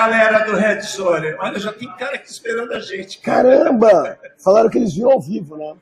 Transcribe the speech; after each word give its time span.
galera 0.00 0.46
do 0.46 0.56
Red 0.56 0.80
Zone! 0.80 1.34
Olha, 1.34 1.58
já 1.58 1.72
tem 1.72 1.94
cara 1.96 2.14
aqui 2.14 2.30
esperando 2.30 2.72
a 2.72 2.80
gente. 2.80 3.18
Caramba! 3.18 4.18
Falaram 4.42 4.70
que 4.70 4.78
eles 4.78 4.94
viram 4.94 5.10
ao 5.12 5.20
vivo, 5.20 5.58
né? 5.58 5.76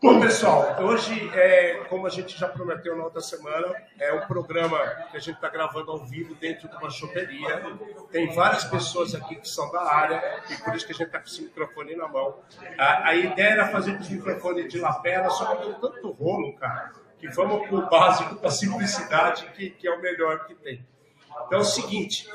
Bom, 0.00 0.20
pessoal, 0.20 0.76
hoje, 0.80 1.28
é, 1.34 1.82
como 1.88 2.06
a 2.06 2.10
gente 2.10 2.38
já 2.38 2.46
prometeu 2.46 2.96
na 2.96 3.04
outra 3.04 3.20
semana, 3.20 3.74
é 3.98 4.12
um 4.12 4.20
programa 4.28 4.78
que 5.10 5.16
a 5.16 5.20
gente 5.20 5.36
está 5.36 5.48
gravando 5.48 5.90
ao 5.90 6.04
vivo 6.04 6.36
dentro 6.36 6.68
de 6.68 6.76
uma 6.76 6.90
choperia. 6.90 7.62
Tem 8.12 8.32
várias 8.32 8.64
pessoas 8.64 9.12
aqui 9.14 9.36
que 9.36 9.48
são 9.48 9.72
da 9.72 9.82
área, 9.82 10.22
e 10.50 10.56
por 10.58 10.74
isso 10.76 10.86
que 10.86 10.92
a 10.92 10.94
gente 10.94 11.06
está 11.06 11.18
com 11.18 11.26
esse 11.26 11.42
microfone 11.42 11.96
na 11.96 12.06
mão. 12.06 12.36
A, 12.78 13.08
a 13.08 13.16
ideia 13.16 13.54
era 13.54 13.68
fazer 13.68 13.94
com 13.94 14.02
os 14.02 14.10
microfones 14.10 14.70
de 14.70 14.78
lapela, 14.78 15.30
só 15.30 15.56
que 15.56 15.64
deu 15.64 15.74
tanto 15.74 16.12
rolo, 16.12 16.54
cara, 16.54 16.92
que 17.18 17.26
vamos 17.28 17.66
para 17.66 17.76
o 17.76 17.88
básico, 17.88 18.36
para 18.36 18.48
a 18.48 18.52
simplicidade, 18.52 19.46
que, 19.56 19.70
que 19.70 19.88
é 19.88 19.90
o 19.90 20.00
melhor 20.00 20.46
que 20.46 20.54
tem. 20.54 20.86
Então 21.46 21.58
é 21.58 21.62
o 21.62 21.64
seguinte, 21.64 22.28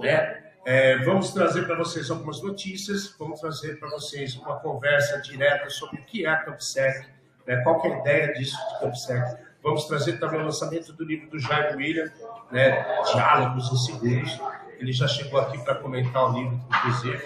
né? 0.00 0.53
É, 0.64 0.96
vamos 1.04 1.32
trazer 1.32 1.66
para 1.66 1.76
vocês 1.76 2.10
algumas 2.10 2.42
notícias, 2.42 3.14
vamos 3.18 3.38
trazer 3.38 3.78
para 3.78 3.90
vocês 3.90 4.34
uma 4.36 4.58
conversa 4.60 5.20
direta 5.20 5.68
sobre 5.68 6.00
o 6.00 6.04
que 6.04 6.24
é 6.24 6.28
a 6.28 6.36
CampSec, 6.36 7.06
né, 7.46 7.56
qual 7.62 7.84
é 7.84 7.92
a 7.92 7.98
ideia 7.98 8.32
disso 8.32 8.56
de 8.56 8.80
CampSec. 8.80 9.36
Vamos 9.62 9.84
trazer 9.84 10.18
também 10.18 10.40
o 10.40 10.44
lançamento 10.44 10.92
do 10.92 11.04
livro 11.04 11.28
do 11.28 11.38
Jair 11.38 11.76
William, 11.76 12.10
né, 12.50 12.82
Diálogos 13.12 13.72
Inseguros. 13.72 14.40
Ele 14.78 14.92
já 14.92 15.06
chegou 15.06 15.38
aqui 15.38 15.58
para 15.62 15.74
comentar 15.76 16.30
o 16.30 16.38
livro, 16.38 16.60
inclusive. 16.68 17.22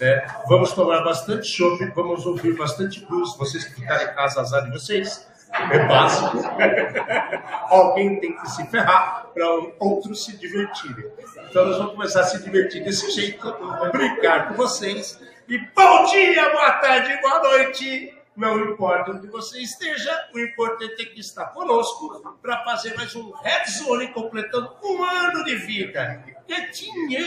Né. 0.00 0.26
Vamos 0.48 0.72
tomar 0.72 1.02
bastante 1.02 1.46
chopp, 1.46 1.84
vamos 1.94 2.26
ouvir 2.26 2.56
bastante 2.56 3.04
blues. 3.06 3.36
Vocês 3.36 3.64
que 3.64 3.74
ficarem 3.74 4.08
em 4.08 4.14
casa, 4.14 4.40
azar 4.40 4.64
de 4.64 4.70
vocês. 4.70 5.28
É 5.52 5.86
básico. 5.86 6.38
Alguém 7.68 8.18
tem 8.20 8.36
que 8.36 8.50
se 8.50 8.66
ferrar 8.66 9.26
para 9.32 9.46
outros 9.78 10.24
se 10.24 10.36
divertirem. 10.36 11.10
Então 11.48 11.66
nós 11.66 11.78
vamos 11.78 11.92
começar 11.92 12.20
a 12.20 12.24
se 12.24 12.42
divertir 12.42 12.82
desse 12.82 13.10
jeito, 13.10 13.54
brincar 13.92 14.48
com 14.48 14.54
vocês. 14.54 15.20
E 15.48 15.58
bom 15.58 16.04
dia, 16.06 16.50
boa 16.50 16.72
tarde, 16.72 17.20
boa 17.20 17.42
noite. 17.42 18.18
Não 18.34 18.58
importa 18.60 19.10
onde 19.10 19.26
você 19.26 19.60
esteja, 19.60 20.10
o 20.34 20.38
importante 20.38 21.02
é 21.02 21.04
que 21.04 21.20
está 21.20 21.44
conosco 21.44 22.34
para 22.40 22.64
fazer 22.64 22.96
mais 22.96 23.14
um 23.14 23.30
Red 23.32 23.66
Zone 23.66 24.08
completando 24.08 24.74
um 24.82 25.04
ano 25.04 25.44
de 25.44 25.56
vida. 25.56 26.24
Quietinho, 26.46 27.20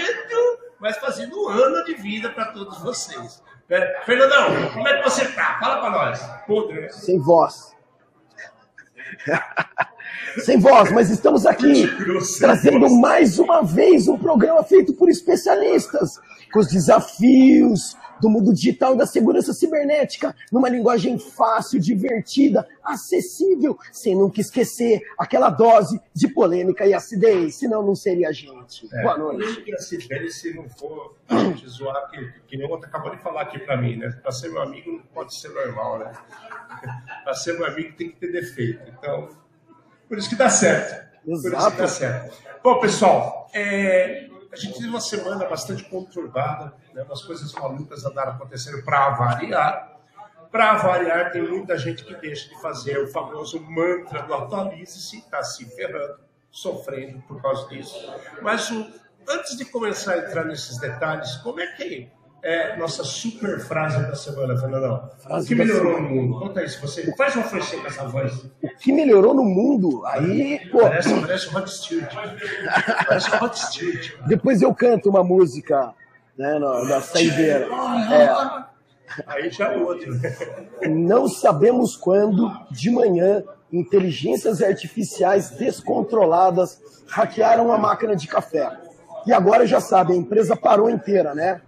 mas 0.80 0.98
fazendo 0.98 1.39
um 1.39 1.50
ano 1.50 1.84
de 1.86 1.94
vida 1.94 2.30
para 2.30 2.45
todos 2.45 2.82
vocês. 2.82 3.44
É, 3.70 4.02
Fernandão, 4.04 4.72
como 4.73 4.88
é 4.88 4.98
que 4.98 5.10
você 5.10 5.28
tá? 5.28 5.58
Fala 5.60 5.80
para 5.80 5.89
nós. 5.92 6.23
Podre? 6.48 6.92
Sem 6.92 7.20
voz. 7.20 7.75
Sem 10.39 10.59
voz, 10.59 10.91
mas 10.91 11.09
estamos 11.09 11.45
aqui 11.45 11.88
trazendo 12.39 12.89
mais 12.99 13.39
uma 13.39 13.63
vez 13.63 14.08
um 14.08 14.17
programa 14.17 14.63
feito 14.63 14.94
por 14.94 15.09
especialistas, 15.09 16.19
com 16.52 16.59
os 16.59 16.67
desafios 16.67 17.95
do 18.19 18.30
mundo 18.30 18.53
digital 18.53 18.93
e 18.93 18.97
da 18.97 19.05
segurança 19.05 19.53
cibernética, 19.53 20.36
numa 20.52 20.69
linguagem 20.69 21.17
fácil, 21.19 21.80
divertida, 21.80 22.67
acessível, 22.83 23.77
sem 23.92 24.15
nunca 24.15 24.42
esquecer 24.42 25.02
aquela 25.17 25.49
dose 25.49 25.99
de 26.14 26.27
polêmica 26.27 26.86
e 26.86 26.93
acidez, 26.93 27.55
senão 27.55 27.86
não 27.86 27.95
seria 27.95 28.30
a 28.30 28.31
gente. 28.31 28.87
É, 28.93 29.02
Boa 29.02 29.17
noite. 29.17 29.73
Acidez, 29.73 30.36
se 30.36 30.54
não 30.54 30.70
for 30.70 31.15
gente 31.30 31.67
zoar, 31.67 32.09
que, 32.09 32.33
que 32.48 32.58
nem 32.58 32.67
o 32.67 32.71
outro 32.71 32.87
acabou 32.87 33.11
de 33.11 33.21
falar 33.21 33.42
aqui 33.42 33.59
para 33.59 33.77
mim, 33.77 33.98
né? 33.98 34.09
Para 34.21 34.31
ser 34.31 34.49
meu 34.49 34.61
amigo 34.61 34.92
não 34.92 35.04
pode 35.14 35.36
ser 35.36 35.49
normal, 35.49 35.99
né? 35.99 36.11
Para 37.23 37.33
ser 37.33 37.53
meu 37.53 37.65
amigo 37.65 37.95
tem 37.95 38.09
que 38.09 38.17
ter 38.17 38.31
defeito. 38.31 38.89
Então, 38.89 39.30
por 40.08 40.17
isso 40.17 40.30
que 40.30 40.36
dá 40.36 40.49
certo. 40.49 41.05
Exato. 41.27 41.42
Por 41.42 41.58
isso 41.58 41.71
que 41.71 41.77
dá 41.77 41.87
certo. 41.87 42.37
Bom, 42.64 42.80
pessoal, 42.80 43.49
é, 43.53 44.27
a 44.52 44.55
gente 44.55 44.75
teve 44.75 44.87
uma 44.87 45.02
semana 45.02 45.45
bastante 45.45 45.83
conturbada, 45.83 46.73
né? 46.93 47.04
umas 47.04 47.21
coisas 47.23 47.52
malucas 47.54 48.05
andaram 48.05 48.33
acontecendo 48.33 48.83
para 48.83 49.09
variar. 49.11 49.99
Para 50.52 50.75
variar, 50.75 51.31
tem 51.31 51.42
muita 51.42 51.77
gente 51.77 52.05
que 52.05 52.15
deixa 52.15 52.48
de 52.48 52.61
fazer 52.61 52.98
o 52.99 53.08
famoso 53.08 53.59
mantra 53.59 54.21
do 54.21 54.33
atualize-se, 54.33 55.17
está 55.17 55.43
se 55.43 55.65
ferrando, 55.75 56.20
sofrendo 56.49 57.21
por 57.23 57.42
causa 57.42 57.67
disso. 57.67 57.95
Mas 58.42 58.71
o, 58.71 58.87
antes 59.27 59.58
de 59.58 59.65
começar 59.65 60.14
a 60.14 60.17
entrar 60.20 60.45
nesses 60.45 60.77
detalhes, 60.77 61.36
como 61.37 61.59
é 61.59 61.67
que 61.73 62.09
é 62.45 62.78
nossa 62.78 63.04
super 63.04 63.60
frase 63.60 63.98
da 64.04 64.16
semana, 64.16 64.56
Fernandão. 64.56 65.10
o 65.28 65.44
que 65.44 65.56
melhorou 65.56 66.00
no 66.00 66.10
mundo? 66.10 66.39
Conta 66.39 66.64
isso, 66.64 66.80
você 66.80 67.11
faz 67.16 67.36
uma 67.36 67.44
francês 67.44 67.82
com 67.82 67.88
essa 67.88 68.08
voz. 68.08 68.45
O 68.61 68.70
que 68.78 68.94
melhorou 68.94 69.33
no 69.33 69.44
mundo? 69.44 70.06
Aí, 70.06 70.60
pô. 70.70 70.82
Parece, 70.82 71.20
parece 71.22 71.48
Rod 71.48 71.67
Stewart. 71.67 72.14
Parece 73.08 73.30
Rod 73.32 73.54
Stewart. 73.55 74.11
Depois 74.28 74.61
eu 74.61 74.76
canto 74.76 75.10
uma 75.10 75.23
música 75.23 75.92
né, 76.38 76.60
na, 76.60 76.84
na 76.84 77.02
saideira. 77.02 77.67
É. 78.14 78.76
Aí 79.26 79.50
já 79.50 79.73
é 79.73 79.78
outro. 79.78 80.14
Não 80.88 81.28
sabemos 81.28 81.98
quando, 81.98 82.52
de 82.70 82.92
manhã, 82.92 83.44
inteligências 83.73 84.61
artificiais 84.61 85.50
descontroladas 85.50 86.80
hackearam 87.08 87.72
a 87.72 87.78
máquina 87.80 88.16
de 88.16 88.28
café. 88.28 88.72
E 89.26 89.34
agora 89.34 89.66
já 89.66 89.82
sabe, 89.82 90.14
a 90.14 90.16
empresa 90.16 90.55
parou 90.55 90.92
inteira, 90.92 91.34
né? 91.34 91.61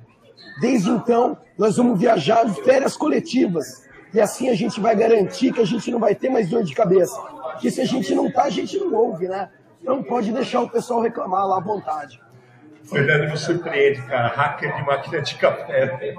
Desde 0.59 0.89
então, 0.89 1.37
nós 1.57 1.77
vamos 1.77 1.99
viajar 1.99 2.45
de 2.45 2.61
férias 2.63 2.95
coletivas. 2.95 3.87
E 4.13 4.19
assim 4.21 4.49
a 4.49 4.55
gente 4.55 4.79
vai 4.79 4.95
garantir 4.95 5.51
que 5.51 5.61
a 5.61 5.65
gente 5.65 5.91
não 5.91 5.99
vai 5.99 6.15
ter 6.15 6.29
mais 6.29 6.49
dor 6.49 6.63
de 6.63 6.73
cabeça. 6.73 7.19
Porque 7.51 7.69
se 7.69 7.81
a 7.81 7.85
gente 7.85 8.13
não 8.15 8.31
tá, 8.31 8.43
a 8.43 8.49
gente 8.49 8.77
não 8.77 8.93
ouve, 8.93 9.27
né? 9.27 9.49
Então 9.81 10.01
pode 10.03 10.31
deixar 10.31 10.61
o 10.61 10.69
pessoal 10.69 11.01
reclamar 11.01 11.45
lá 11.47 11.57
à 11.57 11.61
vontade. 11.61 12.19
Fernando 12.83 13.29
me 13.29 13.37
surpreende, 13.37 14.01
cara. 14.03 14.29
Hacker 14.29 14.75
de 14.75 14.85
máquina 14.85 15.21
de 15.21 15.35
café. 15.35 16.15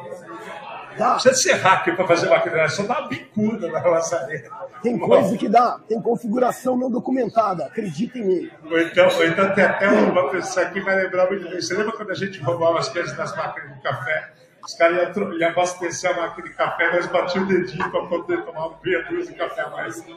Dá. 0.98 1.12
Precisa 1.12 1.34
ser 1.34 1.52
hacker 1.54 1.96
para 1.96 2.06
fazer 2.06 2.28
máquina, 2.28 2.60
é 2.60 2.68
só 2.68 2.82
dar 2.82 3.00
uma 3.00 3.08
bicuda 3.08 3.70
na 3.70 3.80
maçaneta. 3.80 4.50
Tem 4.82 4.98
coisa 4.98 5.36
que 5.36 5.48
dá, 5.48 5.78
tem 5.88 6.00
configuração 6.02 6.76
não 6.76 6.90
documentada, 6.90 7.66
acreditem 7.66 8.22
em 8.22 8.26
mim. 8.26 8.50
Ou 8.70 8.80
então, 8.80 9.08
ou 9.08 9.24
então 9.24 9.54
tem 9.54 9.64
até 9.64 9.88
uma 9.88 10.30
pessoa 10.30 10.66
que 10.66 10.80
vai 10.80 10.96
lembrar 10.96 11.28
muito 11.28 11.48
bem. 11.48 11.60
Você 11.60 11.74
lembra 11.74 11.92
quando 11.92 12.10
a 12.10 12.14
gente 12.14 12.40
roubava 12.40 12.78
as 12.78 12.88
coisas 12.88 13.16
das 13.16 13.34
máquinas 13.36 13.74
de 13.74 13.82
café? 13.82 14.32
Os 14.64 14.74
caras 14.74 15.16
iam, 15.16 15.32
iam 15.34 15.50
abastecer 15.50 16.10
a 16.10 16.20
máquina 16.20 16.48
de 16.48 16.54
café, 16.54 16.92
nós 16.92 17.06
batíamos 17.06 17.48
o 17.48 17.58
dedinho 17.58 17.90
para 17.90 18.06
poder 18.06 18.44
tomar 18.44 18.70
meia 18.84 19.02
dúzia 19.04 19.32
de 19.32 19.38
café 19.38 19.62
a 19.62 19.70
mais. 19.70 20.04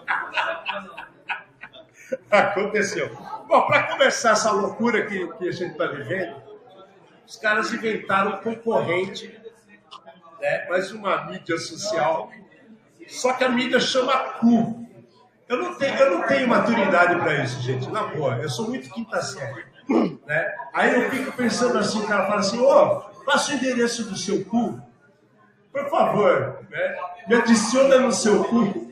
Aconteceu. 2.30 3.10
Bom, 3.48 3.68
para 3.68 3.84
começar 3.84 4.32
essa 4.32 4.52
loucura 4.52 5.06
que, 5.06 5.28
que 5.28 5.48
a 5.48 5.52
gente 5.52 5.72
está 5.72 5.88
vivendo, 5.88 6.36
os 7.26 7.38
caras 7.38 7.74
inventaram 7.74 8.34
um 8.34 8.42
concorrente, 8.42 9.40
né, 10.42 10.68
mais 10.68 10.92
uma 10.92 11.26
mídia 11.26 11.58
social 11.58 12.30
só 13.12 13.34
que 13.34 13.44
a 13.44 13.50
mídia 13.50 13.80
chama 13.80 14.18
cu. 14.40 14.88
Eu 15.48 15.58
não 15.58 15.76
tenho, 15.76 15.96
eu 15.96 16.18
não 16.18 16.28
tenho 16.28 16.48
maturidade 16.48 17.16
para 17.18 17.44
isso, 17.44 17.62
gente, 17.62 17.90
na 17.90 18.04
boa. 18.04 18.38
Eu 18.38 18.50
sou 18.50 18.70
muito 18.70 18.90
quinta 18.90 19.22
série. 19.22 19.66
Né? 20.26 20.56
Aí 20.74 20.96
eu 20.96 21.10
fico 21.12 21.34
pensando 21.34 21.78
assim, 21.78 22.00
o 22.02 22.08
cara 22.08 22.26
fala 22.26 22.40
assim, 22.40 22.60
ô, 22.60 22.70
oh, 22.70 23.02
passa 23.26 23.52
o 23.52 23.56
endereço 23.56 24.06
do 24.06 24.16
seu 24.18 24.46
cu. 24.46 24.82
Por 25.74 25.90
favor, 25.90 26.66
né? 26.70 26.98
me 27.28 27.36
adiciona 27.36 28.00
no 28.00 28.14
seu 28.14 28.46
cu. 28.46 28.90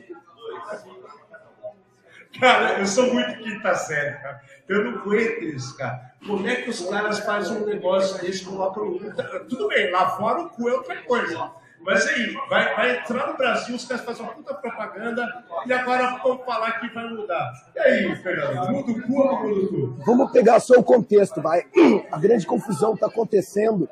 Cara, 2.38 2.78
eu 2.78 2.86
sou 2.86 3.12
muito 3.12 3.38
quinta 3.42 3.74
série, 3.74 4.16
cara. 4.18 4.40
Eu 4.70 4.84
não 4.84 5.00
aguento 5.00 5.42
isso, 5.42 5.76
cara. 5.76 6.12
Como 6.24 6.46
é 6.46 6.54
que 6.54 6.70
os 6.70 6.88
caras 6.88 7.18
fazem 7.18 7.56
um 7.56 7.66
negócio 7.66 8.20
desse 8.20 8.44
com 8.44 8.54
uma 8.54 8.72
Tudo 8.72 9.66
bem, 9.66 9.90
lá 9.90 10.10
fora 10.10 10.42
o 10.42 10.48
cu 10.48 10.68
é 10.68 10.74
outra 10.74 11.02
coisa. 11.02 11.50
Mas 11.80 12.06
aí, 12.06 12.36
vai, 12.48 12.72
vai 12.76 12.98
entrar 12.98 13.26
no 13.26 13.36
Brasil, 13.36 13.74
os 13.74 13.84
caras 13.84 14.04
fazem 14.04 14.22
uma 14.22 14.32
puta 14.32 14.54
propaganda 14.54 15.26
e 15.66 15.72
agora 15.72 16.20
vão 16.22 16.38
falar 16.44 16.78
que 16.78 16.88
vai 16.94 17.08
mudar. 17.08 17.50
E 17.74 17.80
aí, 17.80 18.16
Fernando, 18.16 18.70
muda 18.70 18.92
o 18.92 19.02
cu 19.02 19.18
ou 19.18 19.42
muda 19.42 19.60
o 19.60 19.68
cu? 19.68 20.04
Vamos 20.06 20.30
pegar 20.30 20.60
só 20.60 20.74
o 20.74 20.84
contexto, 20.84 21.42
vai. 21.42 21.64
A 22.12 22.18
grande 22.18 22.46
confusão 22.46 22.94
está 22.94 23.06
acontecendo 23.06 23.88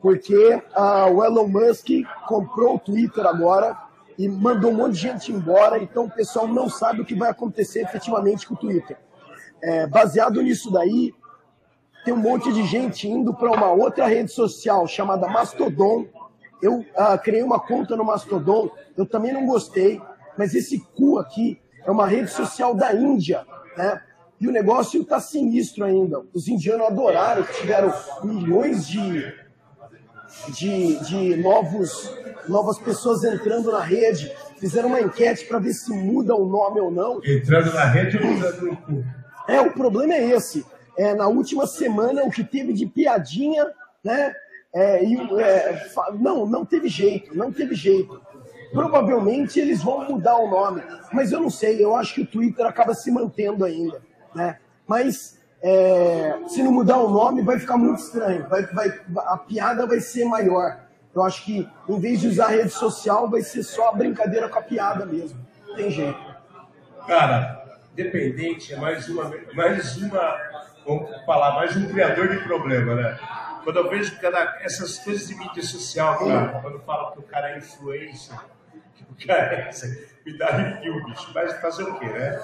porque 0.00 0.54
uh, 0.54 1.12
o 1.12 1.22
Elon 1.22 1.48
Musk 1.48 1.88
comprou 2.26 2.76
o 2.76 2.78
Twitter 2.78 3.26
agora 3.26 3.76
e 4.16 4.26
mandou 4.28 4.70
um 4.70 4.76
monte 4.76 4.94
de 4.94 5.00
gente 5.00 5.30
embora, 5.30 5.78
então 5.78 6.04
o 6.06 6.10
pessoal 6.10 6.48
não 6.48 6.70
sabe 6.70 7.02
o 7.02 7.04
que 7.04 7.14
vai 7.14 7.28
acontecer 7.28 7.82
efetivamente 7.82 8.46
com 8.46 8.54
o 8.54 8.56
Twitter. 8.56 8.96
É, 9.62 9.86
baseado 9.86 10.42
nisso 10.42 10.70
daí, 10.72 11.14
tem 12.04 12.12
um 12.12 12.18
monte 12.18 12.52
de 12.52 12.64
gente 12.64 13.08
indo 13.08 13.32
para 13.32 13.50
uma 13.50 13.70
outra 13.70 14.06
rede 14.06 14.32
social 14.32 14.86
chamada 14.88 15.28
Mastodon, 15.28 16.06
eu 16.60 16.78
uh, 16.78 17.18
criei 17.22 17.42
uma 17.42 17.58
conta 17.58 17.96
no 17.96 18.04
Mastodon, 18.04 18.70
eu 18.96 19.04
também 19.04 19.32
não 19.32 19.46
gostei, 19.46 20.00
mas 20.38 20.54
esse 20.54 20.78
cu 20.94 21.18
aqui 21.18 21.60
é 21.84 21.90
uma 21.90 22.06
rede 22.06 22.30
social 22.30 22.74
da 22.74 22.94
Índia, 22.94 23.44
né? 23.76 24.00
E 24.40 24.48
o 24.48 24.52
negócio 24.52 25.02
está 25.02 25.20
sinistro 25.20 25.84
ainda. 25.84 26.20
Os 26.32 26.48
indianos 26.48 26.86
adoraram, 26.88 27.44
tiveram 27.44 27.92
milhões 28.24 28.88
de, 28.88 29.32
de, 30.48 30.98
de 31.04 31.36
novos, 31.36 32.12
novas 32.48 32.76
pessoas 32.78 33.22
entrando 33.22 33.70
na 33.70 33.80
rede, 33.80 34.32
fizeram 34.58 34.88
uma 34.88 35.00
enquete 35.00 35.44
para 35.46 35.60
ver 35.60 35.72
se 35.72 35.92
muda 35.92 36.34
o 36.34 36.44
nome 36.44 36.80
ou 36.80 36.90
não. 36.90 37.20
Entrando 37.24 37.72
na 37.72 37.84
rede 37.84 38.16
ou 38.16 38.24
entrando 38.24 38.66
no 38.66 38.76
cu? 38.76 39.21
É, 39.48 39.60
o 39.60 39.72
problema 39.72 40.14
é 40.14 40.30
esse. 40.30 40.64
É, 40.96 41.14
na 41.14 41.26
última 41.26 41.66
semana, 41.66 42.22
o 42.24 42.30
que 42.30 42.44
teve 42.44 42.72
de 42.72 42.86
piadinha, 42.86 43.66
né? 44.04 44.34
É, 44.74 45.04
e, 45.04 45.16
é, 45.40 45.90
não, 46.18 46.46
não 46.46 46.64
teve 46.64 46.88
jeito, 46.88 47.36
não 47.36 47.52
teve 47.52 47.74
jeito. 47.74 48.20
Provavelmente 48.72 49.60
eles 49.60 49.82
vão 49.82 50.08
mudar 50.08 50.36
o 50.36 50.48
nome, 50.48 50.82
mas 51.12 51.30
eu 51.30 51.40
não 51.40 51.50
sei, 51.50 51.84
eu 51.84 51.94
acho 51.94 52.14
que 52.14 52.22
o 52.22 52.26
Twitter 52.26 52.64
acaba 52.64 52.94
se 52.94 53.10
mantendo 53.10 53.66
ainda, 53.66 54.00
né? 54.34 54.58
Mas 54.86 55.38
é, 55.62 56.38
se 56.48 56.62
não 56.62 56.72
mudar 56.72 56.96
o 56.96 57.10
nome, 57.10 57.42
vai 57.42 57.58
ficar 57.58 57.76
muito 57.76 58.00
estranho, 58.00 58.48
vai, 58.48 58.62
vai, 58.66 59.00
a 59.26 59.36
piada 59.36 59.86
vai 59.86 60.00
ser 60.00 60.24
maior. 60.24 60.80
Eu 61.14 61.22
acho 61.22 61.44
que, 61.44 61.68
em 61.86 62.00
vez 62.00 62.20
de 62.20 62.28
usar 62.28 62.48
rede 62.48 62.70
social, 62.70 63.28
vai 63.28 63.42
ser 63.42 63.62
só 63.62 63.90
a 63.90 63.92
brincadeira 63.92 64.48
com 64.48 64.58
a 64.58 64.62
piada 64.62 65.04
mesmo. 65.04 65.38
Tem 65.76 65.90
jeito. 65.90 66.18
Cara, 67.06 67.61
dependente 67.94 68.72
é 68.72 68.76
mais 68.76 69.08
uma, 69.08 69.32
mais 69.54 69.96
uma, 69.96 70.38
vamos 70.86 71.10
falar, 71.24 71.54
mais 71.54 71.76
um 71.76 71.88
criador 71.88 72.28
de 72.28 72.38
problema, 72.44 72.94
né? 72.94 73.18
Quando 73.64 73.76
eu 73.76 73.88
vejo 73.88 74.18
cara, 74.20 74.58
essas 74.62 74.98
coisas 74.98 75.28
de 75.28 75.34
mídia 75.36 75.62
social, 75.62 76.18
cara, 76.18 76.60
quando 76.60 76.80
falo 76.80 77.12
que 77.12 77.18
o 77.20 77.22
cara 77.22 77.50
é 77.50 77.58
influencer, 77.58 78.36
que 78.94 79.24
o 79.24 79.26
cara 79.26 79.54
é, 79.54 79.70
me 80.26 80.36
dá 80.36 80.46
review, 80.50 81.04
bicho. 81.04 81.30
Mas 81.34 81.60
fazer 81.60 81.84
o 81.84 81.98
quê, 81.98 82.06
né? 82.06 82.40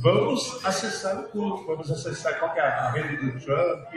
Vamos 0.00 0.64
acessar 0.64 1.18
o 1.18 1.24
clube, 1.24 1.66
vamos 1.66 1.90
acessar 1.90 2.38
qual 2.38 2.54
é 2.54 2.60
a 2.60 2.90
rede 2.90 3.16
do 3.16 3.40
Trump, 3.40 3.88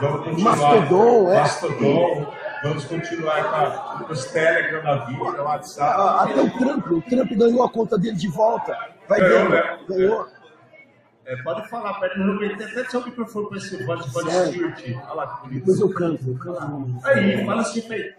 vamos 0.00 0.24
continuar. 0.24 0.56
Mastodon, 0.56 1.30
é. 1.30 1.40
Mastodon, 1.40 2.34
vamos 2.62 2.84
continuar 2.86 3.98
com, 3.98 4.12
os 4.12 4.24
Telegram 4.26 4.82
na 4.82 5.04
vida, 5.04 5.42
o 5.42 5.44
WhatsApp. 5.44 6.00
Ah, 6.00 6.22
até 6.22 6.40
o 6.40 6.50
Trump, 6.50 6.86
o 6.86 7.02
Trump 7.02 7.30
ganhou 7.32 7.62
a 7.64 7.70
conta 7.70 7.98
dele 7.98 8.16
de 8.16 8.28
volta. 8.28 8.95
Vai 9.08 9.20
Ganhou, 9.20 9.48
ganhar, 9.48 9.78
né? 9.78 9.84
ganhou. 9.88 10.26
É, 11.26 11.36
pode 11.42 11.68
falar, 11.68 11.94
pede 11.98 12.20
no 12.20 12.34
Rubem, 12.34 12.56
tem 12.56 12.66
até 12.66 12.84
seu 12.84 13.04
microfone 13.04 13.48
para 13.48 13.58
esse 13.58 13.84
pode, 13.84 14.12
pode 14.12 14.30
se 14.30 14.52
divertir. 14.52 14.96
Olha 14.96 15.12
lá 15.12 15.26
que 15.26 15.40
bonito. 15.42 15.58
Depois 15.58 15.80
eu 15.80 15.92
canto, 15.92 16.28
eu 16.28 16.38
canto. 16.38 17.00
Aí, 17.04 17.44
fala 17.44 17.62
assim, 17.62 17.92
aí. 17.92 18.14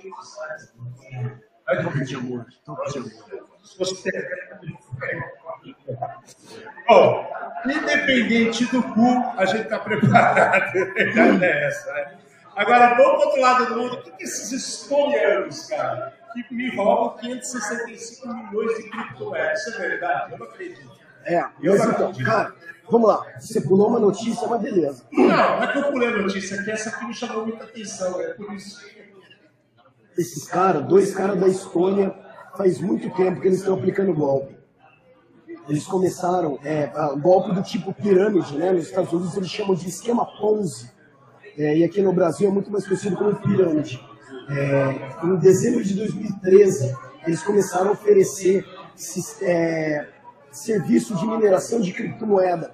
Aí, 1.67 1.83
Toque 1.83 2.03
de 2.03 2.15
amor, 2.15 2.45
toque 2.65 2.91
de 2.91 2.97
amor. 2.99 3.11
Se 3.63 3.77
você 3.77 4.11
Bom, 6.87 7.31
independente 7.65 8.65
do 8.65 8.83
cu, 8.83 9.23
a 9.37 9.45
gente 9.45 9.63
está 9.63 9.79
preparado. 9.79 10.73
É 11.43 11.67
essa, 11.67 11.93
né? 11.93 12.17
Agora, 12.55 12.95
vamos 12.95 13.17
para 13.17 13.25
outro 13.27 13.41
lado 13.41 13.65
do 13.67 13.75
mundo. 13.77 13.93
O 13.95 14.01
que, 14.01 14.11
que 14.11 14.23
esses 14.23 14.51
estonianos, 14.51 15.67
cara, 15.67 16.13
que 16.43 16.53
me 16.53 16.75
roubam 16.75 17.17
565 17.17 18.27
milhões 18.27 18.77
de 18.77 18.89
criptomoedas? 18.89 19.59
Isso 19.61 19.75
é 19.75 19.87
verdade? 19.87 20.31
Eu 20.33 20.37
não 20.39 20.45
acredito. 20.45 20.91
É, 21.25 21.45
Eu 21.61 21.77
mas 21.77 21.89
então, 21.89 22.13
cara, 22.23 22.55
vamos 22.89 23.09
lá. 23.09 23.25
Você 23.39 23.59
pulou 23.61 23.89
uma 23.89 23.99
notícia, 23.99 24.47
mas 24.47 24.61
beleza. 24.61 25.03
Não, 25.11 25.27
não 25.27 25.63
é 25.63 25.71
que 25.71 25.77
eu 25.77 25.91
pulei 25.91 26.07
a 26.07 26.17
notícia, 26.17 26.55
é 26.55 26.63
que 26.63 26.71
essa 26.71 26.89
aqui 26.89 27.05
me 27.05 27.13
chamou 27.13 27.45
muita 27.45 27.65
atenção, 27.65 28.21
é 28.21 28.29
por 28.29 28.53
isso. 28.53 28.79
Esses 30.17 30.47
caras, 30.47 30.85
dois 30.85 31.13
caras 31.13 31.39
da 31.39 31.47
Estônia, 31.47 32.15
faz 32.55 32.79
muito 32.79 33.09
tempo 33.15 33.41
que 33.41 33.47
eles 33.47 33.59
estão 33.59 33.75
aplicando 33.75 34.13
golpe. 34.13 34.57
Eles 35.67 35.85
começaram, 35.85 36.57
é, 36.63 36.89
golpe 37.19 37.53
do 37.53 37.61
tipo 37.61 37.93
pirâmide, 37.93 38.57
né? 38.57 38.71
Nos 38.71 38.87
Estados 38.87 39.11
Unidos 39.11 39.35
eles 39.35 39.49
chamam 39.49 39.75
de 39.75 39.87
esquema 39.89 40.25
Ponzi. 40.25 40.89
É, 41.57 41.77
e 41.77 41.83
aqui 41.83 42.01
no 42.01 42.13
Brasil 42.13 42.47
é 42.47 42.51
muito 42.51 42.71
mais 42.71 42.85
conhecido 42.87 43.17
como 43.17 43.35
pirâmide. 43.35 44.01
É, 44.49 45.25
em 45.25 45.35
dezembro 45.35 45.83
de 45.83 45.93
2013, 45.95 46.95
eles 47.25 47.43
começaram 47.43 47.89
a 47.89 47.91
oferecer 47.91 48.65
é, 49.41 50.07
serviço 50.51 51.15
de 51.15 51.25
mineração 51.25 51.81
de 51.81 51.91
criptomoeda. 51.91 52.73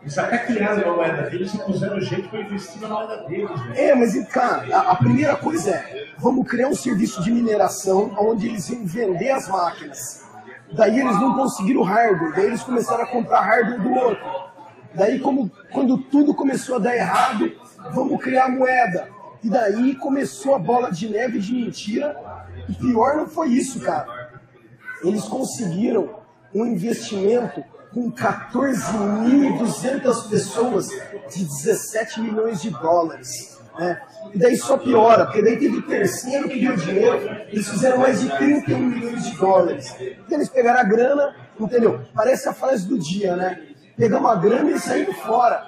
Eles 0.00 0.16
até 0.16 0.38
criaram 0.38 0.92
a 0.92 0.96
moeda 0.96 1.22
deles 1.28 1.52
e 1.52 1.58
puseram 1.58 2.00
gente 2.00 2.28
para 2.28 2.40
investir 2.40 2.80
na 2.80 2.88
moeda 2.88 3.16
deles, 3.28 3.50
né? 3.66 3.72
É, 3.74 3.94
mas, 3.94 4.28
cara, 4.28 4.76
a, 4.76 4.92
a 4.92 4.96
primeira 4.96 5.36
coisa 5.36 5.70
é, 5.70 6.06
vamos 6.18 6.48
criar 6.48 6.68
um 6.68 6.74
serviço 6.74 7.22
de 7.22 7.30
mineração 7.32 8.14
onde 8.18 8.46
eles 8.46 8.68
iam 8.70 8.86
vender 8.86 9.30
as 9.30 9.48
máquinas. 9.48 10.26
Daí 10.72 11.00
eles 11.00 11.14
não 11.20 11.34
conseguiram 11.34 11.82
hardware, 11.82 12.34
daí 12.34 12.46
eles 12.46 12.62
começaram 12.62 13.04
a 13.04 13.06
comprar 13.06 13.40
hardware 13.40 13.80
do 13.80 13.92
outro. 13.92 14.24
Daí, 14.94 15.18
como, 15.18 15.50
quando 15.72 15.98
tudo 15.98 16.34
começou 16.34 16.76
a 16.76 16.78
dar 16.78 16.96
errado, 16.96 17.52
vamos 17.92 18.22
criar 18.22 18.48
moeda. 18.48 19.08
E 19.42 19.48
daí 19.48 19.94
começou 19.96 20.54
a 20.54 20.58
bola 20.58 20.90
de 20.90 21.08
neve 21.08 21.38
de 21.38 21.52
mentira. 21.52 22.16
E 22.68 22.74
pior 22.74 23.16
não 23.16 23.26
foi 23.26 23.50
isso, 23.50 23.80
cara. 23.80 24.40
Eles 25.02 25.24
conseguiram 25.24 26.18
um 26.54 26.66
investimento 26.66 27.62
com 27.92 28.12
14.200 28.12 30.28
pessoas 30.28 30.88
de 30.88 31.44
17 31.44 32.20
milhões 32.20 32.60
de 32.60 32.70
dólares. 32.70 33.58
Né? 33.78 34.00
E 34.34 34.38
daí 34.38 34.56
só 34.56 34.76
piora, 34.76 35.26
porque 35.26 35.40
daí 35.40 35.56
teve 35.56 35.76
o 35.76 35.82
terceiro 35.82 36.48
que 36.48 36.60
deu 36.60 36.76
dinheiro, 36.76 37.18
eles 37.48 37.68
fizeram 37.68 37.98
mais 37.98 38.20
de 38.20 38.28
31 38.36 38.78
milhões 38.78 39.24
de 39.24 39.36
dólares. 39.36 39.94
Então 40.00 40.36
eles 40.36 40.48
pegaram 40.48 40.80
a 40.80 40.84
grana, 40.84 41.36
entendeu? 41.58 42.00
Parece 42.14 42.48
a 42.48 42.52
frase 42.52 42.88
do 42.88 42.98
dia, 42.98 43.36
né? 43.36 43.62
Pegamos 43.96 44.30
a 44.30 44.34
grana 44.34 44.70
e 44.70 44.78
saímos 44.78 45.16
fora. 45.18 45.64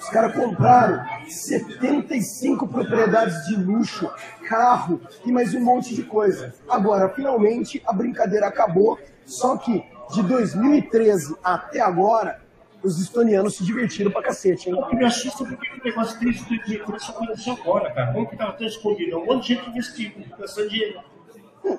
Os 0.00 0.08
caras 0.08 0.34
compraram 0.34 1.04
75 1.28 2.66
propriedades 2.66 3.46
de 3.46 3.56
luxo, 3.56 4.10
carro 4.48 4.98
e 5.26 5.30
mais 5.30 5.54
um 5.54 5.60
monte 5.60 5.94
de 5.94 6.02
coisa. 6.02 6.54
Agora, 6.68 7.10
finalmente, 7.10 7.82
a 7.86 7.92
brincadeira 7.92 8.46
acabou, 8.46 8.98
só 9.26 9.58
que 9.58 9.84
de 10.12 10.22
2013 10.22 11.36
até 11.44 11.80
agora, 11.80 12.40
os 12.82 12.98
estonianos 12.98 13.56
se 13.56 13.64
divertiram 13.64 14.10
pra 14.10 14.22
cacete, 14.22 14.70
hein? 14.70 14.74
O 14.74 14.88
que 14.88 14.96
me 14.96 15.04
assusta 15.04 15.44
é 15.44 15.46
porque 15.48 15.68
o 15.68 15.84
negócio 15.84 16.18
desde 16.18 16.48
2013 16.48 17.04
só 17.04 17.12
começou 17.12 17.52
agora, 17.52 17.92
cara. 17.92 18.12
Como 18.14 18.26
que 18.26 18.36
tava 18.36 18.52
tão 18.54 18.66
escondido? 18.66 19.18
Um 19.18 19.26
monte 19.26 19.48
de 19.48 19.54
gente 19.54 19.68
investindo, 19.68 20.24
gastando 20.38 20.70
dinheiro. 20.70 21.00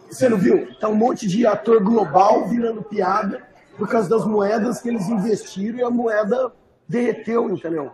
Você 0.07 0.29
não 0.29 0.37
viu? 0.37 0.67
Tá 0.79 0.87
um 0.87 0.95
monte 0.95 1.27
de 1.27 1.47
ator 1.47 1.83
global 1.83 2.47
virando 2.47 2.83
piada 2.83 3.41
por 3.77 3.89
causa 3.89 4.07
das 4.07 4.25
moedas 4.25 4.79
que 4.79 4.89
eles 4.89 5.09
investiram 5.09 5.79
e 5.79 5.83
a 5.83 5.89
moeda 5.89 6.53
derreteu, 6.87 7.49
entendeu? 7.49 7.91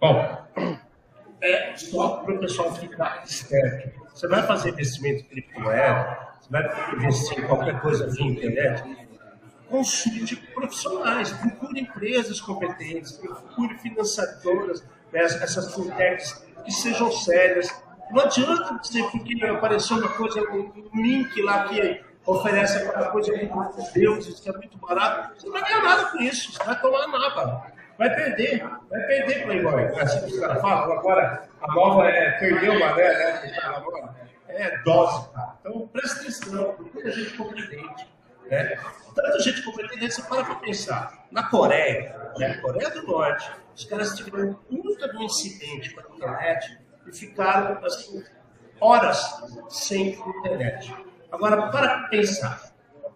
Bom, 0.00 0.44
é 1.40 1.76
só 1.76 2.16
para 2.18 2.34
o 2.34 2.38
pessoal 2.38 2.74
ficar 2.74 3.22
esperto. 3.24 4.04
Você 4.14 4.28
vai 4.28 4.46
fazer 4.46 4.70
investimento 4.70 5.24
em 5.24 5.28
criptomoeda, 5.28 6.18
você 6.40 6.50
vai 6.50 6.94
investir 6.94 7.38
em 7.38 7.46
qualquer 7.46 7.80
coisa 7.80 8.06
via 8.10 8.26
internet, 8.26 9.08
consulte 9.68 10.36
profissionais, 10.36 11.32
procure 11.32 11.80
empresas 11.80 12.40
competentes, 12.40 13.12
procure 13.12 13.76
financiadoras, 13.78 14.84
né, 15.12 15.22
essas 15.22 15.74
fintechs 15.74 16.44
que 16.64 16.70
sejam 16.70 17.10
sérias. 17.10 17.68
Não 18.10 18.22
adianta 18.22 18.78
dizer 18.78 19.04
porque 19.10 19.44
apareceu 19.46 19.96
uma 19.96 20.08
coisa, 20.10 20.40
um 20.50 21.02
link 21.02 21.42
lá 21.42 21.64
que 21.64 22.04
oferece 22.26 22.78
aquela 22.78 23.10
coisa 23.10 23.46
com 23.48 23.68
deuses, 23.92 24.40
que 24.40 24.48
é 24.48 24.52
muito 24.52 24.78
barato. 24.78 25.40
Você 25.40 25.46
não 25.46 25.52
vai 25.52 25.62
ganhar 25.62 25.82
nada 25.82 26.04
com 26.06 26.22
isso, 26.22 26.52
você 26.52 26.64
vai 26.64 26.80
tomar 26.80 27.06
nada. 27.08 27.72
Vai 27.98 28.14
perder, 28.14 28.62
vai 28.90 29.00
perder 29.02 29.44
Playboy. 29.44 29.84
Assim 30.00 30.20
que 30.20 30.32
os 30.32 30.40
caras 30.40 30.60
falam. 30.60 30.98
Agora, 30.98 31.48
a 31.60 31.74
nova 31.74 32.08
é 32.08 32.32
perder 32.32 32.70
uma, 32.70 32.94
né? 32.94 33.12
né. 34.02 34.14
É 34.48 34.78
dose, 34.78 35.28
cara. 35.30 35.56
Então, 35.60 35.88
presta 35.88 36.20
atenção, 36.20 36.74
procura 36.74 37.10
gente 37.10 37.36
competente. 37.36 38.08
Né? 38.50 38.78
Tanta 39.14 39.38
gente 39.40 39.62
competente, 39.62 40.14
você 40.14 40.22
para 40.22 40.44
para 40.44 40.54
pensar. 40.56 41.26
Na 41.30 41.44
Coreia, 41.44 42.32
né? 42.36 42.54
Coreia 42.58 42.90
do 42.90 43.06
Norte, 43.06 43.50
os 43.74 43.84
caras 43.84 44.16
tiveram 44.16 44.58
um 44.70 44.82
puta 44.82 45.08
de 45.08 45.16
um 45.16 45.22
incidente 45.22 45.94
com 45.94 46.00
a 46.00 46.16
internet 46.16 46.78
e 47.06 47.12
ficaram, 47.12 47.84
assim, 47.84 48.22
horas 48.80 49.42
sem 49.68 50.10
internet. 50.10 50.94
Agora, 51.32 51.68
para 51.70 52.08
pensar. 52.08 52.72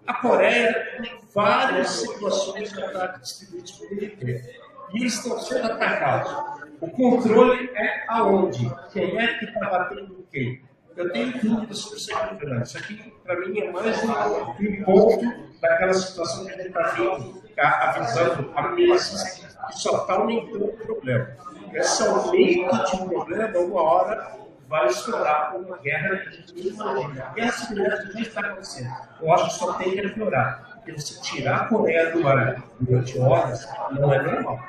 A 0.06 0.14
Coreia 0.14 0.97
tem 1.02 1.20
várias 1.35 1.90
situações 1.90 2.73
de 2.73 2.82
ataque 2.82 3.20
distribuídos 3.20 3.73
por 3.73 3.92
inteiro. 3.92 4.67
E 4.92 5.04
estão 5.04 5.38
sendo 5.40 5.73
atacados. 5.73 6.59
O 6.80 6.88
controle 6.90 7.71
é 7.75 8.04
aonde? 8.09 8.71
Quem 8.92 9.18
é 9.18 9.38
que 9.38 9.45
está 9.47 9.68
batendo 9.68 10.16
em 10.18 10.26
quem? 10.30 10.62
Eu 10.97 11.12
tenho 11.12 11.38
dúvidas 11.40 11.78
sobre 11.78 12.00
segurança. 12.00 12.62
Isso 12.62 12.78
aqui, 12.78 13.14
para 13.25 13.40
mim, 13.40 13.61
é 13.61 13.71
mais 13.71 14.02
um, 14.02 14.85
ponto 14.85 15.33
daquela 15.61 15.95
situação 15.95 16.45
que 16.45 16.52
a 16.52 16.57
gente 16.57 16.68
está 16.68 17.90
avisando 17.90 18.52
há 18.54 18.68
meses 18.68 19.45
que 19.68 19.78
só 19.78 19.99
está 19.99 20.14
aumentando 20.14 20.64
o 20.64 20.76
problema. 20.76 21.28
Esse 21.73 22.02
aumento 22.04 22.85
de 22.87 22.97
um 22.97 23.09
problema, 23.09 23.59
uma 23.59 23.83
hora, 23.83 24.38
vai 24.68 24.87
estourar 24.87 25.57
uma 25.57 25.78
guerra 25.78 26.16
que 26.16 26.28
a 26.28 26.33
gente 26.33 26.54
não 26.54 26.97
imagina. 26.97 27.33
Guerra 27.35 27.52
cibernética 27.52 28.12
já 28.12 28.21
está 28.21 28.40
acontecendo. 28.40 28.95
Eu 29.21 29.33
acho 29.33 29.45
que 29.47 29.54
só 29.54 29.73
tem 29.75 29.90
que 29.92 30.09
piorar. 30.09 30.68
Porque 30.75 30.92
você 30.92 31.21
tirar 31.21 31.57
a 31.57 31.64
Coreia 31.66 32.12
do 32.12 32.26
ar 32.26 32.62
durante 32.80 33.18
horas 33.18 33.68
não 33.92 34.12
é 34.12 34.23
normal. 34.23 34.67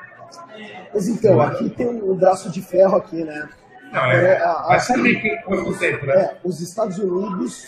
Mas 0.92 1.08
então, 1.08 1.40
aqui 1.40 1.70
tem 1.70 1.88
um 1.88 2.14
braço 2.14 2.50
de 2.50 2.60
ferro 2.62 2.96
aqui, 2.96 3.24
né? 3.24 3.48
Não, 3.92 4.04
é. 4.06 4.34
É, 4.34 4.42
a- 4.42 4.66
Mas 4.68 4.84
sabe 4.84 5.20
que 5.20 5.36
tempo, 5.78 6.06
né? 6.06 6.14
É, 6.14 6.36
os 6.44 6.60
Estados 6.60 6.98
Unidos 6.98 7.66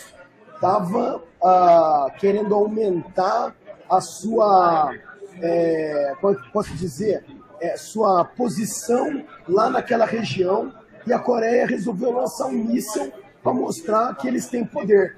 estavam 0.55 1.21
ah, 1.43 2.07
querendo 2.19 2.53
aumentar 2.55 3.53
a 3.89 3.99
sua 3.99 4.93
é, 5.41 6.13
como 6.21 6.37
posso 6.51 6.73
dizer, 6.75 7.25
é, 7.59 7.75
sua 7.75 8.23
posição 8.23 9.23
lá 9.47 9.69
naquela 9.69 10.05
região 10.05 10.71
e 11.05 11.11
a 11.11 11.19
Coreia 11.19 11.65
resolveu 11.65 12.11
lançar 12.11 12.45
um 12.45 12.51
míssil 12.51 13.11
para 13.41 13.53
mostrar 13.53 14.15
que 14.15 14.27
eles 14.27 14.47
têm 14.47 14.63
poder. 14.65 15.17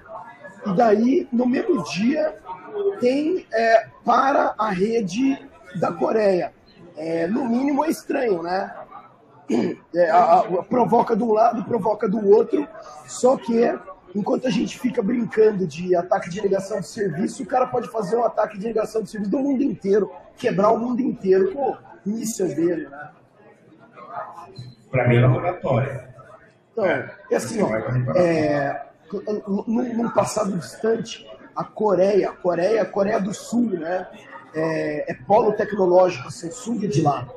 E 0.66 0.74
daí, 0.74 1.28
no 1.32 1.46
mesmo 1.46 1.84
dia, 1.84 2.36
tem 3.00 3.46
é, 3.54 3.88
para 4.04 4.56
a 4.58 4.70
rede 4.72 5.38
da 5.80 5.92
Coreia. 5.92 6.52
É, 6.98 7.28
no 7.28 7.46
mínimo 7.46 7.84
é 7.84 7.90
estranho, 7.90 8.42
né? 8.42 8.74
É, 9.94 10.10
a, 10.10 10.40
a, 10.40 10.64
provoca 10.64 11.16
de 11.16 11.24
um 11.24 11.32
lado, 11.32 11.64
provoca 11.66 12.08
do 12.08 12.28
outro, 12.28 12.68
só 13.06 13.38
que 13.38 13.78
enquanto 14.16 14.48
a 14.48 14.50
gente 14.50 14.80
fica 14.80 15.04
brincando 15.04 15.68
de 15.68 15.96
ataque 15.96 16.30
de 16.30 16.42
negação 16.42 16.80
de 16.80 16.88
serviço, 16.88 17.44
o 17.44 17.46
cara 17.46 17.68
pode 17.68 17.90
fazer 17.90 18.16
um 18.16 18.24
ataque 18.24 18.58
de 18.58 18.66
negação 18.66 19.04
de 19.04 19.10
serviço 19.10 19.32
do 19.32 19.40
mundo 19.40 19.62
inteiro, 19.62 20.12
quebrar 20.38 20.72
o 20.72 20.80
mundo 20.80 21.02
inteiro 21.02 21.54
com 21.54 21.72
o 21.72 21.78
míssil 22.06 22.48
dele, 22.48 22.88
né? 22.90 23.10
Para 24.90 25.08
mim 25.08 25.18
é 25.18 25.22
laboratório. 25.22 26.02
Então, 26.72 26.86
é 26.86 27.36
assim, 27.36 27.62
ó, 27.62 27.70
é, 28.16 28.86
num, 29.48 29.94
num 29.94 30.10
passado 30.10 30.58
distante, 30.58 31.28
a 31.56 31.64
Coreia, 31.64 32.30
a 32.30 32.34
Coreia, 32.34 32.82
a 32.82 32.86
Coreia 32.86 33.20
do 33.20 33.34
Sul, 33.34 33.72
né, 33.72 34.08
é, 34.56 35.12
é 35.12 35.14
polo 35.28 35.52
tecnológico, 35.52 36.30
a 36.30 36.32
Samsung 36.32 36.86
é 36.86 36.88
de 36.88 37.02
lá. 37.02 37.28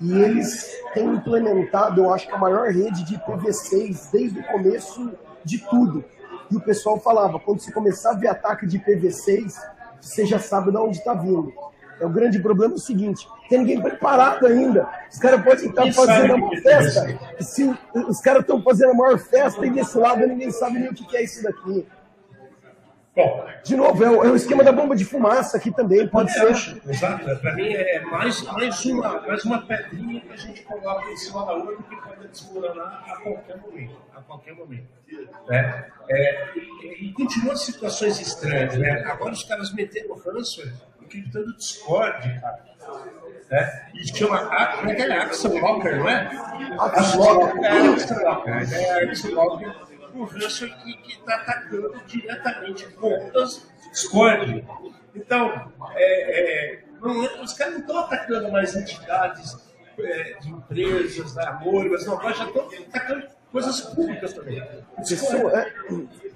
E 0.00 0.12
eles 0.12 0.70
têm 0.94 1.06
implementado, 1.06 2.00
eu 2.00 2.14
acho 2.14 2.28
que 2.28 2.34
a 2.34 2.38
maior 2.38 2.68
rede 2.68 3.04
de 3.04 3.18
IPv6 3.18 4.10
desde 4.12 4.38
o 4.38 4.44
começo 4.44 5.12
de 5.44 5.58
tudo. 5.58 6.04
E 6.50 6.56
o 6.56 6.60
pessoal 6.60 7.00
falava, 7.00 7.38
quando 7.40 7.60
você 7.60 7.72
começar 7.72 8.12
a 8.12 8.14
ver 8.14 8.28
ataque 8.28 8.66
de 8.66 8.78
IPv6, 8.78 9.54
você 10.00 10.24
já 10.24 10.38
sabe 10.38 10.70
de 10.70 10.76
onde 10.76 10.98
está 10.98 11.14
vindo. 11.14 11.52
É 12.00 12.06
o 12.06 12.08
grande 12.08 12.38
problema 12.38 12.74
é 12.74 12.76
o 12.76 12.80
seguinte, 12.80 13.26
tem 13.48 13.58
ninguém 13.58 13.82
preparado 13.82 14.46
ainda. 14.46 14.88
Os 15.10 15.18
caras 15.18 15.42
podem 15.42 15.68
estar 15.68 15.92
fazendo 15.92 16.34
uma 16.36 16.56
festa. 16.60 17.18
Se 17.40 17.76
os 18.08 18.20
caras 18.20 18.42
estão 18.42 18.62
fazendo 18.62 18.92
a 18.92 18.94
maior 18.94 19.18
festa 19.18 19.66
e 19.66 19.70
desse 19.70 19.98
lado 19.98 20.24
ninguém 20.24 20.52
sabe 20.52 20.78
nem 20.78 20.90
o 20.90 20.94
que 20.94 21.16
é 21.16 21.24
isso 21.24 21.42
daqui. 21.42 21.84
Bom, 23.18 23.44
de 23.64 23.76
novo, 23.76 24.04
é 24.04 24.08
o, 24.08 24.24
é 24.26 24.30
o, 24.30 24.36
esquema 24.36 24.62
da 24.62 24.70
bomba 24.70 24.94
de 24.94 25.04
fumaça 25.04 25.56
aqui 25.56 25.72
também, 25.72 26.06
pode 26.06 26.32
ser. 26.32 26.46
Acho, 26.46 26.80
exato, 26.88 27.24
para 27.40 27.52
mim 27.56 27.72
é 27.72 27.98
mais, 28.02 28.42
mais, 28.42 28.84
uma, 28.84 29.20
mais 29.22 29.44
uma 29.44 29.60
pedrinha 29.66 30.20
que 30.20 30.32
a 30.32 30.36
gente 30.36 30.62
coloca 30.62 31.10
em 31.10 31.16
cima 31.16 31.44
da 31.44 31.54
outra 31.54 31.82
que 31.82 31.96
pode 31.96 32.28
desmoronar 32.28 33.04
a 33.08 33.16
qualquer 33.16 33.56
momento. 33.56 33.96
A 34.14 34.20
qualquer 34.20 34.54
momento. 34.54 34.86
Né? 35.48 35.90
É, 36.08 36.48
e, 36.54 37.08
e 37.08 37.12
continua 37.12 37.56
situações 37.56 38.20
estranhas. 38.20 38.78
Né? 38.78 39.02
Agora 39.06 39.32
os 39.32 39.42
caras 39.42 39.74
meteram 39.74 40.14
ransomware 40.14 40.74
criptando 41.08 41.56
Discord, 41.56 42.40
cara. 42.40 42.64
Né? 43.50 43.88
E 43.94 44.16
chama, 44.16 44.38
como 44.76 44.90
é 44.90 44.94
que 44.94 45.02
é? 45.02 45.18
Axel 45.18 45.58
Locker, 45.58 45.96
não 45.96 46.08
é? 46.08 46.30
Axel 46.78 47.20
Locker. 47.20 47.64
É, 47.64 49.04
Axel 49.10 49.34
Locker. 49.34 49.87
É, 50.14 50.24
ranço 50.24 50.66
que 50.66 51.12
está 51.12 51.34
atacando 51.36 52.00
diretamente 52.06 52.86
contas 52.92 53.68
Discord. 53.90 54.64
Então, 55.14 55.72
é, 55.94 56.74
é, 56.74 56.84
não, 57.00 57.42
os 57.42 57.52
caras 57.52 57.74
não 57.74 57.80
estão 57.80 57.98
atacando 57.98 58.52
mais 58.52 58.76
entidades 58.76 59.56
é, 59.98 60.36
de 60.40 60.50
empresas, 60.50 61.34
da 61.34 61.50
amor, 61.50 61.88
mas 61.90 62.06
não, 62.06 62.14
agora 62.14 62.34
já 62.34 62.44
estão 62.44 62.68
atacando 62.88 63.26
coisas 63.50 63.80
públicas 63.80 64.32
também. 64.32 64.62
Pessoa, 64.96 65.58
é, 65.58 65.72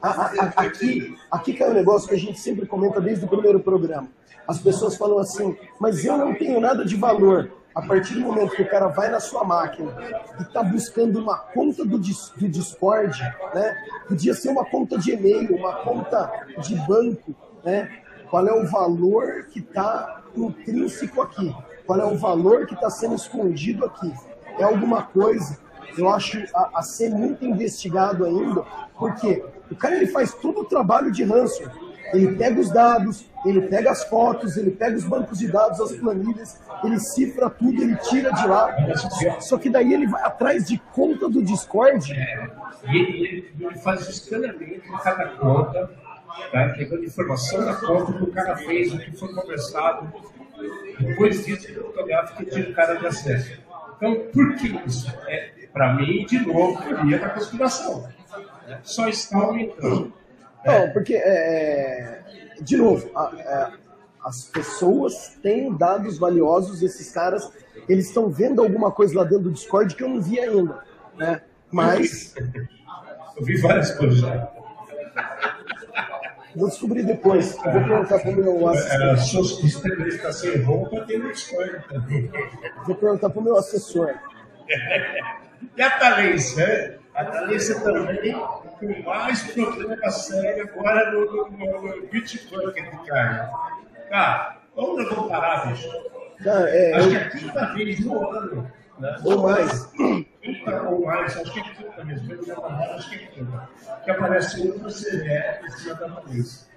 a, 0.01 0.11
a, 0.11 0.49
aqui, 0.57 1.17
aqui 1.31 1.53
que 1.53 1.63
é 1.63 1.69
um 1.69 1.75
negócio 1.75 2.09
que 2.09 2.15
a 2.15 2.19
gente 2.19 2.41
sempre 2.41 2.67
comenta 2.67 3.01
desde 3.01 3.25
o 3.25 3.29
primeiro 3.29 3.61
programa. 3.61 4.09
As 4.47 4.59
pessoas 4.59 4.97
falam 4.97 5.19
assim, 5.19 5.57
mas 5.79 6.05
eu 6.05 6.17
não 6.17 6.35
tenho 6.35 6.61
nada 6.61 6.85
de 6.85 6.97
valor. 6.97 7.51
A 7.75 7.81
partir 7.81 8.15
do 8.15 8.21
momento 8.21 8.55
que 8.55 8.63
o 8.63 8.69
cara 8.69 8.89
vai 8.89 9.11
na 9.11 9.19
sua 9.19 9.45
máquina 9.45 9.93
e 10.39 10.43
está 10.43 10.63
buscando 10.63 11.19
uma 11.19 11.39
conta 11.39 11.85
do, 11.85 11.99
do 11.99 12.49
Discord, 12.49 13.19
né? 13.55 13.77
Podia 14.07 14.35
ser 14.35 14.51
uma 14.51 14.65
conta 14.65 14.99
de 14.99 15.13
e-mail, 15.13 15.57
uma 15.57 15.77
conta 15.77 16.31
de 16.59 16.75
banco, 16.87 17.35
né? 17.65 17.91
Qual 18.29 18.47
é 18.47 18.53
o 18.53 18.67
valor 18.67 19.47
que 19.51 19.61
está 19.61 20.23
intrínseco 20.37 21.23
aqui? 21.23 21.55
Qual 21.87 21.99
é 21.99 22.05
o 22.05 22.17
valor 22.17 22.67
que 22.67 22.75
está 22.75 22.91
sendo 22.91 23.15
escondido 23.15 23.87
aqui? 23.87 24.13
É 24.59 24.65
alguma 24.65 25.03
coisa, 25.03 25.59
eu 25.97 26.09
acho, 26.11 26.45
a, 26.55 26.79
a 26.79 26.83
ser 26.83 27.11
muito 27.11 27.45
investigado 27.45 28.25
ainda, 28.25 28.63
porque 28.99 29.45
o 29.71 29.77
cara 29.77 29.97
ele 29.97 30.07
faz 30.07 30.35
todo 30.35 30.61
o 30.61 30.65
trabalho 30.65 31.11
de 31.11 31.25
ransom 31.25 31.65
ele 32.13 32.37
pega 32.37 32.61
os 32.61 32.71
dados, 32.71 33.25
ele 33.45 33.63
pega 33.63 33.91
as 33.91 34.05
fotos, 34.05 34.57
ele 34.57 34.71
pega 34.71 34.97
os 34.97 35.05
bancos 35.05 35.39
de 35.39 35.49
dados, 35.49 35.81
as 35.81 35.93
planilhas, 35.93 36.61
ele 36.85 36.99
cifra 36.99 37.49
tudo, 37.49 37.83
ele 37.83 37.97
tira 37.97 38.33
de 38.33 38.47
lá. 38.47 38.75
Só 39.41 39.59
que 39.59 39.71
daí 39.71 39.93
ele 39.93 40.07
vai 40.07 40.23
atrás 40.23 40.69
de 40.69 40.79
conta 40.93 41.29
do 41.29 41.43
Discord. 41.43 42.13
É, 42.13 42.51
e 42.89 42.97
ele, 42.97 43.53
ele, 43.59 43.79
faz 43.79 44.07
o 44.07 44.11
escaneamento 44.11 44.83
de 44.83 45.03
cada 45.03 45.27
conta, 45.31 45.91
tá? 46.53 46.69
pegando 46.77 47.05
informação 47.05 47.65
da 47.65 47.75
conta 47.75 48.13
que 48.13 48.23
o 48.23 48.33
cara 48.33 48.57
fez, 48.57 48.93
o 48.93 48.99
que 48.99 49.17
foi 49.17 49.35
conversado. 49.35 50.13
Depois 51.01 51.45
disso, 51.45 51.69
ele 51.69 51.81
fotografa 51.81 52.43
e 52.43 52.47
tira 52.47 52.71
o 52.71 52.75
cara 52.75 52.95
de 52.95 53.07
acesso. 53.07 53.59
Então, 53.97 54.15
por 54.33 54.57
que 54.57 54.69
isso? 54.87 55.13
É, 55.27 55.53
Para 55.73 55.95
mim, 55.95 56.27
de 56.27 56.39
novo, 56.47 56.83
teoria 56.83 57.19
da 57.19 57.31
conspiração. 57.31 58.09
Só 58.83 59.09
está 59.09 59.39
aumentando. 59.39 60.13
Não, 60.65 60.91
porque, 60.91 61.15
é, 61.15 62.21
de 62.61 62.77
novo, 62.77 63.11
a, 63.15 63.23
a, 63.23 63.39
é, 63.39 63.73
as 64.25 64.45
pessoas 64.45 65.37
têm 65.43 65.77
dados 65.77 66.19
valiosos, 66.19 66.83
esses 66.83 67.11
caras, 67.11 67.51
eles 67.89 68.07
estão 68.07 68.29
vendo 68.29 68.63
alguma 68.63 68.91
coisa 68.91 69.17
lá 69.17 69.25
dentro 69.25 69.45
do 69.45 69.51
Discord 69.51 69.95
que 69.95 70.03
eu 70.03 70.09
não 70.09 70.21
vi 70.21 70.39
ainda, 70.39 70.83
né? 71.17 71.43
Mas... 71.71 72.35
Eu 73.35 73.47
vi 73.47 73.57
várias 73.63 73.91
coisas 73.93 74.19
já. 74.19 74.53
Vou 76.55 76.69
descobrir 76.69 77.03
depois. 77.03 77.57
Eu 77.65 77.73
vou 77.73 77.83
perguntar 77.83 78.19
para 78.19 78.31
o 78.31 78.35
meu 78.35 78.69
assessor. 78.69 79.11
É, 79.11 79.17
suspeita 79.17 80.09
está 80.09 80.33
sem 80.33 80.63
roupa, 80.63 81.01
tem 81.07 81.19
no 81.19 81.33
Discord 81.33 81.83
também. 81.89 82.31
Vou 82.87 82.95
perguntar 82.95 83.31
para 83.31 83.41
o 83.41 83.43
meu 83.43 83.57
assessor. 83.57 84.15
e 85.77 85.83
a 85.83 85.91
Thalissa? 85.99 86.99
A 87.15 87.25
Thalissa 87.25 87.81
também 87.81 88.37
com 88.83 89.03
mais 89.03 89.43
problema 89.53 90.11
sério 90.11 90.71
agora 90.75 91.13
no, 91.13 91.51
no, 91.51 91.83
no, 91.83 92.07
Bitcoin, 92.09 92.73
cara. 93.07 93.51
Cara, 94.11 94.61
vamos 94.75 94.97
nós 94.97 95.15
vamos 95.15 95.31
parar, 95.31 95.67
bicho? 95.69 95.89
Cara, 96.43 96.69
é, 96.69 96.95
acho 96.95 97.07
eu... 97.07 97.11
que 97.11 97.17
é 97.17 97.21
a 97.21 97.31
quinta 97.31 97.75
vez 97.75 98.01
no 98.01 98.31
ano. 98.31 98.73
Né? 98.99 99.17
Ou 99.25 99.43
mais. 99.43 99.87
Quinta 100.43 100.83
ou 100.83 101.07
mais, 101.07 101.37
acho 101.37 101.53
que 101.53 101.61
é 101.61 101.63
quinta 101.63 102.05
mesmo. 102.05 102.33
Acho 102.95 103.11
que 103.11 103.15
é 103.15 103.27
quinta. 103.29 103.69
Que 104.05 104.11
aparece 104.11 104.69
outro 104.69 104.91
CDE 104.91 105.65
em 105.65 105.71
cima 105.71 105.95
da 105.95 106.11
cabeça. 106.11 106.72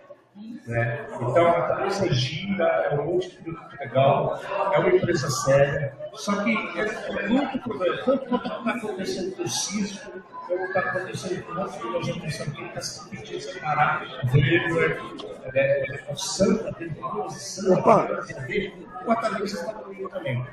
Né? 0.68 1.08
Então, 1.14 1.48
a 1.48 1.62
cabeça 1.68 2.12
gira, 2.14 2.66
é 2.66 2.96
um 2.96 3.06
monte 3.06 3.30
de 3.30 3.38
produto 3.38 3.78
legal, 3.80 4.42
é 4.74 4.80
uma 4.80 4.90
empresa 4.90 5.30
séria. 5.30 5.94
Só 6.14 6.44
que 6.44 6.58
é, 6.78 7.24
é 7.24 7.28
muito 7.28 7.60
problema, 7.60 7.98
tanto 8.04 8.26
quanto 8.26 8.48
está 8.48 8.72
acontecendo 8.72 9.36
com 9.36 9.44
o 9.44 9.48
Cisco, 9.48 10.12
como 10.48 10.66
está 10.66 10.80
acontecendo 10.80 11.44
com 11.44 11.62
outros 11.62 11.78
que 11.78 11.88
nós 11.88 12.08
estamos 12.08 12.54
aqui, 12.54 12.66
está 12.66 12.82
se 12.82 13.04
competindo 13.04 13.40
separar, 13.40 14.06
Weber, 14.34 15.02
o 16.10 16.16
Santa, 16.18 16.74
tem 16.74 16.90
duas 16.90 17.34
Santa, 17.34 17.80
o 17.80 19.12
Atalanta 19.12 19.44
está 19.44 19.74
comigo 19.74 20.10
também. 20.10 20.46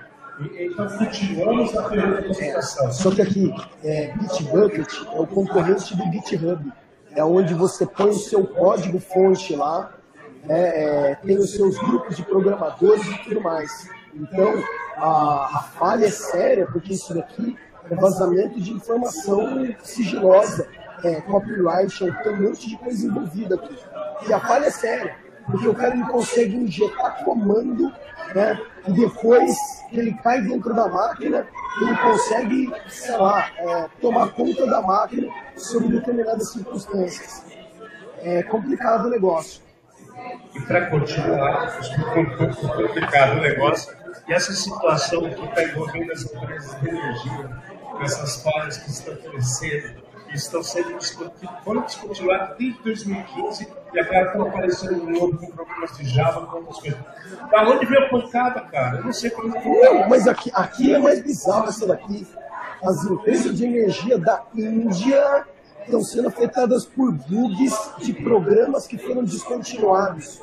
Então, 0.58 0.88
continuamos 0.98 1.72
na 1.74 1.88
pergunta 1.88 2.62
Só 2.62 3.10
que 3.10 3.22
aqui, 3.22 3.54
é, 3.84 4.12
Bitbucket 4.16 4.88
é 5.12 5.20
o 5.20 5.26
concorrente 5.26 5.96
do 5.96 6.04
GitHub 6.12 6.72
é 7.14 7.24
onde 7.24 7.54
você 7.54 7.86
põe 7.86 8.10
o 8.10 8.14
seu 8.14 8.46
código 8.46 8.98
fonte 8.98 9.54
lá, 9.54 9.92
é, 10.48 11.10
é, 11.10 11.14
tem 11.16 11.38
os 11.38 11.52
seus 11.54 11.78
grupos 11.78 12.16
de 12.16 12.22
programadores 12.24 13.06
e 13.06 13.18
tudo 13.24 13.40
mais. 13.40 13.88
Então, 14.14 14.52
a, 14.96 15.58
a 15.58 15.62
falha 15.78 16.06
é 16.06 16.10
séria, 16.10 16.66
porque 16.66 16.92
isso 16.94 17.14
daqui 17.14 17.56
é 17.90 17.94
vazamento 17.94 18.60
de 18.60 18.72
informação 18.72 19.74
sigilosa, 19.82 20.68
é, 21.04 21.20
copyright, 21.20 21.98
tem 22.22 22.32
um 22.32 22.42
monte 22.42 22.68
de 22.68 22.76
coisa 22.78 23.06
envolvida 23.06 23.54
aqui. 23.54 23.76
E 24.28 24.32
a 24.32 24.40
falha 24.40 24.66
é 24.66 24.70
séria, 24.70 25.16
porque 25.46 25.68
o 25.68 25.74
cara 25.74 25.94
ele 25.94 26.06
consegue 26.06 26.56
injetar 26.56 27.24
comando, 27.24 27.92
né, 28.34 28.60
e 28.86 28.92
depois 28.92 29.54
ele 29.92 30.14
cai 30.14 30.40
dentro 30.42 30.74
da 30.74 30.88
máquina, 30.88 31.46
ele 31.80 31.96
consegue, 31.96 32.72
sei 32.88 33.16
lá, 33.16 33.50
é, 33.56 33.88
tomar 34.00 34.32
conta 34.32 34.66
da 34.66 34.82
máquina 34.82 35.32
sob 35.56 35.88
determinadas 35.88 36.50
circunstâncias. 36.52 37.44
É 38.18 38.42
complicado 38.42 39.06
o 39.06 39.10
negócio. 39.10 39.62
E 40.54 40.60
para 40.60 40.86
continuar, 40.90 41.80
complicado 42.76 43.38
o 43.38 43.40
negócio, 43.40 43.96
e 44.28 44.32
essa 44.32 44.52
situação 44.52 45.22
que 45.22 45.44
está 45.44 45.64
envolvendo 45.64 46.12
as 46.12 46.24
empresas 46.24 46.80
de 46.80 46.88
energia, 46.88 47.50
com 47.90 48.02
essas 48.02 48.42
falhas 48.42 48.76
que 48.76 48.90
estão 48.90 49.16
crescendo, 49.16 50.01
estão 50.34 50.62
sendo 50.62 50.96
discutidos, 50.98 51.54
foram 51.64 51.82
descontinuados 51.82 52.56
desde 52.58 52.82
2015 52.82 53.68
e 53.92 54.00
agora 54.00 54.26
estão 54.26 54.42
aparecendo 54.42 55.06
de 55.06 55.12
novo 55.12 55.38
com 55.38 55.46
problemas 55.52 55.96
de 55.96 56.04
Java, 56.08 56.46
com 56.46 56.56
outras 56.56 56.78
coisas. 56.78 57.00
Da 57.50 57.68
onde 57.68 57.86
veio 57.86 58.04
a 58.04 58.08
pancada, 58.08 58.60
cara? 58.62 58.98
Eu 58.98 59.04
não 59.04 59.12
sei 59.12 59.30
como 59.30 59.56
é 59.56 59.64
Não, 59.64 60.08
mas 60.08 60.26
aqui, 60.26 60.50
aqui 60.54 60.94
é 60.94 60.98
mais 60.98 61.22
bizarro 61.22 61.68
essa 61.68 61.86
daqui. 61.86 62.26
As 62.82 63.04
empresas 63.04 63.56
de 63.56 63.64
energia 63.64 64.18
da 64.18 64.42
Índia 64.54 65.46
estão 65.84 66.02
sendo 66.02 66.28
afetadas 66.28 66.84
por 66.86 67.12
bugs 67.12 67.74
de 67.98 68.12
programas 68.12 68.86
que 68.86 68.98
foram 68.98 69.24
descontinuados. 69.24 70.40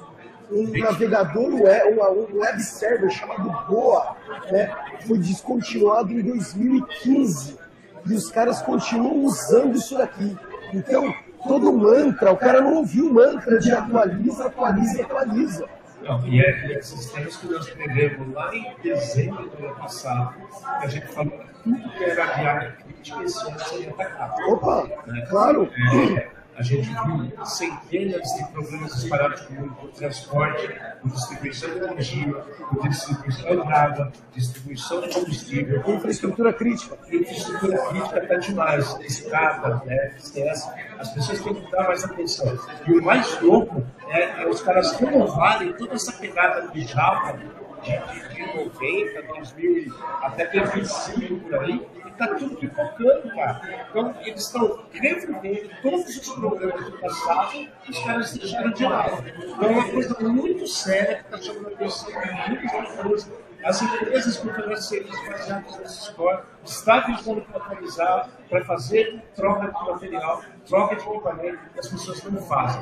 Um 0.51 0.67
navegador 0.79 1.62
web, 1.62 2.00
um 2.00 2.39
web 2.39 2.62
server 2.63 3.12
chamado 3.12 3.51
Boa 3.67 4.15
né, 4.51 4.75
foi 5.05 5.19
descontinuado 5.19 6.12
em 6.12 6.24
2015 6.24 7.69
e 8.10 8.13
os 8.13 8.30
caras 8.32 8.62
continuam 8.62 9.24
usando 9.24 9.75
isso 9.75 9.98
daqui. 9.98 10.36
Então, 10.74 11.13
todo 11.48 11.72
mantra, 11.72 12.32
o 12.32 12.38
cara 12.38 12.62
não 12.62 12.75
ouviu 12.75 13.10
o 13.10 13.13
mantra 13.13 13.60
de 13.60 13.72
atualiza, 13.72 14.48
atualiza, 14.48 15.01
atualiza. 15.04 15.66
Não, 16.01 16.25
e 16.28 16.39
é, 16.42 16.50
é 16.50 16.80
esses 16.80 17.12
temas 17.12 17.36
que 17.38 17.48
nós 17.48 17.70
prevemos 17.70 18.34
lá 18.34 18.56
em 18.56 18.74
dezembro 18.82 19.50
do 19.50 19.66
ano 19.66 19.75
passado, 19.75 20.34
a 20.63 20.88
gente 20.88 21.08
falou 21.08 21.32
que 21.32 21.63
tudo 21.63 21.89
que 21.89 22.04
era 22.04 22.25
área 22.25 22.72
crítica 22.72 23.24
esse 23.24 23.48
ano 23.48 23.60
seria 23.60 23.89
atacado. 23.89 24.34
Opa, 24.50 24.88
né? 25.08 25.25
claro. 25.30 25.70
É, 26.18 26.38
a 26.60 26.62
gente 26.62 26.89
viu 26.89 27.46
centenas 27.46 28.34
de 28.34 28.48
problemas 28.51 28.94
espalhados 29.01 29.42
como 29.44 29.88
transporte, 29.94 30.70
distribuição 31.06 31.70
de 31.70 31.78
energia, 31.78 32.46
distribuição 32.84 33.62
de 33.62 33.74
água, 33.74 34.12
distribuição 34.34 35.01
de 35.01 35.13
combustível. 35.13 35.82
Infraestrutura 35.88 36.51
crítica. 36.51 36.98
Infraestrutura 37.10 37.78
crítica 37.88 38.20
está 38.20 38.36
demais. 38.36 39.00
Estrada, 39.00 39.82
né, 39.86 40.13
esquece. 40.18 40.70
As 41.00 41.13
pessoas 41.13 41.42
têm 41.42 41.54
que 41.54 41.72
dar 41.72 41.88
mais 41.88 42.04
atenção. 42.04 42.60
E 42.86 42.92
o 42.92 43.01
mais 43.06 43.42
louco 43.42 43.82
é, 44.10 44.44
é 44.44 44.48
os 44.50 44.62
caras 44.62 44.92
renovarem 45.00 45.72
toda 45.74 45.94
essa 45.94 46.12
pegada 46.12 46.68
de 46.74 46.82
Java 46.86 47.38
de, 47.38 47.48
de, 47.84 48.36
de 48.36 48.58
90, 48.58 49.22
2000, 49.34 49.94
até 50.22 50.46
2005 50.48 51.39
por 51.39 51.56
aí, 51.56 51.88
está 52.20 52.36
tudo 52.36 52.56
pipocando, 52.58 53.30
cara. 53.34 53.86
Então, 53.90 54.16
eles 54.22 54.42
estão 54.42 54.84
revivendo 54.92 55.70
todos 55.82 56.18
os 56.18 56.30
problemas 56.30 56.86
do 56.86 57.00
passado 57.00 57.52
que 57.84 57.92
os 57.92 58.00
caras 58.04 58.34
deixaram 58.34 58.72
de 58.72 58.84
lado. 58.84 59.24
Então, 59.28 59.70
é 59.70 59.72
uma 59.72 59.90
coisa 59.90 60.20
muito 60.20 60.68
séria 60.68 61.24
que 61.24 61.36
está 61.36 61.38
chamando 61.38 61.68
a 61.68 61.72
atenção 61.72 62.10
de 62.10 62.50
muitas 62.50 62.72
pessoas. 62.72 63.32
As 63.64 63.82
empresas 63.82 64.38
financeiras 64.38 65.12
baseadas 65.28 65.78
nessa 65.80 66.10
história 66.10 66.44
estão 66.64 67.06
visando 67.08 67.42
para 67.42 67.58
atualizar, 67.58 68.30
para 68.50 68.64
fazer 68.64 69.22
troca 69.36 69.68
de 69.68 69.74
material, 69.74 70.42
troca 70.66 70.96
de 70.96 71.02
equipamento, 71.04 71.60
que 71.74 71.80
as 71.80 71.88
pessoas 71.90 72.24
não 72.24 72.42
fazem. 72.44 72.82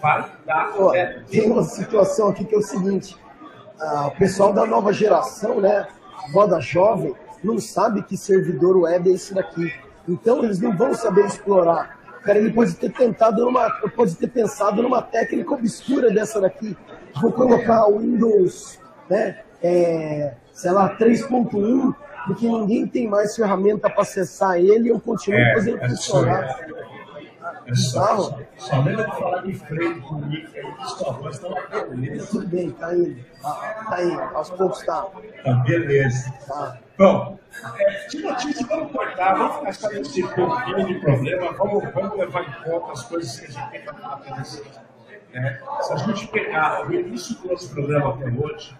Vai 0.00 0.30
dar. 0.44 0.72
Pô, 0.72 0.92
tem 1.30 1.50
uma 1.50 1.62
situação 1.62 2.28
aqui 2.28 2.44
que 2.44 2.54
é 2.54 2.58
o 2.58 2.62
seguinte: 2.62 3.16
ah, 3.80 4.08
o 4.08 4.18
pessoal 4.18 4.52
da 4.52 4.66
nova 4.66 4.92
geração, 4.92 5.60
né, 5.60 5.88
moda 6.30 6.60
jovem, 6.60 7.14
não 7.42 7.58
sabe 7.58 8.02
que 8.02 8.16
servidor 8.16 8.76
web 8.76 9.10
é 9.10 9.14
esse 9.14 9.34
daqui. 9.34 9.72
Então 10.08 10.42
eles 10.44 10.60
não 10.60 10.76
vão 10.76 10.94
saber 10.94 11.26
explorar. 11.26 11.98
O 12.20 12.24
cara 12.24 12.38
ele 12.38 12.52
pode 12.52 12.74
ter 12.74 12.92
tentado 12.92 13.44
numa, 13.44 13.68
pode 13.96 14.14
ter 14.14 14.28
pensado 14.28 14.82
numa 14.82 15.02
técnica 15.02 15.54
obscura 15.54 16.10
dessa 16.10 16.40
daqui. 16.40 16.76
Vou 17.20 17.32
colocar 17.32 17.86
o 17.88 17.98
Windows, 17.98 18.78
né, 19.10 19.40
é, 19.62 20.34
sei 20.52 20.70
lá, 20.70 20.96
3.1, 20.96 21.94
porque 22.26 22.46
ninguém 22.46 22.86
tem 22.86 23.08
mais 23.08 23.34
ferramenta 23.34 23.90
para 23.90 24.02
acessar 24.02 24.56
ele 24.56 24.86
e 24.86 24.88
eu 24.88 25.00
continuo 25.00 25.38
é, 25.38 25.54
fazendo 25.54 25.78
é 25.78 25.88
funcionar. 25.88 26.56
É 27.66 27.74
só, 27.74 28.38
só 28.56 28.80
lembra 28.82 29.04
de 29.04 29.16
falar 29.16 29.42
de 29.42 29.54
freio 29.54 30.00
comigo, 30.02 30.48
que 30.48 30.90
sua 30.90 31.12
voz 31.12 31.36
está 31.36 31.84
beleza. 31.88 32.26
Tudo 32.26 32.46
bem, 32.48 32.70
tá 32.70 32.94
indo. 32.94 33.16
Tá, 33.40 33.86
tá 33.88 34.02
indo, 34.02 34.20
aos 34.20 34.50
poucos 34.50 34.82
tá. 34.82 35.06
Tá, 35.44 35.54
beleza. 35.54 36.32
Tá. 36.46 36.78
Bom, 37.02 37.36
é, 37.80 38.06
de 38.06 38.22
notícia, 38.22 38.64
vamos 38.64 38.92
cortar, 38.92 39.34
vamos 39.34 39.64
gastar 39.64 39.88
nesse 39.88 40.22
pouquinho 40.22 40.86
de 40.86 41.00
problema, 41.00 41.50
vamos, 41.50 41.92
vamos 41.92 42.16
levar 42.16 42.42
em 42.42 42.62
conta 42.62 42.92
as 42.92 43.02
coisas 43.06 43.40
que 43.40 43.46
a 43.46 43.50
gente 43.50 43.70
tem 43.72 43.82
para 43.82 44.18
fazer. 44.18 44.64
É, 45.32 45.60
se 45.80 45.92
a 45.92 45.96
gente 45.96 46.28
pegar 46.28 46.86
o 46.86 46.94
início 46.94 47.34
do 47.38 47.48
nosso 47.48 47.74
programa 47.74 48.14
até 48.14 48.26
hoje, 48.26 48.78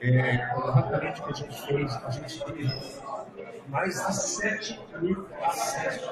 é, 0.00 0.48
o 0.56 0.82
que 0.82 1.30
a 1.30 1.34
gente 1.34 1.66
fez, 1.66 1.94
a 1.94 2.10
gente 2.10 2.42
teve 2.42 2.72
mais 3.68 4.06
de 4.06 4.16
7 4.16 4.80
mil 5.02 5.28
acessos 5.42 6.10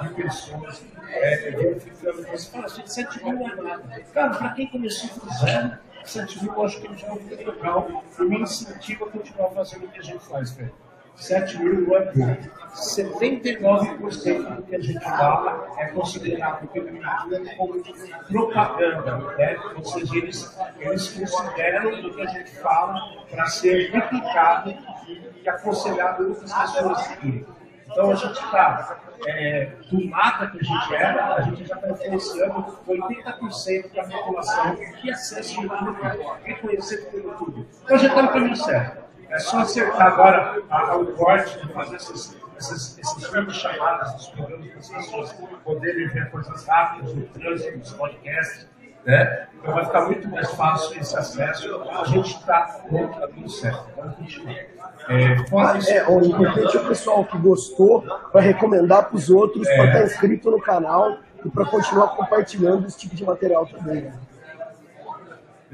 de 0.00 0.08
pessoas 0.14 0.82
é, 1.10 1.50
verificando. 1.50 2.26
Você 2.28 2.50
fala, 2.50 2.68
gente, 2.70 2.90
7 2.90 3.24
mil 3.24 3.34
não 3.34 3.50
é 3.50 3.54
nada. 3.56 4.00
Cara, 4.14 4.34
para 4.36 4.54
quem 4.54 4.68
começou 4.68 5.10
do 5.20 5.34
zero, 5.34 5.76
7 6.02 6.42
mil 6.42 6.54
eu 6.54 6.64
acho 6.64 6.80
que 6.80 6.96
já 6.96 7.08
é 7.08 7.10
muito 7.10 7.36
legal 7.36 8.04
e 8.18 8.24
me 8.24 8.40
incentiva 8.40 9.04
a 9.04 9.10
continuar 9.10 9.50
fazendo 9.50 9.84
o 9.84 9.88
que 9.88 9.98
a 9.98 10.02
gente 10.02 10.24
faz, 10.24 10.52
velho. 10.52 10.83
7 11.16 11.58
mil 11.58 11.96
é 11.96 12.00
pouco. 12.00 12.64
79% 12.74 14.56
do 14.56 14.62
que 14.62 14.74
a 14.74 14.80
gente 14.80 15.00
fala 15.00 15.68
é 15.78 15.86
considerado 15.86 16.66
pelo 16.68 16.88
YouTube 16.88 17.56
como 17.56 17.82
propaganda, 18.28 19.18
né? 19.36 19.56
ou 19.76 19.84
seja, 19.84 20.16
eles, 20.16 20.58
eles 20.80 21.08
consideram 21.08 21.90
o 21.90 22.14
que 22.14 22.20
a 22.20 22.26
gente 22.26 22.50
fala 22.56 23.00
para 23.30 23.46
ser 23.46 23.90
replicado 23.92 24.74
e, 25.06 25.48
aconselhado 25.48 26.28
outras 26.28 26.52
pessoas 26.52 26.98
seguirem. 27.02 27.46
Então 27.86 28.10
a 28.10 28.14
gente 28.14 28.32
está, 28.32 28.98
é, 29.26 29.72
do 29.90 30.08
mata 30.08 30.48
que 30.48 30.58
a 30.58 30.62
gente 30.64 30.94
era, 30.94 31.34
a 31.34 31.42
gente 31.42 31.64
já 31.64 31.76
está 31.76 31.90
influenciando 31.90 32.78
80% 32.88 33.94
da 33.94 34.04
população 34.04 34.76
que 35.00 35.10
acessa 35.10 35.60
o 35.60 35.62
YouTube, 35.62 35.98
reconhecido 36.42 37.10
pelo 37.10 37.30
YouTube. 37.30 37.68
Então 37.84 37.98
gente 37.98 38.10
está 38.10 38.22
no 38.22 38.32
caminho 38.32 38.56
certo. 38.56 39.03
É 39.34 39.38
só 39.40 39.58
acertar 39.58 40.06
agora 40.06 40.62
a, 40.70 40.96
o 40.96 41.06
corte 41.06 41.58
de 41.58 41.72
fazer 41.72 41.96
esses, 41.96 42.36
esses, 42.56 42.98
esses 42.98 43.30
vídeos 43.32 43.56
chamadas 43.56 44.12
dos 44.12 44.28
programas 44.28 44.68
para 44.68 44.78
as 44.78 44.88
pessoas 44.88 45.34
poderem 45.64 46.06
ver 46.06 46.30
coisas 46.30 46.64
rápidas 46.64 47.12
no 47.12 47.22
trânsito, 47.26 47.78
nos 47.78 47.92
podcasts. 47.94 48.68
Né? 49.04 49.48
Então 49.60 49.74
vai 49.74 49.84
ficar 49.86 50.02
muito 50.02 50.28
mais 50.28 50.48
fácil 50.52 51.00
esse 51.00 51.16
acesso. 51.16 51.82
A 51.82 52.04
gente 52.04 52.30
está 52.30 52.80
no 52.88 53.08
caminho 53.08 53.48
certo. 53.48 53.92
Continuar. 53.94 54.56
É, 55.08 55.46
fora 55.48 55.78
isso, 55.78 55.90
é, 55.90 56.08
o 56.08 56.24
importante 56.24 56.76
é 56.76 56.80
o 56.80 56.88
pessoal 56.88 57.24
que 57.24 57.36
gostou 57.38 58.02
para 58.30 58.40
recomendar 58.40 59.08
para 59.08 59.16
os 59.16 59.28
outros, 59.30 59.66
é. 59.66 59.76
para 59.76 59.86
estar 59.86 60.04
inscrito 60.04 60.48
no 60.48 60.60
canal 60.60 61.18
e 61.44 61.50
para 61.50 61.66
continuar 61.66 62.14
compartilhando 62.16 62.86
esse 62.86 63.00
tipo 63.00 63.16
de 63.16 63.24
material 63.24 63.66
também. 63.66 64.12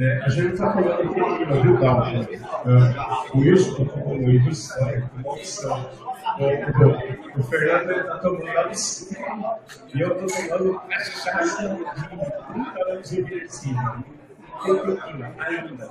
Né? 0.01 0.19
É, 0.19 0.25
a 0.25 0.29
gente 0.31 0.55
está 0.55 0.73
falando 0.73 0.93
aqui 0.93 1.45
de 1.45 1.61
viu, 1.61 1.77
Dalma? 1.79 2.11
É, 2.11 3.37
o 3.37 3.39
Wilson 3.39 3.83
está 3.83 4.01
falando 4.01 4.45
do 4.45 4.55
sangue, 4.55 5.05
uma 5.15 5.33
opção. 5.33 5.91
O, 6.39 7.41
o 7.41 7.43
Fernando 7.43 7.91
está 7.91 8.19
tomando 8.19 8.59
absinto 8.59 9.21
e 9.95 10.01
eu 10.01 10.25
estou 10.25 10.49
tomando 10.49 10.81
cachaça 10.89 11.69
de 11.69 13.23
30 13.23 13.43
anos. 13.43 13.61
Tem 13.61 14.77
pouquinho 14.77 15.35
ainda. 15.39 15.87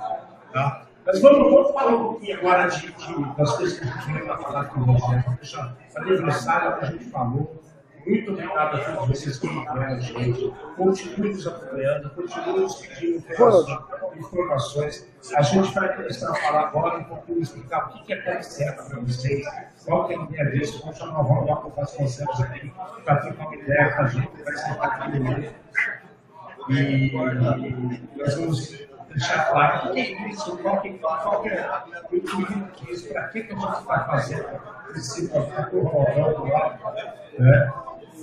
Tá? 0.52 0.86
Mas 1.06 1.20
vamos, 1.20 1.52
vamos 1.52 1.72
falar 1.72 1.94
um 1.94 2.04
pouquinho 2.04 2.38
agora 2.38 2.66
de, 2.68 2.92
de, 2.92 3.36
das 3.36 3.56
coisas 3.56 3.78
que 3.78 3.88
a 3.88 4.00
gente 4.00 4.24
para 4.24 4.38
falar 4.38 4.64
com 4.66 4.80
o 4.80 4.84
Rogério. 4.84 5.36
Deixa 5.36 5.76
aniversário 5.96 6.78
que 6.78 6.84
a 6.84 6.90
gente 6.90 7.04
falou. 7.10 7.62
Muito 8.06 8.32
obrigado 8.32 8.76
a 8.76 8.84
todos 8.84 9.08
vocês 9.08 9.38
que 9.38 9.46
acompanharam 9.46 9.96
a 9.96 9.98
gente. 9.98 10.52
Continue 10.76 11.28
nos 11.30 11.46
acompanhando, 11.46 12.10
continue 12.10 12.60
nos 12.60 12.74
pedindo 12.76 13.24
informações. 14.16 15.08
A 15.34 15.42
gente 15.42 15.74
vai 15.74 15.96
começar 15.96 16.30
a 16.30 16.34
falar 16.34 16.60
agora 16.68 16.98
um 16.98 17.04
pouquinho, 17.04 17.40
explicar 17.40 17.88
o 17.88 18.04
que 18.04 18.12
é 18.12 18.16
Teleceta 18.16 18.82
para 18.82 19.00
vocês, 19.00 19.46
qual 19.84 20.06
que 20.06 20.14
é 20.14 20.18
a 20.18 20.22
ideia 20.22 20.50
disso. 20.50 20.80
Vamos 20.80 20.98
chamar 20.98 21.20
o 21.20 21.22
Ronaldo 21.22 21.72
Vasconcelos 21.76 22.40
aqui 22.40 22.72
para 23.04 23.16
trocar 23.16 23.46
uma 23.46 23.56
ideia 23.56 23.94
com 23.94 24.02
a 24.02 24.06
gente, 24.06 24.42
vai 24.42 24.54
explicar 24.54 25.04
tudo 25.04 25.20
mesmo. 25.20 25.54
E 26.68 27.12
nós 28.16 28.34
vamos 28.34 28.88
deixar 29.08 29.50
claro 29.50 29.90
o 29.90 29.94
que 29.94 30.00
é 30.00 30.28
isso, 30.28 30.56
qual 30.58 30.80
que, 30.80 30.90
qual 30.98 31.42
que 31.42 31.48
é 31.48 31.82
o 32.10 32.16
intuito 32.16 32.84
disso, 32.84 33.08
para 33.08 33.28
que, 33.28 33.42
que 33.42 33.52
a 33.52 33.56
gente 33.56 33.80
está 33.80 34.04
fazendo 34.04 34.60
esse 34.94 35.28
com 35.28 35.38
o 35.38 35.84
Ronaldo 35.84 36.44
lá. 36.46 36.78
Né? 37.38 37.72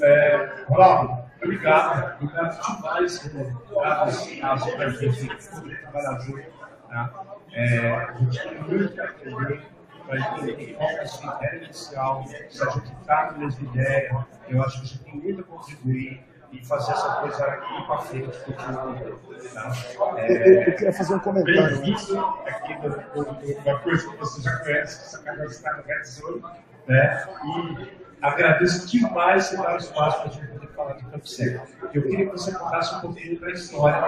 É, 0.01 0.63
Ronaldo, 0.67 1.23
obrigado, 1.43 2.21
obrigado 2.21 2.77
demais 2.77 3.19
por 3.19 3.81
caso 3.81 4.75
para 4.75 4.85
a 4.85 4.89
gente 4.89 5.49
poder 5.49 5.81
trabalhar 5.81 6.19
junto. 6.19 6.57
Tá? 6.89 7.23
É, 7.53 7.91
a 7.91 8.13
gente 8.13 8.39
tem 8.39 8.61
muito 8.61 9.01
a 9.01 9.05
aprender 9.05 9.61
para 10.05 10.19
entender 10.19 10.73
qual 10.75 10.89
é 10.89 11.01
a 11.01 11.05
sua 11.05 11.35
ideia 11.35 11.63
inicial, 11.63 12.25
se 12.27 12.63
a 12.63 12.69
gente 12.69 12.93
está 12.93 13.31
na 13.31 13.37
mesma 13.39 13.69
ideia, 13.69 14.27
eu 14.47 14.63
acho 14.63 14.79
que 14.79 14.85
a 14.85 14.87
gente 14.87 15.03
tem 15.03 15.15
muito 15.15 15.41
a 15.41 15.43
contribuir 15.43 16.23
e 16.51 16.65
fazer 16.65 16.93
essa 16.93 17.15
coisa 17.15 17.45
ir 17.45 17.87
para 17.87 17.97
frente, 17.99 18.39
continuando. 18.45 19.19
Tá? 19.53 19.71
É, 20.17 20.69
eu, 20.69 20.75
queria 20.75 20.93
fazer 20.93 21.15
um 21.15 21.19
comentário. 21.19 21.81
Bem-vindo 21.81 22.19
aqui 22.45 23.53
da 23.65 23.79
coisa 23.79 24.09
que 24.09 24.17
você 24.17 24.41
já 24.41 24.57
conhece, 24.59 25.05
essa 25.05 25.23
casa 25.23 25.45
está 25.45 25.75
no 25.75 25.83
Red 25.83 26.03
Zone, 26.05 26.43
né? 26.87 27.27
E 27.43 28.06
agradeço 28.21 28.87
demais 28.87 29.45
você 29.45 29.57
dar 29.57 29.75
o 29.75 29.77
espaço 29.77 30.21
para 30.21 30.29
a 30.29 30.33
gente 30.33 30.47
poder 30.47 30.67
falar 30.69 30.93
de 30.93 31.05
Campo 31.05 31.27
Seco. 31.27 31.67
Eu 31.93 32.01
queria 32.01 32.25
que 32.25 32.31
você 32.31 32.51
contasse 32.51 32.95
um 32.95 32.99
pouquinho 33.01 33.39
da 33.39 33.51
história. 33.51 34.01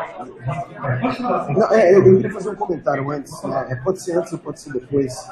Pode 1.01 1.17
falar. 1.17 1.49
Não, 1.49 1.73
é, 1.73 1.95
eu 1.95 2.03
queria 2.03 2.31
fazer 2.31 2.49
um 2.49 2.55
comentário 2.55 3.09
antes. 3.09 3.43
Né? 3.43 3.81
Pode 3.83 4.01
ser 4.01 4.17
antes 4.17 4.33
ou 4.33 4.39
pode 4.39 4.59
ser 4.59 4.73
depois. 4.73 5.29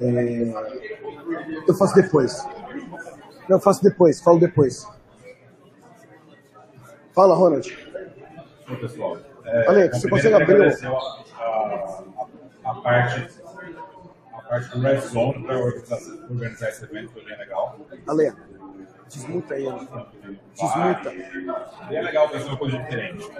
É... 0.00 0.52
Eu 1.66 1.74
faço 1.74 1.94
depois. 1.94 2.46
Não, 3.48 3.56
eu 3.56 3.60
faço 3.60 3.82
depois, 3.82 4.20
falo 4.20 4.38
depois. 4.38 4.86
Fala, 7.14 7.34
Ronald. 7.34 7.68
Oi, 8.68 8.76
pessoal. 8.76 9.18
É, 9.44 9.68
Alex, 9.68 10.00
você 10.00 10.08
consegue 10.08 10.34
abrir 10.34 10.62
a, 10.62 10.88
a, 11.38 12.70
a, 12.70 12.74
parte, 12.76 13.28
parte 14.52 14.68
do 14.68 14.80
Red 14.80 15.00
Zone 15.00 15.44
para 15.44 15.58
organizar, 15.58 16.68
esse 16.68 16.84
evento, 16.84 17.12
foi 17.12 17.24
bem 17.24 17.38
legal. 17.38 17.78
Ale, 18.06 18.34
desmuta 19.08 19.54
ele. 19.56 19.88
Desmuta. 20.54 21.10
Bem 21.88 22.02
legal 22.02 22.28
fazer 22.28 22.48
uma 22.48 22.58
coisa 22.58 22.76
diferente. 22.76 23.30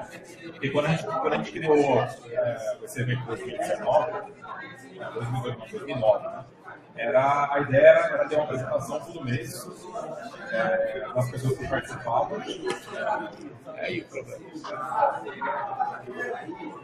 Porque 0.53 0.70
quando 0.70 0.87
a 0.87 0.88
gente, 0.88 1.05
quando 1.05 1.33
a 1.35 1.37
gente 1.37 1.53
criou 1.53 2.03
é, 2.03 2.79
esse 2.83 3.03
evento 3.03 3.22
em 3.22 3.27
2019, 3.27 4.12
2009, 5.14 6.29
né? 6.29 6.44
Era, 6.94 7.55
a 7.55 7.61
ideia 7.61 7.87
era, 7.87 8.14
era 8.14 8.29
ter 8.29 8.37
uma 8.37 8.44
apresentação 8.44 9.01
todo 9.01 9.25
mês 9.25 9.66
é, 10.51 11.07
das 11.14 11.31
pessoas 11.31 11.59
que 11.59 11.68
participavam. 11.68 12.40
É, 13.77 13.87
aí 13.87 14.01
o 14.01 14.09
problema. 14.09 14.40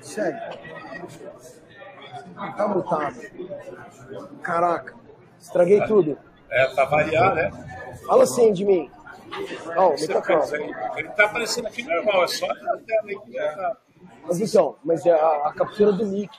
Sério. 0.01 0.39
Tá 2.57 2.69
mutado. 2.69 3.17
Caraca. 4.43 4.95
Estraguei 5.41 5.81
tudo. 5.87 6.19
É, 6.51 6.67
pra 6.75 6.85
variar, 6.87 7.35
né? 7.35 7.51
Fala 8.07 8.25
assim 8.25 8.53
de 8.53 8.65
mim. 8.65 8.91
Oh, 9.77 9.91
microfone. 9.91 10.41
pensa 10.41 10.59
que 10.59 11.01
Ele 11.01 11.09
tá 11.11 11.25
aparecendo 11.27 11.67
aqui 11.67 11.83
normal, 11.83 12.25
é 12.25 12.29
só 12.29 12.47
a 12.47 12.55
tela 12.55 12.83
aí 13.07 13.19
que 13.19 13.33
já 13.33 13.53
tá. 13.55 13.77
Mas 14.27 14.41
então, 14.41 14.77
mas 14.85 15.07
é 15.07 15.13
a, 15.13 15.49
a 15.49 15.53
captura 15.53 15.93
do 15.93 16.05
Nick. 16.07 16.39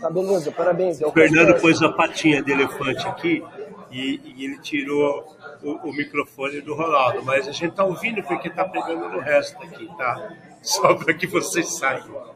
Tá 0.00 0.10
beleza, 0.10 0.52
parabéns. 0.52 1.00
É 1.00 1.06
o 1.06 1.12
Fernando 1.12 1.58
pôs 1.60 1.82
a 1.82 1.90
patinha 1.90 2.42
de 2.42 2.52
elefante 2.52 3.06
aqui 3.06 3.44
e, 3.90 4.20
e 4.36 4.44
ele 4.44 4.58
tirou 4.58 5.24
o, 5.62 5.88
o 5.88 5.92
microfone 5.92 6.60
do 6.60 6.74
Ronaldo, 6.74 7.24
mas 7.24 7.48
a 7.48 7.52
gente 7.52 7.74
tá 7.74 7.84
ouvindo 7.84 8.22
porque 8.22 8.50
tá 8.50 8.64
pegando 8.68 9.08
no 9.08 9.20
resto 9.20 9.60
aqui, 9.62 9.88
tá? 9.96 10.32
Só 10.62 10.94
para 10.94 11.14
que 11.14 11.26
vocês 11.26 11.74
saibam. 11.76 12.34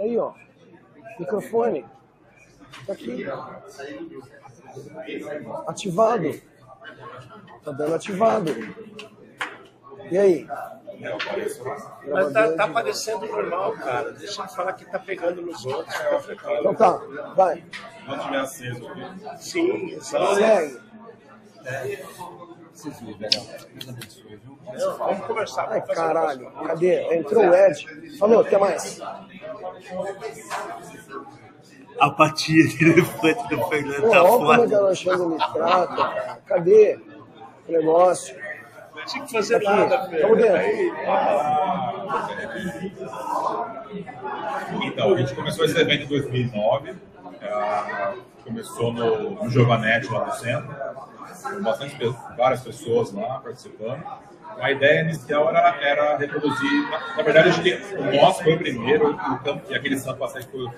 Aí, 0.00 0.16
ó. 0.18 0.32
Microfone. 1.18 1.84
Tá 2.86 2.92
aqui. 2.92 3.24
Ativado. 5.66 6.40
Tá 7.64 7.72
dando 7.72 7.94
ativado. 7.94 8.50
E 10.10 10.18
aí? 10.18 10.46
Mas 12.10 12.32
tá, 12.32 12.52
tá 12.52 12.68
parecendo 12.68 13.26
normal, 13.26 13.72
cara. 13.72 14.12
Deixa 14.12 14.42
ele 14.42 14.48
falar 14.50 14.72
que 14.74 14.84
tá 14.84 14.98
pegando 14.98 15.42
nos 15.42 15.64
outros. 15.66 15.94
Então 16.60 16.74
tá, 16.74 17.00
vai. 17.34 17.64
Não 18.06 18.18
tiver 18.18 18.38
aceso 18.38 18.88
aqui. 18.88 19.42
Sim, 19.42 19.90
exato. 19.90 20.34
Segue. 20.36 20.80
Não, 24.78 24.98
vamos 24.98 25.26
conversar. 25.26 25.68
Ai, 25.70 25.80
vamos 25.80 25.94
caralho. 25.94 26.50
Cadê? 26.52 27.16
Entrou 27.16 27.44
o 27.44 27.54
Ed. 27.54 28.18
Falou, 28.18 28.40
até 28.40 28.58
mais. 28.58 29.00
A 32.00 32.10
patinha 32.10 32.66
de 32.68 32.84
elefante 32.90 33.48
do 33.48 33.64
Fernando 33.68 34.02
Pô, 34.02 34.10
tá 34.10 34.22
olha 34.22 34.28
como 34.38 34.52
é 34.52 34.56
que 34.58 34.68
fora. 34.68 34.76
a 34.76 34.80
Alexandre 34.86 35.26
me 35.28 35.36
trata. 35.36 35.96
cara. 35.96 36.38
Cadê 36.46 36.98
o 37.68 37.72
negócio? 37.72 38.36
Não 38.94 39.04
tinha 39.06 39.24
que 39.24 39.32
fazer 39.32 39.56
Aqui, 39.56 39.64
nada, 39.66 39.98
tamo 39.98 40.10
Fernando. 40.10 40.36
dentro. 40.36 40.56
Aí, 40.56 40.92
Então, 44.82 45.14
a 45.14 45.18
gente 45.18 45.34
começou 45.34 45.64
esse 45.64 45.78
evento 45.78 46.04
em 46.04 46.08
2009. 46.08 46.94
eh, 47.40 48.14
começou 48.44 48.92
no, 48.92 49.30
no 49.44 49.50
Giovanetti, 49.50 50.10
lá 50.12 50.26
no 50.26 50.32
centro. 50.32 50.74
Com 51.42 51.62
bastante, 51.62 51.96
várias 52.36 52.60
pessoas 52.62 53.12
lá 53.12 53.38
participando. 53.40 54.02
A 54.60 54.70
ideia 54.72 55.02
inicial 55.02 55.48
era, 55.50 55.76
era 55.80 56.16
reproduzir. 56.16 56.90
Na, 56.90 57.16
na 57.16 57.22
verdade, 57.22 57.48
a 57.48 57.52
gente, 57.52 57.94
o 57.94 58.22
nosso 58.22 58.42
foi 58.42 58.54
o 58.54 58.58
primeiro, 58.58 59.18
e 59.68 59.74
aquele 59.74 59.98
Santa 59.98 60.18
Passeio 60.18 60.46
foi, 60.46 60.68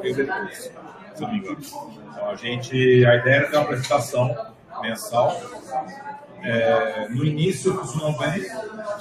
veio 0.00 0.14
depois, 0.16 0.72
se 1.14 1.22
não 1.22 1.32
me 1.32 1.38
engano. 1.38 1.58
Então, 1.60 2.30
a 2.30 2.34
gente, 2.34 3.04
a 3.06 3.16
ideia 3.16 3.36
era 3.36 3.48
ter 3.48 3.56
uma 3.56 3.64
apresentação 3.64 4.36
mensal. 4.82 5.40
É, 6.42 7.06
no 7.10 7.24
início 7.24 7.74
funcionou 7.74 8.18
bem, 8.18 8.40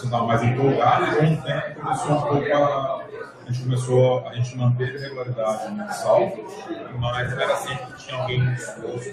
estava 0.03 0.25
mais 0.25 0.43
empolgado, 0.43 1.05
e 1.05 1.15
com 1.15 1.33
o 1.33 1.41
tempo 1.41 1.81
começou 1.81 2.11
um 2.11 2.21
pouco 2.21 2.53
a. 2.53 3.09
A 3.49 3.51
gente 3.51 3.63
começou, 3.63 4.27
a 4.27 4.33
gente 4.35 4.55
manteve 4.57 4.97
a 4.97 5.01
regularidade 5.01 5.73
mensal, 5.73 6.31
mas 6.99 7.33
era 7.35 7.55
sempre 7.55 7.85
que 7.87 8.05
tinha 8.05 8.21
alguém 8.21 8.53
disposto 8.53 9.09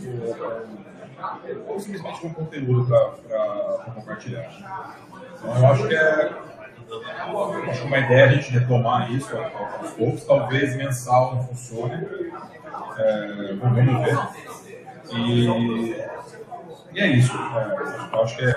ou, 1.68 1.80
simplesmente 1.80 2.20
com 2.20 2.34
conteúdo 2.34 2.86
para 2.86 3.92
compartilhar. 3.94 4.50
Então 5.38 5.56
eu 5.56 5.66
acho 5.66 5.88
que 5.88 5.94
é 5.94 6.46
acho 7.68 7.80
que 7.80 7.86
uma 7.86 7.98
ideia 7.98 8.20
é 8.20 8.24
a 8.24 8.32
gente 8.32 8.50
retomar 8.50 9.10
isso 9.12 9.36
aos 9.36 9.90
poucos, 9.92 10.24
talvez 10.24 10.76
mensal 10.76 11.34
não 11.34 11.42
funcione, 11.44 12.06
é, 12.96 13.54
vamos 13.54 13.76
ver. 13.76 14.18
E, 15.12 15.46
e 16.92 17.00
é 17.00 17.06
isso. 17.08 17.32
É, 17.36 18.22
acho 18.22 18.36
que 18.36 18.44
é, 18.44 18.56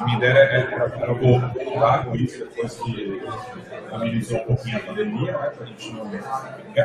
minha 0.00 0.16
ideia 0.16 0.32
é, 0.32 0.56
é, 0.56 1.08
eu 1.08 1.14
vou 1.14 1.40
voltar 1.40 2.04
com 2.04 2.16
isso 2.16 2.38
depois 2.38 2.74
que 2.74 3.22
amenizou 3.92 4.38
um 4.38 4.44
pouquinho 4.44 4.76
a 4.78 4.80
pandemia, 4.80 5.32
né? 5.32 5.52
Pra 5.56 5.66
gente 5.66 5.92
não... 5.92 6.10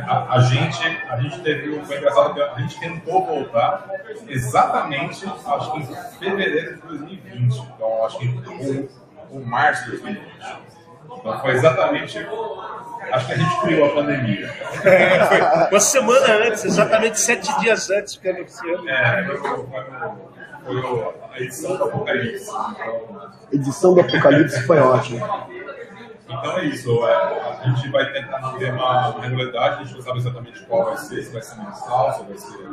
a, 0.08 0.34
a 0.36 0.39
gente, 0.41 0.86
a 1.10 1.17
gente 1.22 1.39
teve 1.41 1.78
um. 1.78 1.86
Foi 1.86 1.98
engraçado 1.98 2.34
que 2.34 2.41
a 2.41 2.60
gente 2.60 2.80
tentou 2.80 3.26
voltar 3.26 3.88
exatamente, 4.28 5.26
acho 5.26 5.72
que 5.72 5.80
em 5.80 5.86
fevereiro 6.20 6.76
de 6.76 6.82
2020. 6.82 7.58
Então, 7.60 8.06
acho 8.06 8.20
que 8.20 8.28
o, 8.28 9.38
o 9.38 9.46
março 9.46 9.86
de 9.86 9.91
2020. 9.91 10.28
Então, 11.06 11.39
foi 11.39 11.52
exatamente. 11.52 12.28
Acho 13.10 13.28
que 13.28 13.34
a 13.34 13.38
gente 13.38 13.62
criou 13.62 13.86
a 13.86 13.93
pandemia. 13.93 14.54
É, 14.84 15.24
foi 15.26 15.41
uma 15.72 15.80
semana 15.80 16.34
antes, 16.46 16.65
exatamente 16.65 17.20
sete 17.20 17.58
dias 17.60 17.89
antes 17.89 18.17
que 18.17 18.28
anunciamos. 18.28 18.86
É, 18.86 19.24
foi, 19.26 19.38
foi, 19.38 19.65
foi, 19.65 20.37
foi 20.67 21.13
a 21.34 21.39
edição 21.39 21.77
do 21.77 21.84
Apocalipse. 21.86 22.49
Então, 22.49 23.32
Edição 23.51 23.93
do 23.93 24.01
Apocalipse 24.01 24.62
foi 24.63 24.77
ótima. 24.80 25.47
Então 26.30 26.58
é 26.58 26.65
isso, 26.65 27.08
é, 27.08 27.13
a 27.13 27.69
gente 27.69 27.89
vai 27.89 28.12
tentar 28.12 28.39
manter 28.41 28.73
uma 28.73 29.17
regularidade, 29.21 29.75
a 29.75 29.84
gente 29.86 29.95
não 29.95 30.01
sabe 30.01 30.17
exatamente 30.17 30.62
qual 30.65 30.84
vai 30.84 30.97
ser, 30.97 31.23
se 31.23 31.32
vai 31.32 31.41
ser 31.41 31.56
mensal, 31.56 32.13
se 32.15 32.23
vai 32.25 32.38
ser 32.38 32.67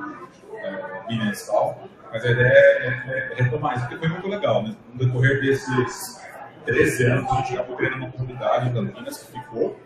é, 0.57 1.03
bimensal, 1.07 1.85
mas 2.13 2.25
a 2.25 2.31
ideia 2.31 2.49
é, 2.49 2.87
é- 2.89 3.33
é 3.39 3.43
retomar 3.45 3.77
isso, 3.77 3.87
porque 3.87 3.99
foi 4.01 4.09
muito 4.09 4.27
legal, 4.29 4.65
né? 4.65 4.75
No 4.93 5.07
decorrer 5.07 5.41
desses 5.41 6.21
13 6.67 7.05
anos, 7.05 7.31
a 7.31 7.35
gente 7.37 7.55
acabou 7.55 7.77
criando 7.77 7.97
uma 7.99 8.11
comunidade 8.11 8.69
em 8.71 8.73
Campinas 8.73 9.19
que 9.23 9.39
ficou, 9.39 9.79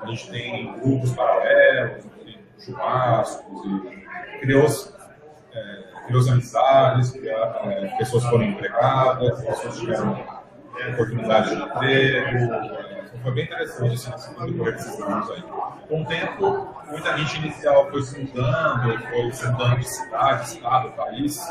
a 0.00 0.06
gente 0.06 0.30
tem 0.30 0.78
grupos 0.78 1.10
paralelos, 1.12 2.04
tem 2.24 2.38
churrascos, 2.64 3.64
e 3.64 4.38
criou, 4.38 4.66
é, 5.54 5.84
criou 6.08 6.32
amizades, 6.32 7.14
é, 7.14 7.86
pessoas 7.98 8.24
foram 8.24 8.44
empregadas, 8.44 9.44
pessoas 9.44 9.78
tiveram 9.78 10.26
oportunidade 10.92 11.54
de 11.54 11.62
emprego, 11.62 12.54
é, 12.54 13.04
foi 13.22 13.32
bem 13.32 13.44
interessante 13.44 13.94
assim, 13.94 14.34
no 14.38 14.46
decorrer 14.46 14.74
desses 14.74 15.00
anos 15.00 15.30
aí. 15.30 15.42
Com 15.88 16.02
o 16.02 16.06
tempo, 16.06 16.74
muita 16.88 17.16
gente 17.18 17.38
inicial 17.38 17.90
foi 17.90 18.02
se 18.02 18.18
mudando, 18.20 18.98
foi 19.10 19.32
se 19.32 19.46
mudando 19.48 19.76
de 19.78 19.88
cidade, 19.88 20.44
estado, 20.44 20.90
país, 20.92 21.46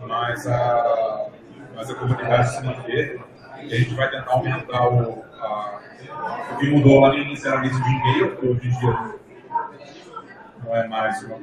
mas 0.00 0.46
a, 0.46 1.26
mas 1.74 1.90
a 1.90 1.94
comunidade 1.94 2.56
se 2.56 2.64
manteve 2.64 3.20
e 3.62 3.74
a 3.74 3.78
gente 3.78 3.94
vai 3.94 4.10
tentar 4.10 4.32
aumentar 4.32 4.88
o, 4.88 5.24
a, 5.38 5.80
o 6.52 6.56
que 6.56 6.70
mudou 6.70 7.00
lá 7.00 7.10
lista 7.10 7.60
de 7.60 7.68
e-mail, 7.68 8.36
que 8.36 8.46
hoje 8.46 8.68
em 8.68 8.78
dia 8.80 9.16
não 10.64 10.74
é 10.74 10.88
mais 10.88 11.22
uma, 11.22 11.38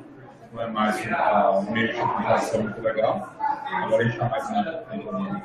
não 0.54 0.62
é 0.62 0.68
mais 0.68 0.98
um 0.98 1.72
meio 1.72 1.94
de 1.94 2.00
comunicação 2.00 2.62
muito 2.62 2.80
legal. 2.82 3.34
Agora 3.72 4.04
a 4.04 4.06
gente 4.06 4.14
está 4.14 4.30
mais 4.30 4.50
na, 4.52 4.64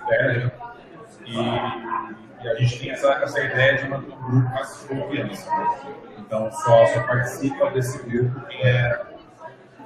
Telegram. 0.07 0.51
E, 1.25 2.45
e 2.45 2.49
a 2.49 2.55
gente 2.57 2.79
tem 2.79 2.91
essa, 2.91 3.13
essa 3.15 3.41
ideia 3.41 3.79
de 3.79 3.89
manter 3.89 4.13
um 4.13 4.31
grupo 4.31 4.49
mais 4.51 4.87
confiança. 4.87 5.51
Então 6.19 6.51
só, 6.53 6.87
só 6.87 7.03
participa 7.05 7.71
desse 7.71 8.03
grupo 8.07 8.41
quem 8.49 8.63
é, 8.63 9.03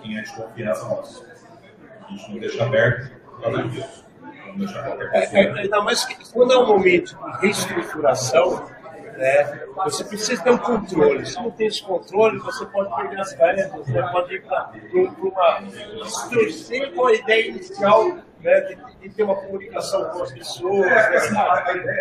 quem 0.03 0.19
é 0.19 0.23
de 0.23 0.33
confiança 0.33 0.89
nosso. 0.89 1.25
A 1.25 2.11
gente 2.11 2.33
não 2.33 2.39
deixa 2.41 2.65
aberto 2.65 3.11
por 3.25 3.41
causa 3.43 3.63
disso. 3.69 4.05
Não 4.47 4.57
deixa 4.57 4.83
qualquer 4.83 5.07
É, 5.07 5.21
pessoa. 5.21 5.41
é, 5.41 5.61
ainda 5.61 5.83
mais 5.83 6.05
que 6.05 6.33
quando 6.33 6.53
é 6.53 6.59
um 6.59 6.67
momento 6.67 7.17
de 7.17 7.41
reestruturação, 7.47 8.69
Né? 9.17 9.61
Você 9.85 10.05
precisa 10.05 10.43
ter 10.43 10.51
um 10.51 10.59
controle. 10.59 11.27
Se 11.27 11.37
não 11.37 11.51
tem 11.51 11.67
esse 11.67 11.83
controle, 11.83 12.39
você 12.39 12.65
pode 12.67 12.95
perder 12.95 13.21
as 13.21 13.33
vendas, 13.35 13.87
né? 13.87 14.09
pode 14.11 14.35
ir 14.35 14.43
para 14.43 14.73
uma. 15.19 15.61
distorcer 16.03 16.93
com 16.95 17.07
a 17.07 17.13
ideia 17.13 17.49
inicial 17.49 18.17
né? 18.41 18.61
de, 18.63 18.77
de, 19.01 19.11
ter 19.11 19.23
uma 19.23 19.37
comunicação 19.37 20.05
com 20.11 20.23
as 20.23 20.33
pessoas. 20.33 20.87
É, 20.87 20.91
né? 20.91 22.01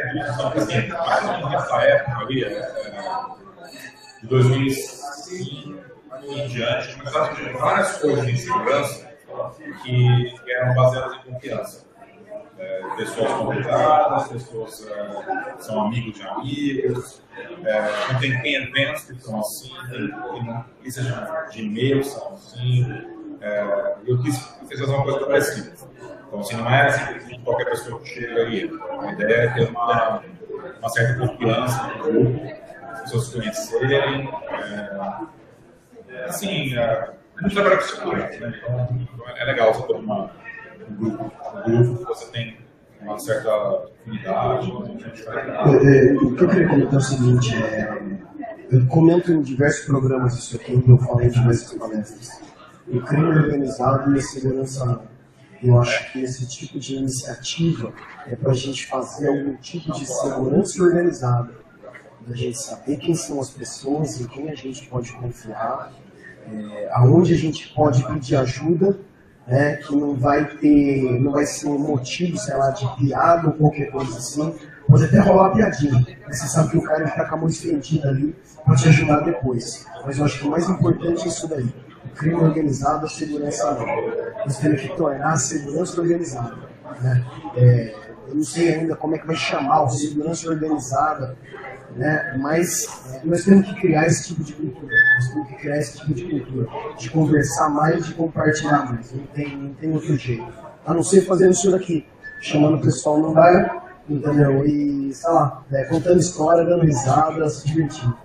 nessa 1.49 1.81
época 1.83 2.17
ali, 2.19 2.45
de 4.21 4.27
2005 4.27 5.91
em 6.23 6.47
diante, 6.47 6.97
começaram 6.97 7.25
a 7.25 7.35
surgir 7.35 7.57
várias 7.57 7.97
coisas 7.97 8.25
de 8.25 8.37
segurança 8.37 9.11
que 9.83 10.35
eram 10.47 10.75
baseadas 10.75 11.17
em 11.17 11.31
confiança. 11.31 11.90
É, 12.59 12.81
pessoas 12.95 13.31
convidadas, 13.33 14.27
pessoas 14.27 14.87
é, 14.87 15.53
que 15.53 15.63
são 15.63 15.81
amigos 15.81 16.13
de 16.13 16.23
amigos, 16.23 17.21
é, 17.63 18.13
não 18.13 18.19
tem 18.19 18.41
quem 18.41 18.55
eventos 18.55 19.03
que 19.05 19.19
são 19.19 19.39
assim, 19.39 19.71
tem 19.89 20.65
listas 20.83 21.05
de, 21.05 21.51
de 21.51 21.63
e-mails 21.63 22.07
são 22.07 22.33
assim. 22.33 22.85
É, 23.41 23.95
eu 24.05 24.21
quis 24.21 24.37
fazer 24.69 24.85
uma 24.85 25.03
coisa 25.03 25.25
parecida. 25.25 25.73
Então, 26.27 26.39
assim, 26.39 26.55
não 26.55 26.69
é 26.69 26.89
simplesmente 26.91 27.41
qualquer 27.41 27.65
pessoa 27.65 27.99
que 27.99 28.07
chega 28.07 28.43
aí. 28.43 28.71
A 29.01 29.11
ideia 29.11 29.33
é 29.33 29.47
ter 29.49 29.69
uma, 29.69 30.23
uma 30.79 30.89
certa 30.89 31.27
confiança 31.27 31.87
no 31.87 32.03
grupo, 32.03 32.41
as 32.91 33.01
pessoas 33.01 33.25
se 33.25 33.33
conhecerem. 33.33 34.29
É, 36.09 36.25
assim, 36.25 36.77
é, 36.77 37.13
a 37.35 37.41
gente 37.43 37.53
trabalha 37.53 37.77
com 37.77 37.83
segurança, 37.83 38.39
né? 38.39 38.61
Então, 38.63 39.29
é 39.29 39.43
legal 39.43 39.73
você 39.73 39.87
ter 39.87 39.93
uma, 39.93 40.31
um 40.89 40.95
grupo, 40.95 41.31
um 41.65 41.71
grupo 41.71 41.97
que 41.97 42.05
você 42.05 42.25
tem 42.31 42.57
uma 43.01 43.19
certa 43.19 43.49
afinidade. 43.49 44.71
É, 44.71 46.13
o 46.13 46.35
que 46.35 46.43
eu 46.43 46.49
queria 46.49 46.67
comentar 46.67 46.93
é 46.93 46.97
o 46.97 47.01
seguinte, 47.01 47.55
é, 47.55 48.17
eu 48.71 48.87
comento 48.87 49.31
em 49.31 49.41
diversos 49.41 49.85
programas 49.85 50.37
isso 50.37 50.55
aqui, 50.55 50.83
eu 50.87 50.97
falo 50.97 51.21
em 51.21 51.29
diversas 51.29 51.73
palestras. 51.73 52.41
O 52.87 53.01
crime 53.01 53.27
organizado 53.27 54.15
e 54.15 54.19
a 54.19 54.21
segurança 54.21 55.01
eu 55.63 55.79
acho 55.79 56.11
que 56.11 56.23
esse 56.23 56.47
tipo 56.47 56.79
de 56.79 56.95
iniciativa 56.95 57.93
é 58.25 58.35
para 58.35 58.51
a 58.51 58.55
gente 58.55 58.87
fazer 58.87 59.27
algum 59.27 59.55
tipo 59.57 59.91
de 59.93 60.05
segurança 60.07 60.81
organizada, 60.81 61.53
da 62.25 62.35
gente 62.35 62.57
saber 62.57 62.97
quem 62.97 63.13
são 63.13 63.39
as 63.39 63.51
pessoas, 63.51 64.19
em 64.19 64.27
quem 64.27 64.49
a 64.49 64.55
gente 64.55 64.87
pode 64.87 65.11
confiar, 65.13 65.93
é, 66.51 66.89
aonde 66.93 67.33
a 67.33 67.37
gente 67.37 67.71
pode 67.75 68.03
pedir 68.07 68.35
ajuda, 68.37 68.99
né, 69.47 69.77
que 69.77 69.95
não 69.95 70.15
vai 70.15 70.45
ter, 70.57 71.19
não 71.19 71.31
vai 71.31 71.45
ser 71.45 71.67
um 71.67 71.79
motivo, 71.79 72.37
sei 72.37 72.55
lá, 72.55 72.69
de 72.69 72.87
piada 72.97 73.47
ou 73.47 73.53
qualquer 73.53 73.91
coisa 73.91 74.17
assim. 74.17 74.55
Pode 74.87 75.05
até 75.05 75.19
rolar 75.19 75.51
piadinha. 75.51 76.05
Você 76.27 76.47
sabe 76.47 76.71
que 76.71 76.77
o 76.77 76.83
cara 76.83 77.07
fica 77.07 77.25
com 77.25 77.35
a 77.35 77.37
mão 77.37 77.47
estendida 77.47 78.09
ali 78.09 78.35
para 78.65 78.75
te 78.75 78.89
ajudar 78.89 79.21
depois. 79.21 79.85
Mas 80.05 80.17
eu 80.17 80.25
acho 80.25 80.39
que 80.39 80.47
o 80.47 80.51
mais 80.51 80.69
importante 80.69 81.23
é 81.23 81.27
isso 81.27 81.47
daí. 81.47 81.73
O 82.05 82.09
crime 82.15 82.35
organizado, 82.35 83.05
a 83.05 83.09
segurança 83.09 83.71
não. 83.73 84.45
Você 84.45 84.69
tem 84.69 84.75
que 84.75 84.95
tornar 84.95 85.33
a 85.33 85.37
segurança 85.37 86.01
organizada. 86.01 86.57
Né? 87.01 87.25
É, 87.55 87.95
eu 88.31 88.35
não 88.37 88.43
sei 88.43 88.73
ainda 88.73 88.95
como 88.95 89.13
é 89.13 89.19
que 89.19 89.27
vai 89.27 89.35
chamar 89.35 89.89
segurança 89.89 90.49
organizada, 90.49 91.37
né? 91.95 92.37
mas 92.39 92.87
é, 93.13 93.21
nós 93.25 93.43
temos 93.43 93.67
que 93.67 93.75
criar 93.81 94.07
esse 94.07 94.29
tipo 94.29 94.43
de 94.43 94.53
cultura, 94.53 94.95
nós 95.15 95.27
temos 95.29 95.47
que 95.49 95.55
criar 95.55 95.77
esse 95.77 95.97
tipo 95.97 96.13
de 96.13 96.23
cultura, 96.23 96.67
de 96.97 97.09
conversar 97.09 97.69
mais, 97.69 98.05
de 98.05 98.13
compartilhar 98.13 98.85
mais, 98.89 99.11
não 99.13 99.25
tem, 99.27 99.57
não 99.57 99.73
tem 99.73 99.91
outro 99.91 100.15
jeito. 100.15 100.47
A 100.85 100.93
não 100.93 101.03
ser 101.03 101.21
fazendo 101.21 101.51
isso 101.51 101.69
daqui, 101.69 102.07
chamando 102.41 102.77
o 102.77 102.81
pessoal 102.81 103.17
no 103.17 103.33
bar, 103.33 103.99
entendeu? 104.09 104.65
E, 104.65 105.13
sei 105.13 105.29
lá, 105.29 105.63
né, 105.69 105.83
contando 105.85 106.19
história, 106.19 106.63
dando 106.63 106.85
risada, 106.85 107.49
se 107.49 107.67
divertindo. 107.67 108.17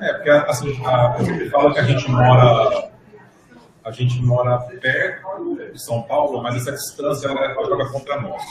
É, 0.00 0.12
porque 0.14 0.30
assim, 0.30 0.84
a, 0.84 1.22
gente 1.22 1.50
fala 1.50 1.72
que 1.72 1.80
a 1.80 1.84
gente 1.84 2.10
mora 2.10 2.92
a 3.84 3.90
gente 3.90 4.22
mora 4.22 4.58
perto 4.80 5.56
de 5.72 5.82
São 5.82 6.02
Paulo, 6.02 6.40
mas 6.40 6.54
essa 6.54 6.70
distância 6.70 7.26
ela 7.26 7.52
joga 7.66 7.88
contra 7.90 8.20
nós. 8.20 8.42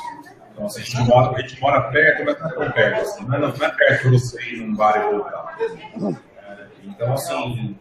Então, 0.51 0.65
assim, 0.65 0.81
a, 0.81 0.83
gente 0.83 1.03
mora, 1.03 1.35
a 1.35 1.41
gente 1.41 1.61
mora 1.61 1.81
perto, 1.91 2.25
mas 2.25 2.39
não 2.39 2.47
é 2.47 2.53
tão 2.53 2.71
perto. 2.71 3.01
Assim, 3.01 3.25
não, 3.25 3.35
é, 3.35 3.39
não 3.39 3.47
é 3.47 3.69
perto 3.71 4.09
de 4.09 4.19
você 4.19 4.41
ir 4.41 4.57
num 4.57 4.75
bar 4.75 4.97
e 4.97 5.11
voltar. 5.11 5.57
É, 5.59 6.65
então, 6.83 7.13
assim, 7.13 7.77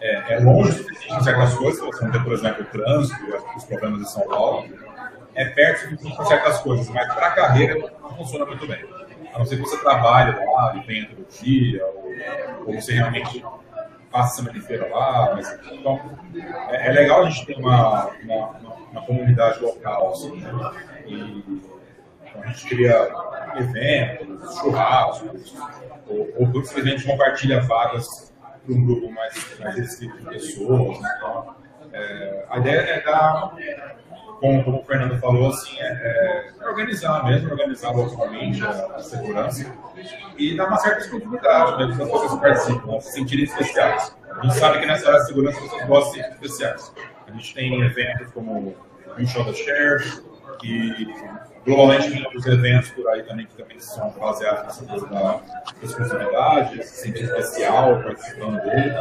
é, 0.00 0.34
é 0.34 0.38
longe 0.40 0.84
de 0.84 1.24
certas 1.24 1.54
coisas. 1.54 1.80
Você 1.80 2.04
não 2.04 2.12
tem, 2.12 2.22
por 2.22 2.32
exemplo, 2.32 2.62
o 2.62 2.66
trânsito, 2.66 3.20
os 3.56 3.64
problemas 3.64 4.00
de 4.00 4.10
São 4.10 4.26
Paulo. 4.26 4.68
É 5.34 5.44
perto 5.44 5.96
de 5.96 6.26
certas 6.26 6.60
coisas, 6.60 6.88
mas 6.88 7.12
para 7.12 7.26
a 7.26 7.30
carreira 7.32 7.92
não 8.00 8.16
funciona 8.16 8.46
muito 8.46 8.66
bem. 8.66 8.84
A 9.34 9.38
não 9.38 9.44
ser 9.44 9.56
que 9.56 9.62
você 9.62 9.76
trabalhe 9.78 10.34
lá 10.34 10.74
e 10.76 10.86
venha 10.86 11.08
todo 11.08 11.26
dia, 11.42 11.84
ou, 11.84 12.66
ou 12.66 12.80
você 12.80 12.94
realmente 12.94 13.44
passa 14.10 14.32
a 14.32 14.36
semana 14.36 14.56
inteira 14.56 14.88
lá. 14.88 15.34
Mas, 15.34 15.58
então, 15.70 16.00
é, 16.70 16.88
é, 16.88 16.92
legal 16.92 17.22
a 17.22 17.28
gente 17.28 17.44
ter 17.44 17.56
uma, 17.58 18.06
uma, 18.22 18.48
uma 18.92 19.02
comunidade 19.02 19.60
local, 19.60 20.12
assim, 20.12 20.40
né? 20.40 20.70
E, 21.06 21.75
a 22.42 22.46
gente 22.46 22.66
cria 22.66 23.10
eventos, 23.56 24.58
churrascos, 24.58 25.54
ou, 26.06 26.28
ou 26.36 26.64
simplesmente 26.64 27.04
compartilha 27.04 27.60
vagas 27.62 28.32
para 28.64 28.74
um 28.74 28.84
grupo 28.84 29.10
mais, 29.10 29.58
mais 29.58 29.76
restrito 29.76 30.16
de 30.18 30.24
pessoas. 30.26 30.98
Então, 30.98 31.54
é, 31.92 32.44
a 32.50 32.58
ideia 32.58 32.80
é 32.80 33.00
dar, 33.00 33.54
como, 34.40 34.64
como, 34.64 34.80
o 34.80 34.84
Fernando 34.84 35.18
falou, 35.18 35.48
assim, 35.48 35.78
é, 35.80 36.52
é 36.60 36.68
organizar 36.68 37.24
mesmo, 37.24 37.50
organizar 37.50 37.90
localmente 37.92 38.64
a, 38.64 38.70
a, 38.96 38.98
segurança 38.98 39.72
e 40.36 40.56
dar 40.56 40.66
uma 40.66 40.76
certa 40.76 41.00
exclusividade 41.00 41.74
para 41.74 41.86
as 41.86 41.96
pessoas 41.96 42.32
que 42.32 42.40
participam, 42.40 43.00
se 43.00 43.12
sentirem 43.12 43.44
especiais. 43.44 44.16
A 44.30 44.42
gente 44.42 44.54
sabe 44.56 44.80
que 44.80 44.86
nessa 44.86 45.08
área 45.08 45.20
de 45.20 45.26
segurança 45.26 45.58
as 45.58 45.64
pessoas 45.64 45.86
gostam 45.86 46.12
de 46.12 46.18
ser 46.18 46.32
especiais. 46.32 46.92
A 47.26 47.30
gente 47.30 47.54
tem 47.54 47.80
eventos 47.82 48.32
como 48.32 48.76
o 49.18 49.26
Show 49.26 49.44
da 49.44 49.54
Share, 49.54 50.22
que 50.58 51.06
globalmente 51.64 52.10
tem 52.10 52.24
outros 52.24 52.46
eventos 52.46 52.90
por 52.90 53.08
aí 53.08 53.22
também 53.22 53.46
que 53.46 53.56
também 53.56 53.78
são 53.80 54.10
baseados 54.10 54.78
da 54.80 55.40
responsabilidade, 55.80 56.82
se 56.84 57.02
sentir 57.02 57.24
especial 57.24 58.02
participando 58.02 58.60
dele, 58.62 58.94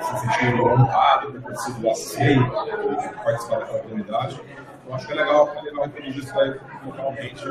se 0.00 0.20
sentir 0.20 0.60
honrado 0.60 1.32
por 1.32 1.42
ter 1.42 1.56
sido 1.56 1.90
aceito, 1.90 2.50
participar 3.22 3.58
daquela 3.60 3.78
comunidade. 3.80 4.40
Eu 4.86 4.94
acho 4.94 5.06
que 5.06 5.12
é 5.12 5.16
legal, 5.16 5.52
é 5.56 5.62
legal 5.62 5.84
repetir 5.84 6.18
isso 6.18 6.38
aí 6.38 6.54
localmente 6.84 7.44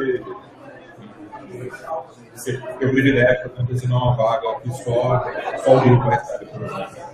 você 2.34 2.58
ter 2.58 2.86
o 2.86 2.92
privilégio 2.92 3.50
de 3.50 3.54
acontecer 3.54 3.88
numa 3.88 4.16
vaga 4.16 4.60
que 4.62 4.70
só, 4.70 5.24
só 5.64 5.78
o 5.78 5.82
grupo 5.82 6.10
recebe, 6.10 6.46
por 6.46 6.64
exemplo. 6.64 7.09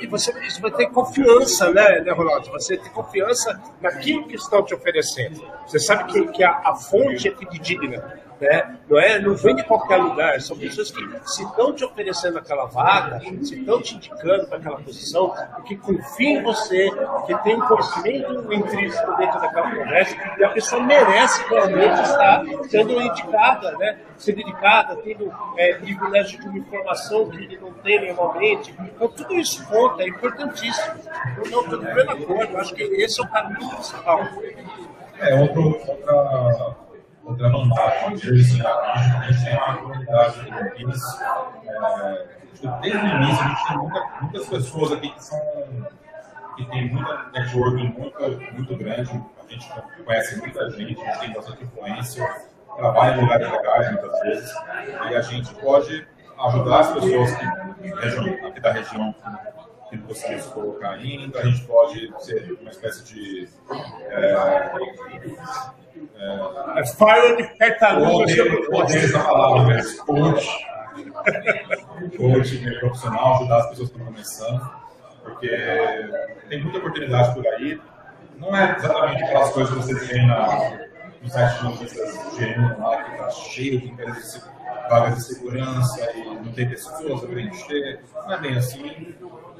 E 0.00 0.06
você, 0.06 0.32
você 0.32 0.60
vai 0.60 0.70
ter 0.70 0.86
confiança, 0.90 1.70
né, 1.72 2.00
né, 2.00 2.12
Ronaldo? 2.12 2.50
Você 2.50 2.76
tem 2.76 2.90
confiança 2.92 3.60
naquilo 3.80 4.26
que 4.26 4.36
estão 4.36 4.62
te 4.64 4.74
oferecendo. 4.74 5.42
Você 5.66 5.78
sabe 5.78 6.12
que, 6.12 6.26
que 6.28 6.44
a, 6.44 6.60
a 6.64 6.74
fonte 6.76 7.28
é 7.28 7.34
fidedigna. 7.34 8.25
Né? 8.40 8.76
Não, 8.88 8.98
é, 8.98 9.18
não 9.18 9.34
vem 9.34 9.56
de 9.56 9.64
qualquer 9.64 9.96
lugar, 9.96 10.38
são 10.40 10.58
pessoas 10.58 10.90
que 10.90 11.02
se 11.24 11.42
estão 11.42 11.72
te 11.72 11.84
oferecendo 11.84 12.38
aquela 12.38 12.66
vaga, 12.66 13.18
se 13.20 13.58
estão 13.58 13.80
te 13.80 13.96
indicando 13.96 14.46
para 14.46 14.58
aquela 14.58 14.78
posição, 14.78 15.34
que 15.64 15.76
confiam 15.76 16.40
em 16.40 16.42
você, 16.42 16.90
que 17.26 17.34
tem 17.42 17.56
um 17.56 17.66
conhecimento 17.66 18.52
intrínseco 18.52 19.16
dentro 19.16 19.40
daquela 19.40 19.74
conversa, 19.74 20.16
e 20.38 20.44
a 20.44 20.50
pessoa 20.50 20.82
merece 20.82 21.48
realmente 21.48 22.02
estar 22.02 22.44
sendo 22.68 23.00
indicada, 23.00 23.72
né? 23.78 23.98
sendo 24.18 24.40
indicada, 24.42 24.96
tendo 24.96 25.32
é, 25.56 25.74
privilégio 25.74 26.38
de 26.40 26.48
uma 26.48 26.58
informação 26.58 27.30
que 27.30 27.38
ele 27.38 27.58
não 27.58 27.72
tem 27.72 28.06
normalmente. 28.06 28.74
Então, 28.78 29.08
tudo 29.08 29.34
isso 29.34 29.66
conta, 29.66 30.02
é 30.02 30.08
importantíssimo. 30.08 30.94
Não 31.50 31.60
estou 31.62 31.78
de 31.78 31.86
pleno 31.86 32.10
acordo, 32.10 32.58
acho 32.58 32.74
que 32.74 32.82
esse 32.82 33.20
é 33.20 33.24
o 33.24 33.28
caminho 33.28 33.68
principal. 33.70 34.20
É, 35.18 35.34
outro, 35.40 35.80
outra 35.88 36.85
outra 37.26 37.50
vantagem. 37.50 38.14
Assim, 38.14 38.62
a 38.62 39.30
gente 39.30 39.44
tem 39.44 39.56
uma 39.56 39.76
comunidade 39.76 40.44
de 40.44 40.50
Campinas. 40.50 41.02
É, 41.20 42.26
desde 42.80 42.98
o 42.98 43.06
início, 43.06 43.44
a 43.44 43.48
gente 43.48 43.68
tem 43.68 43.78
muita, 43.78 44.08
muitas 44.22 44.48
pessoas 44.48 44.92
aqui 44.92 45.10
que 45.10 45.24
são 45.24 45.40
que 46.56 46.64
tem 46.70 46.90
muita 46.90 47.30
networking 47.34 47.88
muito, 47.98 48.52
muito 48.54 48.76
grande. 48.76 49.22
A 49.46 49.52
gente 49.52 49.70
conhece 50.04 50.38
muita 50.38 50.70
gente, 50.70 51.00
a 51.00 51.04
gente 51.04 51.20
tem 51.20 51.32
bastante 51.34 51.64
influência, 51.64 52.46
trabalha 52.76 53.16
em 53.16 53.20
lugares 53.20 53.50
legais 53.50 53.92
muitas 53.92 54.20
vezes. 54.20 54.54
E 55.10 55.14
a 55.14 55.20
gente 55.20 55.54
pode 55.56 56.08
ajudar 56.38 56.80
as 56.80 56.92
pessoas 56.92 57.30
que, 57.36 58.46
aqui 58.46 58.60
da 58.60 58.72
região 58.72 59.14
que 59.88 59.96
não 59.96 60.06
conseguimos 60.06 60.46
colocar 60.46 60.90
ainda, 60.90 61.40
a 61.40 61.44
gente 61.44 61.64
pode 61.66 62.12
ser 62.20 62.58
uma 62.60 62.70
espécie 62.70 63.04
de. 63.04 63.48
É, 64.10 64.70
é, 66.16 66.86
fire 66.86 67.36
de 67.36 67.58
tartaruga. 67.58 68.24
Odeio 68.72 69.04
essa 69.04 69.18
palavra, 69.22 69.74
né? 69.74 69.82
Coach. 70.04 70.66
Coach 72.16 72.78
profissional, 72.80 73.36
ajudar 73.36 73.58
as 73.58 73.68
pessoas 73.70 73.90
que 73.90 73.96
estão 73.96 74.12
começando, 74.12 74.70
porque 75.22 75.50
tem 76.48 76.62
muita 76.62 76.78
oportunidade 76.78 77.34
por 77.34 77.46
aí. 77.46 77.80
Não 78.38 78.54
é 78.54 78.76
exatamente 78.76 79.22
aquelas 79.24 79.50
coisas 79.50 79.72
que 79.72 79.82
vocês 79.82 80.08
veem 80.08 80.26
na, 80.26 80.78
no 81.22 81.28
site 81.28 81.58
de 81.58 81.64
notícias 81.64 82.14
GM 82.36 82.78
lá, 82.78 83.02
que 83.02 83.10
está 83.12 83.30
cheio 83.30 83.80
de 83.80 83.88
empresas 83.88 84.50
vagas 84.88 85.16
de 85.16 85.34
segurança 85.34 86.12
e 86.14 86.24
não 86.24 86.52
tem 86.52 86.68
pessoas 86.68 87.20
para 87.20 87.28
preencher. 87.28 88.00
Não 88.14 88.32
é 88.32 88.38
bem 88.38 88.56
assim. 88.56 89.14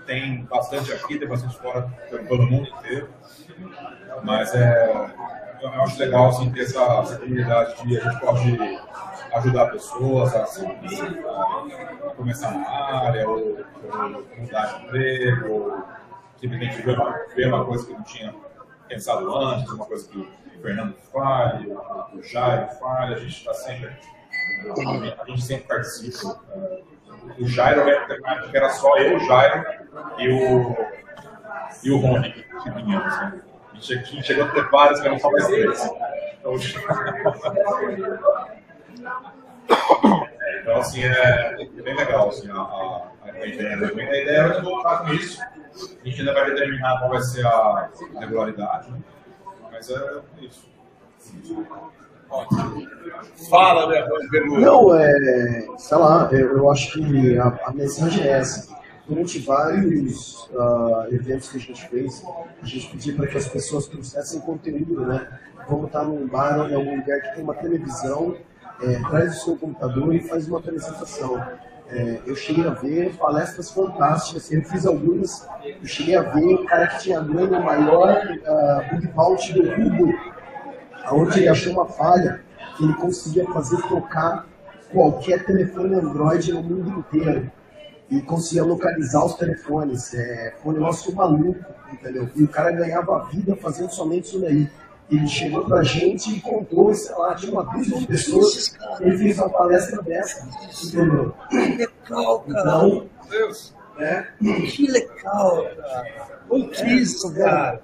Tem 0.06 0.44
bastante 0.44 0.92
aqui, 0.92 1.18
tem 1.18 1.28
bastante 1.28 1.56
fora, 1.58 1.82
pelo 2.08 2.46
mundo 2.46 2.68
inteiro. 2.68 3.08
Mas 4.22 4.54
é, 4.54 5.10
eu 5.60 5.68
acho 5.82 5.98
legal 5.98 6.28
assim, 6.28 6.50
ter 6.52 6.62
essa, 6.62 6.80
essa 6.80 7.18
comunidade 7.18 7.82
de 7.82 7.98
a 7.98 8.10
gente 8.10 8.20
pode 8.20 8.58
ajudar 9.34 9.66
pessoas 9.66 10.34
a, 10.34 10.44
assim, 10.44 10.66
a 10.66 12.10
começar 12.16 12.52
na 12.52 12.68
área, 12.68 13.28
ou, 13.28 13.38
ou 13.38 14.26
mudar 14.38 14.66
de 14.66 14.84
emprego, 14.84 15.52
ou 15.52 15.84
simplesmente 16.38 16.82
ver 16.82 16.98
uma, 16.98 17.12
ver 17.34 17.48
uma 17.48 17.64
coisa 17.64 17.86
que 17.86 17.92
não 17.92 18.02
tinha 18.02 18.34
pensado 18.88 19.36
antes, 19.36 19.70
uma 19.70 19.86
coisa 19.86 20.08
que 20.08 20.18
o 20.18 20.62
Fernando 20.62 20.94
falha, 21.12 21.76
o 22.14 22.22
Jairo 22.22 22.68
falha, 22.78 23.16
a 23.16 23.18
gente 23.18 23.36
está 23.36 23.54
sempre, 23.54 23.96
a 25.20 25.24
gente 25.26 25.42
sempre 25.42 25.66
participa. 25.66 26.40
O 27.38 27.46
Jairo 27.46 27.84
que 28.50 28.56
era 28.56 28.70
só 28.70 28.96
eu, 28.98 29.16
o 29.16 29.20
Jairo 29.20 29.64
e 30.18 30.28
o, 30.28 30.76
e 31.82 31.90
o 31.90 31.98
Rony 31.98 32.32
que 32.32 32.70
vinham. 32.70 33.04
Assim. 33.04 33.40
A 33.72 33.78
gente 33.78 34.22
chegou 34.22 34.44
a 34.44 34.48
ter 34.48 34.68
vários 34.70 35.00
que 35.00 35.06
eram 35.06 35.18
só 35.18 35.30
mais 35.30 35.46
três. 35.46 35.90
Então, 36.40 36.54
então 40.60 40.76
assim, 40.78 41.04
é, 41.04 41.56
é, 41.60 41.66
bem 41.82 41.94
legal 41.94 42.28
assim, 42.28 42.50
a, 42.50 42.56
a, 42.56 43.10
a 43.24 43.46
ideia. 43.46 43.76
A 43.76 43.92
ideia 43.92 44.38
era 44.38 44.62
voltar 44.62 45.04
com 45.04 45.12
isso. 45.12 45.42
A 45.42 46.08
gente 46.08 46.20
ainda 46.20 46.32
vai 46.32 46.46
determinar 46.46 46.98
qual 46.98 47.10
vai 47.10 47.20
ser 47.20 47.46
a 47.46 47.90
regularidade, 48.18 48.90
né? 48.90 48.98
mas 49.70 49.90
é 49.90 50.22
isso. 50.40 50.70
Fala, 53.48 53.86
né? 53.88 54.06
Não, 54.60 54.94
é, 54.94 55.66
sei 55.78 55.98
lá, 55.98 56.28
eu, 56.32 56.58
eu 56.58 56.70
acho 56.70 56.92
que 56.92 57.38
a, 57.38 57.58
a, 57.64 57.72
mensagem 57.72 58.24
é 58.24 58.32
essa. 58.38 58.74
Durante 59.08 59.38
vários 59.38 60.48
uh, 60.50 61.06
eventos 61.12 61.48
que 61.48 61.58
a 61.58 61.60
gente 61.60 61.88
fez, 61.88 62.24
a 62.60 62.66
gente 62.66 62.90
pediu 62.90 63.16
para 63.16 63.28
que 63.28 63.36
as 63.36 63.46
pessoas 63.46 63.86
trouxessem 63.86 64.40
conteúdo, 64.40 65.06
né? 65.06 65.28
Vamos 65.68 65.86
estar 65.86 66.02
num 66.02 66.26
bar, 66.26 66.68
em 66.70 66.74
algum 66.74 66.96
lugar 66.96 67.20
que 67.20 67.34
tem 67.34 67.44
uma 67.44 67.54
televisão, 67.54 68.36
é, 68.82 68.98
traz 69.08 69.36
o 69.36 69.44
seu 69.44 69.56
computador 69.56 70.14
e 70.14 70.20
faz 70.20 70.48
uma 70.48 70.58
apresentação. 70.58 71.40
É, 71.88 72.20
eu 72.26 72.34
cheguei 72.34 72.66
a 72.66 72.70
ver 72.70 73.14
palestras 73.16 73.70
fantásticas, 73.70 74.50
eu 74.50 74.60
fiz 74.62 74.84
algumas, 74.84 75.48
eu 75.64 75.86
cheguei 75.86 76.16
a 76.16 76.22
ver 76.22 76.54
o 76.54 76.64
cara 76.64 76.88
que 76.88 77.04
tinha 77.04 77.20
ganho 77.20 77.60
o 77.60 77.64
maior 77.64 78.10
uh, 78.10 78.94
bug 78.94 79.08
bounty 79.08 79.52
do 79.52 79.62
Google, 79.62 80.12
onde 81.12 81.40
ele 81.40 81.48
achou 81.48 81.72
uma 81.72 81.86
falha 81.86 82.40
que 82.76 82.84
ele 82.84 82.94
conseguia 82.94 83.44
fazer 83.46 83.80
tocar 83.88 84.46
qualquer 84.92 85.44
telefone 85.44 85.94
Android 85.94 86.52
no 86.52 86.62
mundo 86.62 87.00
inteiro 87.00 87.50
e 88.10 88.20
conseguia 88.20 88.64
localizar 88.64 89.24
os 89.24 89.34
telefones. 89.34 90.14
É, 90.14 90.54
foi 90.62 90.74
um 90.74 90.78
negócio 90.78 91.14
maluco, 91.14 91.64
entendeu? 91.92 92.28
E 92.34 92.42
o 92.42 92.48
cara 92.48 92.70
ganhava 92.70 93.24
vida 93.30 93.56
fazendo 93.56 93.90
somente 93.90 94.26
isso 94.26 94.40
daí. 94.40 94.68
Ele 95.08 95.26
chegou 95.28 95.64
pra 95.64 95.84
gente 95.84 96.36
e 96.36 96.40
contou, 96.40 96.92
sei 96.92 97.14
lá, 97.14 97.32
de 97.34 97.48
uma 97.48 97.62
dúzia 97.62 97.96
de 97.98 98.06
pessoas. 98.06 98.76
Ele 99.00 99.16
fez 99.16 99.38
uma 99.38 99.50
palestra 99.50 100.02
dessa, 100.02 100.48
entendeu? 100.84 101.32
Que 101.48 101.76
legal, 101.76 102.40
cara. 102.40 102.60
Então, 102.60 103.06
Deus. 103.28 103.74
É? 103.98 104.26
Que 104.66 104.90
legal, 104.90 105.64
cara. 105.76 106.42
O 106.48 106.68
que 106.68 106.86
isso, 106.86 107.32
cara? 107.34 107.80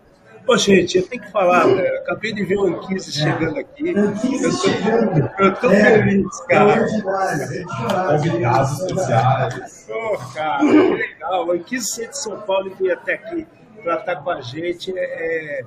Ô, 0.46 0.57
gente, 0.57 0.98
eu 0.98 1.07
tenho 1.07 1.22
que 1.22 1.31
falar, 1.31 1.66
né? 1.68 1.87
acabei 1.98 2.33
de 2.33 2.44
ver 2.44 2.57
o 2.57 2.66
Anquise 2.66 3.12
chegando 3.12 3.59
aqui. 3.59 3.96
Anquise 3.96 4.44
eu 4.44 4.50
tô, 4.50 4.57
chegando. 4.59 5.31
Eu 5.38 5.55
tô 5.55 5.70
É, 5.70 6.02
feliz, 6.02 6.40
cara. 6.48 6.81
é 6.83 7.61
é. 7.61 8.16
Convidados 8.18 8.81
especiais. 8.81 9.87
Pô, 9.87 10.18
cara, 10.35 10.59
que 10.59 10.94
legal. 10.94 11.46
O 11.46 11.52
Anquise 11.52 11.87
ser 11.87 12.09
de 12.09 12.18
São 12.18 12.40
Paulo 12.40 12.68
e 12.72 12.74
vir 12.74 12.92
até 12.92 13.14
aqui 13.14 13.46
para 13.83 13.94
estar 13.96 14.16
com 14.16 14.31
a 14.31 14.40
gente 14.40 14.92
é, 14.98 15.61
é 15.61 15.64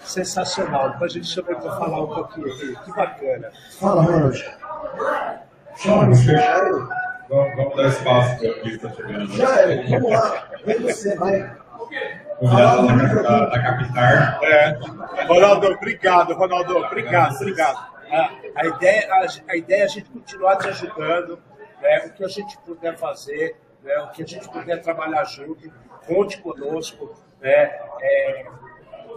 sensacional. 0.00 0.90
Depois 0.90 1.12
a 1.12 1.14
gente 1.14 1.28
chama 1.28 1.50
ele 1.52 1.60
para 1.60 1.76
falar 1.76 2.02
um 2.02 2.08
pouquinho 2.14 2.46
aqui. 2.52 2.76
Que 2.84 2.92
bacana. 2.92 3.50
Fala, 3.78 4.02
Ronald. 4.02 4.44
Chama. 5.76 6.10
Vamos, 7.28 7.56
vamos 7.56 7.76
dar 7.76 7.88
espaço 7.88 8.38
para 8.38 8.50
o 8.50 8.54
que 8.60 8.68
está 8.70 8.90
chegando. 8.92 9.32
Jairo, 9.32 9.88
vamos 9.90 10.10
lá. 10.12 10.48
Vem 10.64 10.78
você, 10.80 11.16
vai. 11.16 11.56
Convidado 12.38 12.86
da, 12.86 13.22
da, 13.22 13.46
da 13.46 13.62
capital. 13.62 14.44
É. 14.44 14.78
Ronaldo, 15.26 15.68
obrigado, 15.68 16.34
Ronaldo, 16.34 16.76
obrigado, 16.76 17.34
obrigado. 17.36 17.96
A, 18.10 18.30
a, 18.54 18.66
ideia, 18.66 19.08
a, 19.12 19.52
a 19.52 19.56
ideia 19.56 19.82
é 19.82 19.84
a 19.84 19.88
gente 19.88 20.10
continuar 20.10 20.56
te 20.56 20.68
ajudando, 20.68 21.40
né, 21.80 22.06
o 22.06 22.10
que 22.12 22.24
a 22.24 22.28
gente 22.28 22.56
puder 22.58 22.96
fazer, 22.96 23.56
né, 23.82 23.98
o 23.98 24.10
que 24.10 24.22
a 24.22 24.26
gente 24.26 24.48
puder 24.48 24.80
trabalhar 24.82 25.24
junto, 25.24 25.72
conte 26.06 26.38
conosco. 26.40 27.14
Né, 27.40 27.72
é, 28.00 28.46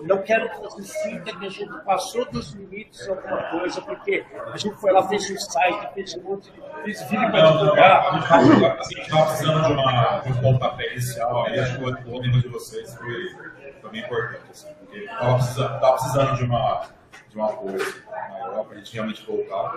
não 0.04 0.22
quero 0.22 0.50
que 0.50 0.58
você 0.62 0.84
sinta 0.84 1.36
que 1.38 1.46
a 1.46 1.50
gente 1.50 1.84
passou 1.84 2.30
dos 2.32 2.52
limites 2.54 3.04
de 3.04 3.10
alguma 3.10 3.44
coisa, 3.50 3.82
porque 3.82 4.26
a 4.52 4.58
gente 4.58 4.76
foi 4.76 4.92
lá, 4.92 5.08
fez 5.08 5.30
um 5.30 5.38
site, 5.38 5.94
fez 5.94 6.16
um 6.16 6.24
monte 6.24 6.52
de. 6.52 6.62
fez 6.84 7.02
vídeo 7.10 7.32
para 7.32 7.52
divulgar. 7.52 8.08
a 8.08 8.84
gente 8.84 9.02
estava 9.02 9.26
precisando 9.28 9.68
de, 9.68 9.74
uma, 9.74 10.20
de 10.20 10.32
um 10.32 10.42
pontapé 10.42 10.92
inicial, 10.92 11.46
aí 11.46 11.60
acho 11.60 11.78
que 11.78 11.84
o 11.84 12.16
ônibus 12.16 12.42
de 12.42 12.48
vocês 12.50 12.96
foi, 12.96 13.36
foi 13.82 13.90
bem 13.92 14.02
importante, 14.02 14.44
assim, 14.52 14.74
porque 14.80 15.00
estava 15.00 15.36
precisando, 15.36 15.80
precisando 15.80 16.36
de, 16.38 16.44
uma, 16.44 16.88
de 17.30 17.38
um 17.38 17.46
apoio 17.46 17.96
maior 18.32 18.66
para 18.66 18.76
a 18.76 18.78
gente 18.80 18.94
realmente 18.94 19.26
voltar. 19.26 19.76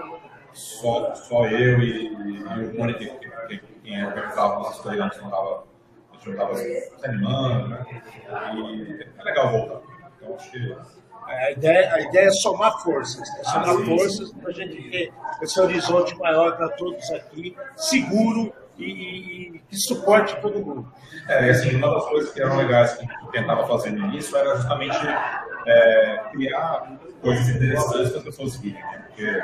Só, 0.53 1.15
só 1.15 1.47
eu 1.47 1.81
e, 1.81 2.09
e 2.09 2.43
o 2.43 2.79
Mônica, 2.79 2.99
que, 2.99 3.59
que, 3.59 3.59
quem 3.83 4.05
organizava 4.05 4.57
nossos 4.57 4.83
treinos, 4.83 5.17
não 5.17 5.25
estava 5.25 5.65
a 6.13 6.15
gente 6.15 6.27
não 6.27 6.33
estava 6.33 6.55
se 6.55 6.91
animando, 7.05 7.69
né? 7.69 7.87
E 8.55 9.09
é 9.19 9.23
legal 9.25 9.51
voltar. 9.51 9.92
Então 10.23 10.37
acho 10.37 10.51
que 10.51 10.77
A 11.27 11.51
ideia, 11.51 11.95
a 11.95 12.01
ideia 12.01 12.27
é 12.29 12.31
somar 12.31 12.79
forças, 12.83 13.29
é 13.39 13.45
somar 13.45 13.77
forças 13.85 14.33
para 14.33 14.51
a 14.51 14.53
gente 14.53 14.91
ter 14.91 15.13
esse 15.43 15.61
horizonte 15.61 16.17
maior 16.17 16.57
para 16.57 16.69
todos 16.71 17.11
aqui, 17.11 17.57
seguro 17.77 18.53
e, 18.79 19.61
que 19.69 19.77
suporte 19.77 20.41
todo 20.41 20.59
mundo. 20.65 20.93
É, 21.29 21.51
assim, 21.51 21.77
uma 21.77 21.95
das 21.95 22.05
coisas 22.07 22.33
que 22.33 22.41
eram 22.41 22.57
legais 22.57 22.95
que 22.95 23.05
a 23.05 23.09
gente 23.09 23.31
tentava 23.31 23.67
fazer 23.67 23.91
no 23.91 24.07
início 24.07 24.37
era 24.37 24.57
justamente 24.57 24.99
é, 25.67 26.21
criar 26.33 26.93
coisas 27.21 27.49
interessantes 27.49 28.11
para 28.11 28.19
as 28.19 28.25
pessoas 28.25 28.57
virem, 28.57 28.83
né? 28.83 29.05
Porque, 29.09 29.43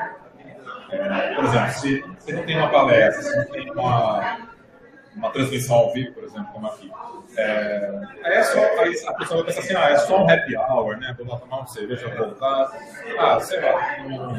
é, 0.90 1.34
por 1.34 1.44
exemplo, 1.44 1.72
se, 1.72 2.04
se 2.18 2.32
não 2.32 2.42
tem 2.44 2.56
uma 2.56 2.70
palestra, 2.70 3.22
se 3.22 3.36
não 3.36 3.44
tem 3.46 3.70
uma, 3.70 4.38
uma 5.16 5.30
transmissão 5.30 5.76
ao 5.76 5.92
vivo, 5.92 6.12
por 6.14 6.24
exemplo, 6.24 6.48
como 6.52 6.66
aqui, 6.68 6.90
é, 7.36 8.00
aí, 8.24 8.32
é 8.34 8.42
só, 8.42 8.58
aí 8.58 8.92
a 9.06 9.12
pessoa 9.14 9.42
vai 9.42 9.46
pensar 9.46 9.60
assim, 9.60 9.74
ah, 9.76 9.90
é 9.90 9.96
só 9.98 10.24
um 10.24 10.30
happy 10.30 10.56
hour, 10.56 10.96
né? 10.96 11.14
Vou 11.18 11.26
lá 11.28 11.38
tomar 11.38 11.58
uma 11.58 11.66
cerveja, 11.66 12.08
voltar. 12.16 12.70
Ah, 13.18 13.40
sei 13.40 13.60
lá, 13.60 13.96
não, 14.08 14.36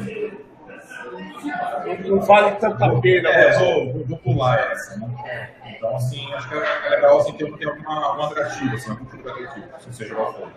Não, 2.04 2.20
vale 2.20 2.52
tanta 2.56 3.00
pena. 3.00 3.28
é, 3.30 3.58
vou, 3.58 3.92
vou, 3.92 4.04
vou 4.06 4.18
pular 4.18 4.58
essa, 4.72 4.96
né? 4.98 5.50
Então, 5.76 5.96
assim, 5.96 6.32
acho 6.34 6.48
que 6.48 6.54
é 6.54 6.88
legal 6.90 7.18
assim, 7.18 7.32
ter, 7.32 7.50
ter 7.56 7.68
uma, 7.68 8.12
uma 8.12 8.26
atrativa, 8.26 8.74
assim, 8.74 8.90
uma 8.90 8.96
cultura 8.96 9.32
atrativa, 9.32 9.66
se 9.80 9.92
seja 9.94 10.14
qual 10.14 10.32
for. 10.34 10.48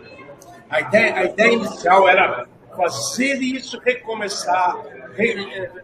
A 0.69 0.81
ideia, 0.81 1.15
a 1.15 1.23
ideia 1.25 1.53
inicial 1.53 2.07
era 2.09 2.45
fazer 2.75 3.35
isso 3.35 3.79
recomeçar, 3.79 4.75
re- 4.81 5.02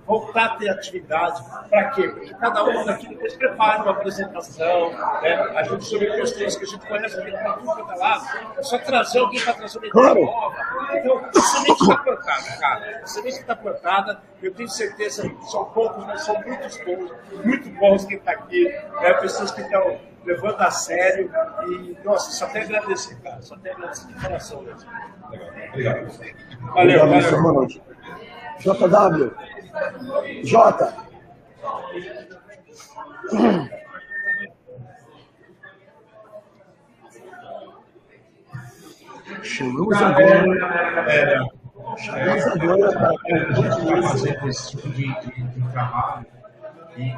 voltar 0.05 0.45
a 0.45 0.49
ter 0.55 0.69
atividade. 0.69 1.43
Para 1.69 1.89
quê? 1.91 2.07
Porque 2.09 2.33
cada 2.35 2.63
um 2.63 2.85
daqui 2.85 3.07
depois 3.07 3.35
prepara 3.35 3.83
uma 3.83 3.91
apresentação, 3.91 4.91
né? 5.21 5.33
a 5.55 5.63
gente 5.63 5.85
sobre 5.85 6.11
questões 6.15 6.55
que 6.55 6.63
a 6.63 6.67
gente 6.67 6.87
conhece 6.87 7.19
aqui 7.19 7.31
para 7.31 7.53
tudo 7.53 7.65
quanto 7.65 7.91
é 7.91 7.95
lado. 7.95 8.25
É 8.57 8.63
só 8.63 8.77
trazer 8.79 9.19
alguém 9.19 9.39
para 9.41 9.53
trazer 9.53 9.77
uma 9.77 9.87
ideia 9.87 9.91
Claro. 10.03 10.25
nova. 10.25 10.55
Então, 10.93 11.17
a 11.35 11.41
semente 11.41 11.81
está 11.81 11.97
plantada, 11.97 12.57
cara. 12.59 12.99
A 13.03 13.07
semente 13.07 13.37
está 13.39 13.55
plantada. 13.55 14.21
Eu 14.41 14.53
tenho 14.53 14.69
certeza 14.69 15.29
que 15.29 15.45
são 15.51 15.65
poucos, 15.65 16.05
mas 16.05 16.21
são 16.23 16.35
muitos 16.41 16.77
bons, 16.85 17.11
muito 17.43 17.69
bons 17.71 18.05
que 18.05 18.15
estão 18.15 18.33
aqui. 18.33 18.63
Né? 19.01 19.13
Pessoas 19.15 19.51
que 19.51 19.61
estão 19.61 19.99
levando 20.25 20.61
a 20.61 20.71
sério. 20.71 21.31
E, 21.67 21.97
nossa, 22.03 22.31
só 22.31 22.47
tem 22.47 22.61
a 22.61 22.65
agradecer, 22.65 23.15
cara. 23.21 23.41
Só 23.41 23.57
tem 23.57 23.71
a 23.71 23.75
agradecer 23.75 24.07
de 24.07 24.13
coração 24.21 24.61
mesmo. 24.61 24.89
Legal. 25.29 25.49
Obrigado. 25.69 26.07
Valeu, 26.73 27.03
Obrigado, 27.03 27.09
valeu. 27.31 27.41
Ronald. 27.41 27.81
JW. 28.59 29.31
J. 30.43 30.93
Chamamos 39.43 40.01
agora. 40.01 41.09
É, 41.09 41.39
Chamamos 41.97 42.47
agora 42.47 42.91
para 42.91 43.13
vai 43.85 44.01
fazer 44.03 44.45
esse 44.45 44.71
tipo 44.71 44.89
de, 44.89 45.07
de, 45.21 45.43
de 45.43 45.71
trabalho 45.71 46.25
e, 46.97 47.11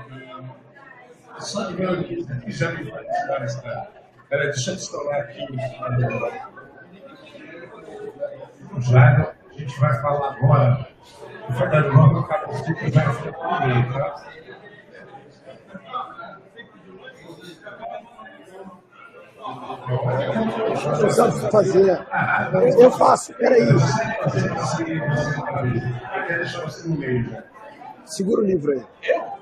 e 1.38 1.42
só 1.42 1.66
de 1.66 1.76
ver 1.76 1.90
aqui, 1.90 2.26
já 2.52 2.72
me 2.72 2.90
vai 2.90 3.06
estourar 3.06 3.44
essa. 3.44 3.88
Peraí, 4.30 4.48
deixa 4.48 4.72
eu 4.72 4.76
estourar 4.76 5.22
aqui. 5.22 5.46
O 8.74 8.82
Jairo, 8.82 9.28
a 9.52 9.60
gente 9.60 9.80
vai 9.80 10.02
falar 10.02 10.34
agora. 10.34 10.88
O 11.50 11.54
Verdade 11.54 11.88
Nova, 11.90 12.28
cada 12.28 12.48
um 12.48 12.52
vai 12.52 12.64
ser 12.64 12.76
primeiro, 12.76 13.94
tá? 13.94 14.32
Precisamos 21.00 21.42
fazer. 21.52 22.08
Eu 22.80 22.92
faço, 22.92 23.34
peraí. 23.34 23.68
Segura 28.06 28.42
o 28.42 28.46
livro 28.46 28.72
aí. 28.72 28.86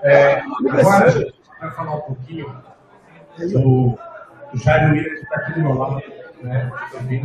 É, 0.01 0.39
agora 0.39 1.33
a 1.59 1.65
vai 1.65 1.71
falar 1.75 1.95
um 1.95 2.01
pouquinho 2.01 2.55
do 3.37 3.99
Jair 4.55 4.91
Miller, 4.91 5.15
que 5.15 5.23
está 5.23 5.35
aqui 5.35 5.53
do 5.53 5.59
meu 5.61 5.73
lado. 5.73 6.18
Né? 6.41 6.71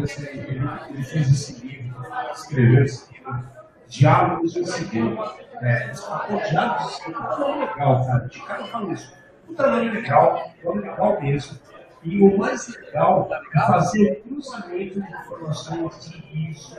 Assim, 0.02 0.26
ele, 0.26 0.68
ele 0.90 1.02
fez 1.04 1.30
esse 1.30 1.66
livro, 1.66 1.94
escreveu 2.32 2.84
esse 2.84 3.12
livro, 3.12 3.44
Diálogos 3.88 4.52
Segredo. 4.52 5.16
Né? 5.60 5.94
Fala, 5.94 6.26
pô, 6.26 6.36
Diálogos 6.48 6.98
que 6.98 7.12
trabalho 7.12 7.60
legal, 7.60 8.06
cara. 8.06 8.28
De 8.28 8.42
cara 8.42 8.66
fala 8.66 8.92
isso. 8.92 9.14
Um 9.48 9.54
trabalho 9.54 9.92
legal, 9.92 10.48
um 10.48 10.60
trabalho 10.60 10.90
legal 10.90 11.22
mesmo. 11.22 11.58
E 12.02 12.20
o 12.20 12.36
mais 12.36 12.68
legal 12.68 13.28
é 13.32 13.60
fazer 13.60 14.22
o 14.26 14.28
cruzamento 14.28 15.00
de 15.00 15.12
informações 15.12 16.10
de 16.10 16.50
ISO, 16.50 16.76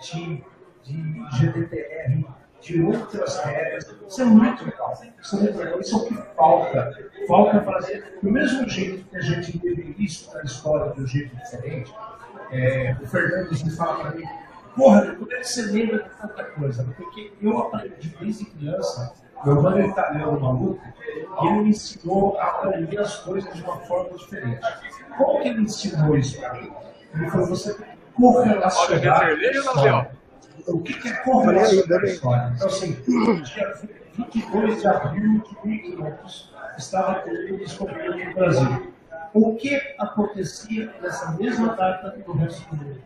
de, 0.00 0.44
de 0.82 1.38
GDPR, 1.38 2.24
de 2.60 2.82
outras 2.82 3.38
regras. 3.44 3.94
Isso 4.08 4.22
é 4.22 4.24
muito 4.24 4.64
legal. 4.64 4.92
Isso 5.20 5.36
é 5.36 5.40
muito 5.40 5.58
legal. 5.58 5.80
Isso 5.80 5.94
é 5.94 5.98
o 5.98 6.06
que 6.06 6.14
falta. 6.34 7.11
Falta 7.32 7.62
fazer 7.62 8.18
do 8.22 8.30
mesmo 8.30 8.68
jeito 8.68 9.08
que 9.08 9.16
a 9.16 9.20
gente 9.22 9.56
deveria 9.56 10.04
estudar 10.04 10.40
a 10.40 10.44
história 10.44 10.92
de 10.92 11.00
um 11.00 11.06
jeito 11.06 11.34
diferente. 11.34 11.90
É, 12.50 12.94
o 13.00 13.06
Fernando 13.06 13.50
me 13.50 13.70
fala 13.70 14.00
para 14.00 14.10
mim, 14.10 14.24
porra, 14.76 15.14
como 15.14 15.32
é 15.32 15.36
que 15.38 15.48
você 15.48 15.62
lembra 15.62 16.02
de 16.02 16.10
tanta 16.10 16.44
coisa? 16.44 16.84
Porque 16.94 17.32
eu 17.40 17.58
aprendi 17.58 18.14
desde 18.20 18.44
criança, 18.44 19.14
meu 19.46 19.56
irmão 19.56 19.78
é 19.78 19.86
italiano 19.86 20.38
maluco, 20.38 20.82
e 21.42 21.46
ele 21.46 21.60
me 21.60 21.70
ensinou 21.70 22.38
a 22.38 22.44
aprender 22.48 22.98
as 22.98 23.20
coisas 23.20 23.50
de 23.54 23.62
uma 23.62 23.78
forma 23.78 24.10
diferente. 24.18 24.60
Como 25.16 25.40
que 25.40 25.48
ele 25.48 25.62
ensinou 25.62 26.14
isso 26.18 26.38
para 26.38 26.52
mim? 26.60 26.70
Ele 27.14 27.30
falou, 27.30 27.46
você 27.46 27.74
correlacionar. 28.14 30.10
O 30.66 30.80
que 30.80 30.92
que 30.92 31.08
é 31.08 31.12
correlacionar 31.24 31.98
a 31.98 32.04
história? 32.04 32.52
Então, 32.54 32.68
assim, 32.68 32.92
dia 33.42 33.74
22 34.18 34.82
de 34.82 34.86
abril 34.86 35.42
de 35.42 35.66
1500, 35.66 36.51
estava 36.78 37.20
tendo 37.20 37.56
descoberto 37.58 38.16
no 38.16 38.34
Brasil. 38.34 38.92
O 39.34 39.56
que 39.56 39.80
acontecia 39.98 40.92
nessa 41.00 41.32
mesma 41.32 41.74
data 41.74 42.14
no 42.26 42.34
resto 42.34 42.68
do 42.70 42.76
mundo? 42.84 43.02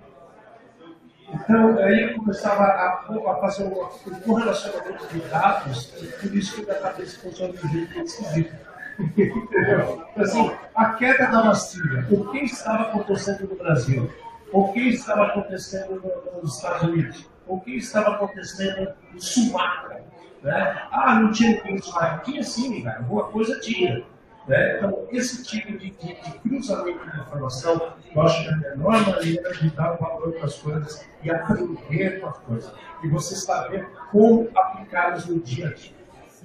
Então, 1.32 1.78
aí 1.78 2.02
eu 2.04 2.14
começava 2.16 2.62
a, 2.62 3.32
a 3.32 3.36
fazer 3.40 3.64
um, 3.64 3.84
um 3.84 4.20
correlacionamento 4.20 5.06
de 5.08 5.20
dados, 5.28 5.92
e 6.00 6.06
por 6.06 6.36
isso 6.36 6.54
que 6.56 6.62
minha 6.62 6.74
cabeça 6.80 7.18
funciona 7.20 7.52
de 7.52 7.66
um 7.66 7.68
jeito 7.70 7.94
muito 7.94 8.06
esquisito. 8.06 8.54
Assim, 10.16 10.50
a 10.74 10.92
queda 10.94 11.26
da 11.26 11.42
Bastilha, 11.42 12.06
o 12.10 12.30
que 12.30 12.38
estava 12.38 12.84
acontecendo 12.84 13.48
no 13.48 13.56
Brasil? 13.56 14.10
O 14.52 14.72
que 14.72 14.88
estava 14.88 15.26
acontecendo 15.26 16.00
no- 16.00 16.40
nos 16.42 16.56
Estados 16.56 16.82
Unidos? 16.84 17.28
O 17.46 17.60
que 17.60 17.76
estava 17.76 18.14
acontecendo 18.14 18.94
no 19.12 19.20
Sumatra? 19.20 20.02
Né? 20.42 20.82
Ah, 20.92 21.18
não 21.20 21.32
tinha 21.32 21.60
Sumatra. 21.82 22.18
Tinha 22.24 22.42
sim, 22.42 22.82
cara. 22.82 22.98
Alguma 22.98 23.24
coisa 23.24 23.58
tinha. 23.60 24.04
Né? 24.46 24.76
Então, 24.76 25.06
esse 25.10 25.42
tipo 25.44 25.72
de, 25.72 25.90
de- 25.90 26.14
de 26.22 26.38
cruzamento 26.40 27.10
de 27.10 27.20
informação, 27.20 27.92
eu 28.14 28.22
acho 28.22 28.42
que 28.42 28.48
é 28.48 28.52
a 28.52 28.56
melhor 28.76 29.06
maneira 29.06 29.52
de 29.54 29.70
dar 29.70 29.92
valor 29.94 30.32
para 30.34 30.44
as 30.44 30.54
coisas 30.58 31.04
e 31.22 31.30
aprender 31.30 32.20
com 32.20 32.28
as 32.28 32.38
coisas. 32.38 32.72
E 33.02 33.08
você 33.08 33.34
saber 33.34 33.88
como 34.12 34.48
aplicá-las 34.54 35.26
no 35.26 35.40
dia 35.40 35.66
a 35.68 35.72
dia. 35.74 35.92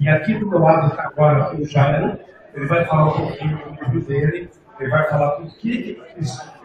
E 0.00 0.08
aqui 0.08 0.34
do 0.34 0.48
meu 0.48 0.58
lado 0.58 0.88
está 0.88 1.04
agora 1.04 1.54
o 1.54 1.64
Jairo, 1.64 2.18
ele 2.54 2.66
vai 2.66 2.84
falar 2.84 3.08
um 3.08 3.12
pouquinho 3.26 3.56
do 3.58 3.84
livro 3.84 4.00
dele, 4.00 4.50
ele 4.82 4.90
vai 4.90 5.08
falar 5.08 5.30
por 5.32 5.46
que 5.56 6.02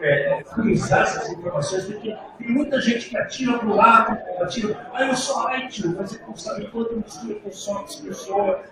é, 0.00 0.42
cruzar 0.54 1.02
essas 1.02 1.30
informações, 1.30 1.84
porque 1.84 2.16
tem 2.38 2.48
muita 2.48 2.80
gente 2.80 3.08
que 3.08 3.16
atira 3.16 3.58
para 3.58 3.68
o 3.68 3.76
lado, 3.76 4.18
atira, 4.42 4.86
ah, 4.92 5.06
eu 5.06 5.14
sou 5.14 5.48
IT, 5.48 5.88
mas 5.88 6.14
ele 6.14 6.24
não 6.26 6.36
sabe 6.36 6.66
quanto 6.68 6.96
mistura 6.96 7.34
com 7.36 7.50
SOX, 7.50 7.96
pessoa, 7.96 8.62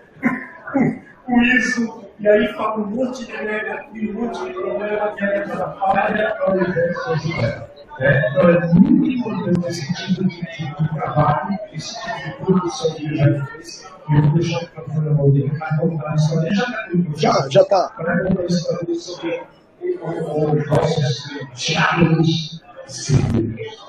com 1.25 1.41
isso, 1.41 2.05
e 2.19 2.27
aí 2.27 2.47
fala 2.53 2.79
um 2.79 2.87
monte 2.87 3.25
de 3.25 3.31
regra, 3.31 3.87
um 3.93 4.13
monte 4.13 4.45
de 4.45 4.53
problema, 4.53 5.15
e 5.17 5.23
aí 5.23 5.37
atrapalha 5.39 6.37
a 6.39 6.51
universo 6.51 7.66
então 7.99 8.49
é 8.49 8.73
muito 8.73 9.09
importante 9.09 9.67
esse 9.67 9.93
tipo 9.93 10.23
de, 10.27 10.89
trabalho, 10.93 11.57
esse 11.73 11.95
tipo 11.99 12.23
de 12.23 12.45
produção 12.45 12.93
que 12.93 13.05
ele 13.05 13.15
já 13.15 13.45
fez. 13.47 13.87
E 14.09 14.15
eu 14.15 14.21
vou 14.21 14.33
deixar 14.33 14.65
para 14.67 15.77
contar 15.77 16.11
a 16.11 16.15
história. 16.15 16.53
Já 16.53 16.63
está 16.63 17.41
Já, 17.41 17.49
já 17.49 17.65
tá. 17.65 17.89
para 17.95 18.23
contar 18.23 18.41
a 18.41 18.45
história 18.45 18.95
sobre 18.95 19.41
os 19.81 20.67
nossos 20.67 21.29
diálogos 21.55 22.63
seguros. 22.85 23.87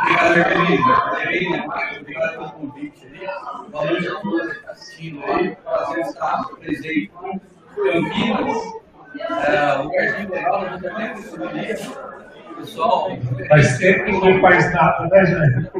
Obrigado, 0.00 0.36
Evelina. 0.36 1.64
Obrigado 2.00 2.32
pelo 2.32 2.50
convite. 2.52 3.06
Valeu 3.70 4.00
de 4.00 4.08
todos 4.22 4.46
que 4.46 4.56
estão 4.56 4.70
assistindo 4.70 5.24
aí. 5.24 5.56
Prazer 5.56 6.00
estar 6.00 6.44
presente 6.58 7.12
Campinas. 7.74 8.69
É, 9.46 9.78
um 9.78 9.82
lugarzinho 9.84 10.30
legal, 10.30 10.64
eu 10.64 10.78
já 10.78 10.94
tenho 10.94 11.14
percebido. 11.14 12.10
Pessoal, 12.56 13.08
Faz 13.48 13.78
tempo 13.78 14.04
que 14.04 14.12
não 14.12 14.40
faz 14.40 14.72
nada, 14.74 15.06
né, 15.06 15.24
Jair? 15.24 15.72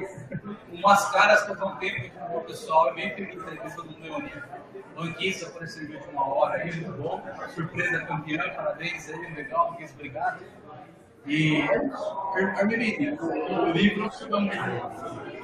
umas 0.81 1.11
caras 1.11 1.45
que 1.45 1.51
eu 1.53 1.57
não 1.57 1.77
tenho 1.77 2.11
com 2.11 2.37
o 2.39 2.41
pessoal. 2.43 2.95
Bem 2.95 3.15
feliz 3.15 3.33
a 3.33 3.53
entrevista 3.53 3.83
do 3.83 4.01
meu 4.01 4.15
amigo. 4.17 4.43
Banquista 4.97 5.47
apareceu 5.47 5.87
de 5.87 5.97
última 5.97 6.27
hora 6.27 6.63
aí, 6.63 6.75
muito 6.75 6.93
bom. 6.93 7.23
Surpresa 7.55 8.01
campeã, 8.07 8.43
parabéns 8.55 9.09
aí, 9.09 9.35
legal, 9.35 9.71
Banquista, 9.71 9.97
obrigado. 9.97 10.43
E, 11.27 11.63
Armelini, 12.59 13.11
o, 13.13 13.73
livro. 13.73 14.11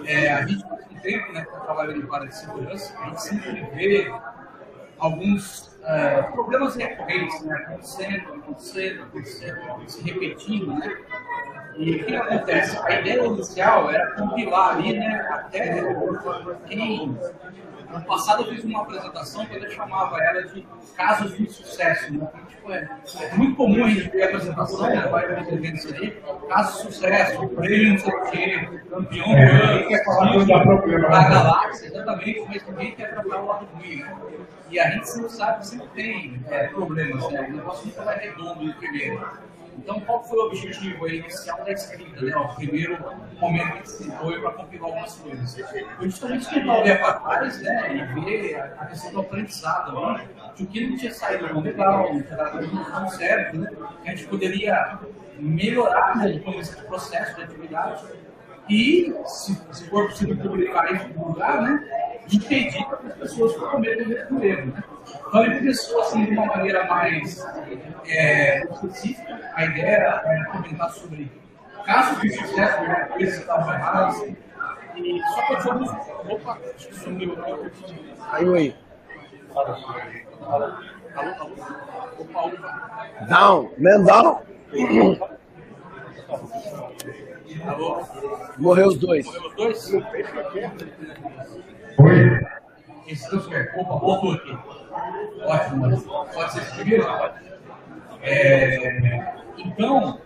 É, 0.07 0.33
a 0.33 0.47
gente, 0.47 0.64
há 0.64 0.75
um 0.75 1.01
tempo, 1.01 1.33
né, 1.33 1.43
está 1.43 1.61
trabalhando 1.61 2.07
para 2.07 2.25
a 2.25 2.31
segurança, 2.31 2.99
a 2.99 3.09
gente 3.09 3.23
sempre 3.23 3.62
vê 3.75 4.12
alguns 4.99 5.76
é, 5.87 6.22
problemas 6.22 6.74
recorrentes, 6.74 7.41
né, 7.43 7.55
acontecendo, 7.55 8.34
acontecendo, 8.34 9.03
acontecendo, 9.05 9.89
se 9.89 10.03
repetindo, 10.03 10.74
né? 10.74 10.97
E 11.79 11.91
o 11.97 12.05
que 12.05 12.16
acontece? 12.16 12.79
A 12.85 13.01
ideia 13.01 13.27
inicial 13.27 13.91
era 13.91 14.12
compilar 14.12 14.77
ali, 14.77 14.99
né, 14.99 15.27
até 15.31 15.83
quem 16.66 17.16
no 17.91 18.05
passado 18.05 18.43
eu 18.43 18.49
fiz 18.55 18.64
uma 18.64 18.83
apresentação 18.83 19.47
que 19.47 19.57
eu 19.57 19.70
chamava 19.70 20.18
ela 20.22 20.43
de 20.43 20.66
casos 20.97 21.37
de 21.37 21.49
sucesso. 21.51 22.12
Né? 22.12 22.29
Tipo, 22.49 22.72
é, 22.72 22.89
é 23.20 23.35
muito 23.35 23.57
comum 23.57 23.85
a 23.85 23.89
gente 23.89 24.09
ver 24.11 24.24
apresentação, 24.24 24.83
né? 24.89 25.07
vai 25.09 25.27
ver 25.29 25.43
os 25.43 25.49
eventos 25.49 25.93
aí, 25.93 26.11
casos 26.49 26.77
de 26.77 26.95
sucesso, 26.95 27.49
prêmio, 27.49 27.93
não 27.93 27.99
sei 27.99 28.12
o 28.12 28.31
quê, 28.31 28.81
campeão 28.91 29.27
É, 29.27 29.72
ninguém 29.72 29.89
quer 29.89 30.05
falar 30.05 30.62
problema, 30.62 31.09
da 31.09 31.20
né? 31.22 31.29
galáxia, 31.31 31.87
exatamente, 31.87 32.45
mas 32.49 32.66
ninguém 32.66 32.95
quer 32.95 33.11
tratar 33.14 33.41
o 33.41 33.47
lado 33.47 33.66
ruim. 33.74 33.97
né? 33.97 34.16
E 34.68 34.81
a 34.81 34.91
gente 34.91 35.09
sempre 35.09 35.31
sabe 35.31 35.59
que 35.61 35.66
sempre 35.68 35.89
tem 35.95 36.45
é, 36.49 36.66
problemas, 36.68 37.31
né? 37.31 37.47
o 37.49 37.53
negócio 37.57 37.87
nunca 37.87 38.03
vai 38.03 38.18
redondo 38.18 38.64
no 38.64 38.74
primeiro. 38.74 39.20
Então, 39.79 40.01
qual 40.01 40.24
foi 40.24 40.39
o 40.39 40.47
objetivo 40.47 41.09
inicial 41.09 41.64
da 41.64 41.72
escrita, 41.72 42.20
né? 42.20 42.37
O 42.37 42.55
primeiro 42.55 42.99
momento 43.39 43.83
que 43.83 43.89
se 43.89 44.11
foi 44.12 44.41
para 44.41 44.51
compilar 44.53 44.91
algumas 44.91 45.14
coisas. 45.16 45.57
Foi 45.97 46.11
justamente 46.11 46.49
tentar 46.49 46.79
olhar 46.81 46.99
para 46.99 47.12
trás, 47.14 47.61
né? 47.62 47.97
E 47.97 48.20
ver 48.20 48.61
a 48.61 48.87
questão 48.87 49.12
do 49.12 49.20
aprendizado 49.20 50.05
ali, 50.05 50.29
de 50.57 50.64
o 50.64 50.66
que 50.66 50.87
não 50.87 50.97
tinha 50.97 51.12
saído 51.12 51.49
tão 51.49 51.61
legal, 51.61 52.14
não 52.14 52.22
tinha 52.22 52.37
dado 52.37 53.11
certo, 53.11 53.59
né? 53.59 53.70
Que 54.03 54.09
a 54.09 54.14
gente 54.14 54.27
poderia 54.29 54.99
melhorar 55.39 56.16
né, 56.16 56.33
depois 56.33 56.57
desse 56.57 56.83
processo 56.85 57.37
de 57.37 57.43
atividade 57.43 58.05
e, 58.68 59.14
se, 59.27 59.61
se 59.70 59.89
for 59.91 60.09
possível 60.09 60.37
publicar 60.37 60.89
algum 60.89 61.29
lugar, 61.29 61.62
né? 61.62 62.22
Impedir 62.33 62.85
que 62.85 63.07
as 63.07 63.14
pessoas 63.14 63.55
cometam 63.57 64.07
o 64.07 64.09
mesmo 64.09 64.43
erro, 64.43 64.66
né? 64.72 64.85
Então, 65.37 65.45
ele 65.45 65.59
começou 65.59 66.01
assim 66.01 66.24
de 66.24 66.30
uma 66.30 66.47
maneira 66.47 66.84
mais 66.87 67.47
é, 68.07 68.64
específica. 68.64 69.39
A 69.53 69.66
ideia 69.66 69.87
era 69.87 70.22
é, 70.24 70.45
comentar 70.45 70.91
sobre 70.93 71.30
casos 71.84 72.22
de 72.22 72.30
sucesso, 72.30 72.82
né, 72.84 72.95
coisas 73.12 73.34
que 73.34 73.41
estavam 73.43 73.74
erradas. 73.74 74.34
E 74.97 75.20
só 75.34 75.47
que 75.47 75.62
fomos. 75.62 75.91
Opa, 75.91 76.59
acho 76.74 76.89
que 76.89 76.95
sumiu. 76.95 77.37
Caiu 78.30 78.55
aí. 78.55 78.74
Alô, 79.55 79.76
alô. 80.47 80.72
Opa, 82.18 82.41
opa. 82.41 83.07
Down, 83.28 83.70
man 83.76 84.05
down. 84.05 84.41
Alô. 87.66 88.07
Morreu 88.57 88.87
os 88.87 88.97
dois. 88.97 89.26
Morreu 89.26 89.70
os 89.70 89.91
dois? 89.91 90.07
Oi? 91.99 92.56
Esse 93.07 93.29
transfer. 93.29 93.73
Opa, 93.77 93.97
voltou 93.97 94.33
aqui. 94.33 94.59
Ótimo, 95.45 95.87
mas 95.87 96.03
pode 96.35 96.53
ser 96.53 96.59
esse 96.61 96.75
primeiro? 96.75 97.07
É, 98.23 99.35
então, 99.59 100.21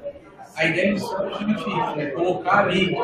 a 0.57 0.65
ideia 0.65 0.95
é 0.95 0.97
justamente 0.97 1.61
isso, 1.61 1.97
né? 1.97 2.07
Colocar 2.07 2.65
ali 2.65 2.97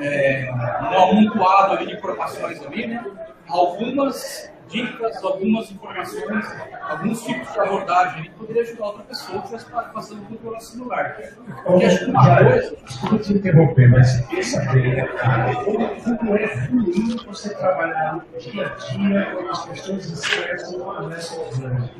é, 0.00 0.50
um 0.52 1.02
amontoado 1.02 1.74
ali 1.74 1.86
de 1.86 1.94
informações 1.94 2.64
ali, 2.64 2.86
né? 2.86 3.04
Algumas 3.48 4.52
dicas, 4.68 5.22
algumas 5.22 5.70
informações, 5.70 6.46
alguns 6.88 7.22
tipos 7.22 7.52
de 7.52 7.60
abordagem 7.60 8.22
que 8.24 8.30
poderia 8.30 8.62
ajudar 8.62 8.86
outra 8.86 9.02
pessoa 9.04 9.42
que 9.42 9.54
estivesse 9.54 9.92
passando 9.92 10.22
por 10.22 10.32
um 10.32 10.36
problema 10.36 10.60
similar. 10.60 11.16
Porque 11.64 11.84
acho 11.84 11.98
que 11.98 12.10
uma 12.10 12.36
coisa. 12.36 12.76
Desculpa 12.84 13.18
te 13.18 13.32
interromper, 13.32 13.90
mas 13.90 14.20
pensa 14.22 14.72
bem, 14.72 15.06
cara, 15.16 15.54
como, 15.56 16.36
é 16.36 16.54
ruim 16.66 17.16
você 17.26 17.54
trabalhar 17.54 18.14
no 18.14 18.40
dia 18.40 18.66
a 18.66 18.68
dia 18.68 19.28
quando 19.32 19.50
as 19.50 19.66
pessoas 19.66 20.06
estressam 20.06 20.80
ou 20.80 20.94
começam 20.94 21.42
a 21.42 21.48
problema. 21.48 21.90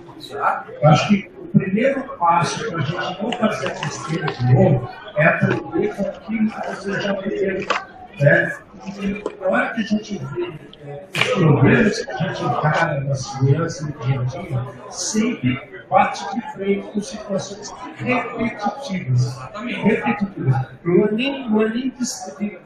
Eu 0.81 0.89
acho 0.89 1.09
que 1.09 1.31
o 1.39 1.47
primeiro 1.59 2.03
passo 2.19 2.71
para 2.71 2.79
a 2.79 2.85
gente 2.85 3.23
não 3.23 3.33
fazer 3.33 3.67
essa 3.67 3.87
esteira 3.87 4.27
de 4.27 4.55
novo 4.55 4.91
é 5.17 5.27
aprender 5.27 5.95
com 5.95 6.03
aquilo 6.03 6.51
que 6.51 6.67
você 6.69 7.01
já. 7.01 7.13
Né? 8.21 8.57
E 8.87 9.23
na 9.41 9.47
hora 9.49 9.75
que 9.75 9.81
a 9.81 9.85
gente 9.85 10.19
vê 10.19 10.53
é, 10.85 11.07
os 11.15 11.29
problemas 11.33 12.05
que 12.05 12.11
a 12.11 12.17
gente 12.17 12.45
encara 12.45 13.01
na 13.01 13.15
segurança 13.15 13.87
no 13.87 13.93
dia 14.05 14.21
a 14.21 14.25
dia, 14.25 14.91
sempre 14.91 15.74
bate 15.95 16.35
de 16.35 16.53
frente 16.53 16.89
com 16.89 17.01
situações 17.01 17.73
repetitivas. 17.97 19.39
Repetitivas. 19.65 20.67
Não 20.83 21.05
é 21.05 21.13
nem, 21.13 21.49
não 21.49 21.63
é 21.63 21.69
nem 21.69 21.91
desejo. 21.91 22.61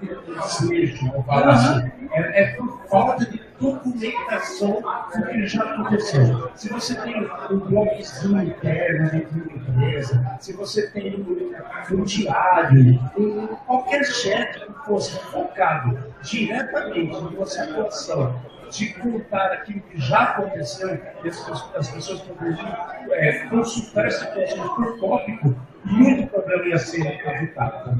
É, 2.14 2.54
por 2.56 2.80
falta 2.88 3.26
de 3.26 3.42
documentação 3.60 4.80
do 5.14 5.26
que 5.26 5.46
já 5.46 5.62
aconteceu. 5.62 6.50
Se 6.54 6.70
você 6.70 6.94
tem 6.94 7.28
um 7.50 7.58
blogzinho 7.58 8.42
interno 8.44 9.10
dentro 9.10 9.46
da 9.46 9.54
empresa, 9.54 10.36
se 10.40 10.54
você 10.54 10.90
tem 10.90 11.16
um, 11.16 11.94
um 11.94 12.04
diário, 12.04 12.98
um, 13.18 13.46
qualquer 13.66 14.04
chat 14.04 14.64
que 14.64 14.72
fosse 14.86 15.18
focado 15.26 15.98
diretamente 16.22 17.14
em 17.14 17.36
você 17.36 17.60
atuação 17.60 18.40
de 18.70 18.94
contar 18.94 19.52
aquilo 19.52 19.80
que 19.80 20.00
já 20.00 20.22
aconteceu, 20.22 20.94
e 21.24 21.28
as, 21.28 21.48
as 21.74 21.90
pessoas 21.90 22.20
poderiam 22.22 22.76
é, 23.10 23.46
consultar 23.48 24.10
situações 24.10 24.70
por 24.72 24.98
tópico, 24.98 25.56
muito 25.84 26.26
problema 26.28 26.64
ia 26.66 26.78
ser 26.78 27.20
evitado? 27.26 27.90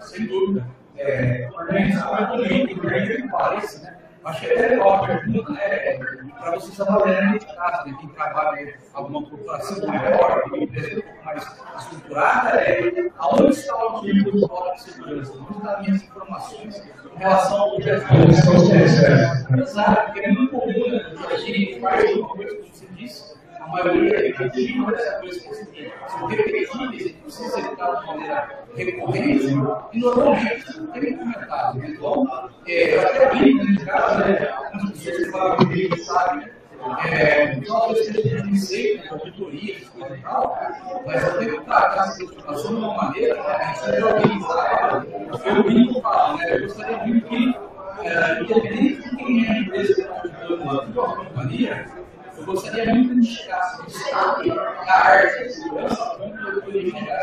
Sem 0.00 0.26
dúvida. 0.26 0.66
É, 0.96 1.48
organizamento 1.52 2.42
também, 2.42 2.66
que 2.66 3.28
pareça, 3.28 3.82
né? 3.82 4.03
Acho 4.24 4.40
que 4.40 4.46
é 4.46 4.68
legal, 4.68 5.06
é, 5.58 5.98
para 6.38 6.52
vocês 6.52 6.76
trabalharem 6.76 7.38
de 7.38 7.46
casa, 7.46 7.84
né? 7.84 7.96
quem 8.00 8.08
trabalha 8.08 8.78
alguma 8.94 9.22
corporação 9.28 9.86
maior, 9.86 10.42
uma 10.46 10.58
empresa 10.58 10.98
um 10.98 11.02
pouco 11.02 11.24
mais 11.24 11.62
estruturada, 11.78 12.60
é 12.60 13.10
aonde 13.18 13.50
está 13.50 13.76
o 13.76 13.96
arquivo 13.96 14.30
do 14.30 14.48
código 14.48 14.74
de 14.76 14.82
segurança? 14.82 15.32
Onde 15.32 15.52
estão 15.52 15.70
as 15.70 15.80
minhas 15.80 16.02
informações 16.02 16.82
em 17.14 17.18
relação 17.18 17.60
ao 17.60 17.74
objeto 17.74 18.06
de 18.06 19.60
Exato, 19.62 20.02
porque 20.06 20.20
é 20.20 20.32
muito 20.32 20.50
comum, 20.50 20.90
né? 20.90 21.14
A 21.30 21.36
gente 21.36 21.80
faz 21.80 22.02
que 22.02 22.18
você 22.18 22.86
disse, 22.96 23.33
a 23.64 23.68
maioria 23.68 24.18
repetitiva 24.18 24.92
dessa 24.92 25.20
coisa 25.20 25.40
que 25.40 25.92
são 26.08 26.26
repetidas, 26.26 27.12
precisa 27.12 27.58
evitar 27.60 28.00
de 28.00 28.06
maneira 28.06 28.64
recorrente, 28.76 29.46
e 29.92 30.00
normalmente 30.00 30.78
não 30.78 30.86
tem 30.88 31.16
comentário. 31.16 31.84
Então, 31.86 32.50
é, 32.66 32.98
até 32.98 33.30
brinco 33.30 33.64
no 33.64 33.86
caso, 33.86 34.18
né? 34.18 34.54
Muitas 34.74 35.02
pessoas 35.02 35.30
falam 35.30 35.56
que 35.56 35.80
ele 35.80 35.96
sabe. 35.96 36.52
É, 37.10 37.56
coisa 37.64 38.12
que 38.12 38.28
a 38.28 38.36
gente 38.36 38.50
receita, 38.50 39.14
auditoria, 39.14 39.74
coisa 39.96 40.16
e 40.16 40.20
tal, 40.20 40.58
mas 41.06 41.26
eu 41.26 41.38
tenho 41.38 41.58
que 41.58 41.64
tratar 41.64 42.04
essa 42.04 42.16
preocupação 42.16 42.74
de 42.74 42.76
uma 42.76 42.94
maneira, 42.94 43.34
né, 43.36 43.42
a 43.42 43.72
gente 43.72 43.86
deve 43.86 44.02
organizar. 44.02 45.06
Eu 45.46 45.62
brinco 45.62 46.02
falo, 46.02 46.36
né? 46.36 46.56
Eu 46.56 46.62
gostaria 46.64 46.98
muito 47.06 47.26
que, 47.26 47.56
é, 48.02 48.42
independente 48.42 49.08
de 49.08 49.16
quem 49.16 49.46
é 49.46 49.50
a 49.50 49.58
empresa 49.60 49.94
que 49.94 50.00
está 50.02 50.22
ajudando 50.42 51.00
a 51.00 51.16
companhia, 51.16 52.03
eu 52.46 52.52
gostaria 52.52 52.94
muito 52.94 53.20
de 53.20 53.26
chegar 53.26 53.78
destaque 53.86 54.48
na 54.48 54.94
arte 54.94 55.44
de 55.44 55.52
segurança, 55.54 56.16
eu 56.20 56.62
poderia 56.62 56.98
chegar 56.98 57.22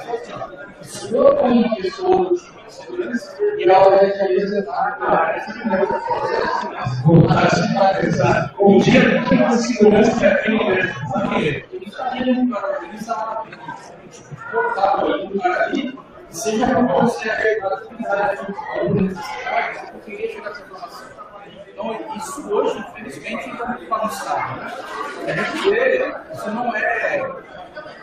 assim, 0.81 1.15
eu 1.15 1.35
como 1.35 1.75
pessoa 1.75 2.33
de 2.33 2.73
segurança 2.73 3.37
e 3.57 3.65
vai 3.67 4.05
representar 4.05 4.97
a 4.99 5.15
área 5.15 5.45
de 5.45 5.53
segurança. 5.53 6.01
Um 8.59 8.77
dia 8.79 9.23
que 9.23 9.35
a 9.35 9.51
segurança 9.51 10.25
é 10.25 10.47
bem 10.47 10.57
grande. 10.57 11.65
Ele 11.71 11.85
estaria 11.85 12.33
num 12.33 12.45
lugar 12.45 12.63
organizado, 12.63 13.47
confortável, 14.51 15.17
num 15.17 15.29
lugar 15.29 15.61
ali, 15.61 15.99
seja 16.31 16.73
como 16.73 17.01
você 17.01 17.29
é 17.29 17.61
a 17.61 17.67
atividade, 17.67 18.55
alguma 18.79 19.01
necessidade, 19.01 19.91
eu 19.93 19.99
queria 19.99 20.31
chegar 20.31 20.47
a 20.47 20.51
essa 20.51 20.61
informação. 20.63 21.20
Então, 21.71 22.15
isso 22.17 22.49
hoje, 22.51 22.77
infelizmente, 22.79 23.49
está 23.49 23.67
muito 23.67 23.87
bagunçado. 23.89 24.59
Né? 24.59 25.35
Gente 25.35 25.69
vê, 25.69 26.15
isso 26.33 26.51
não 26.51 26.75
é, 26.75 27.43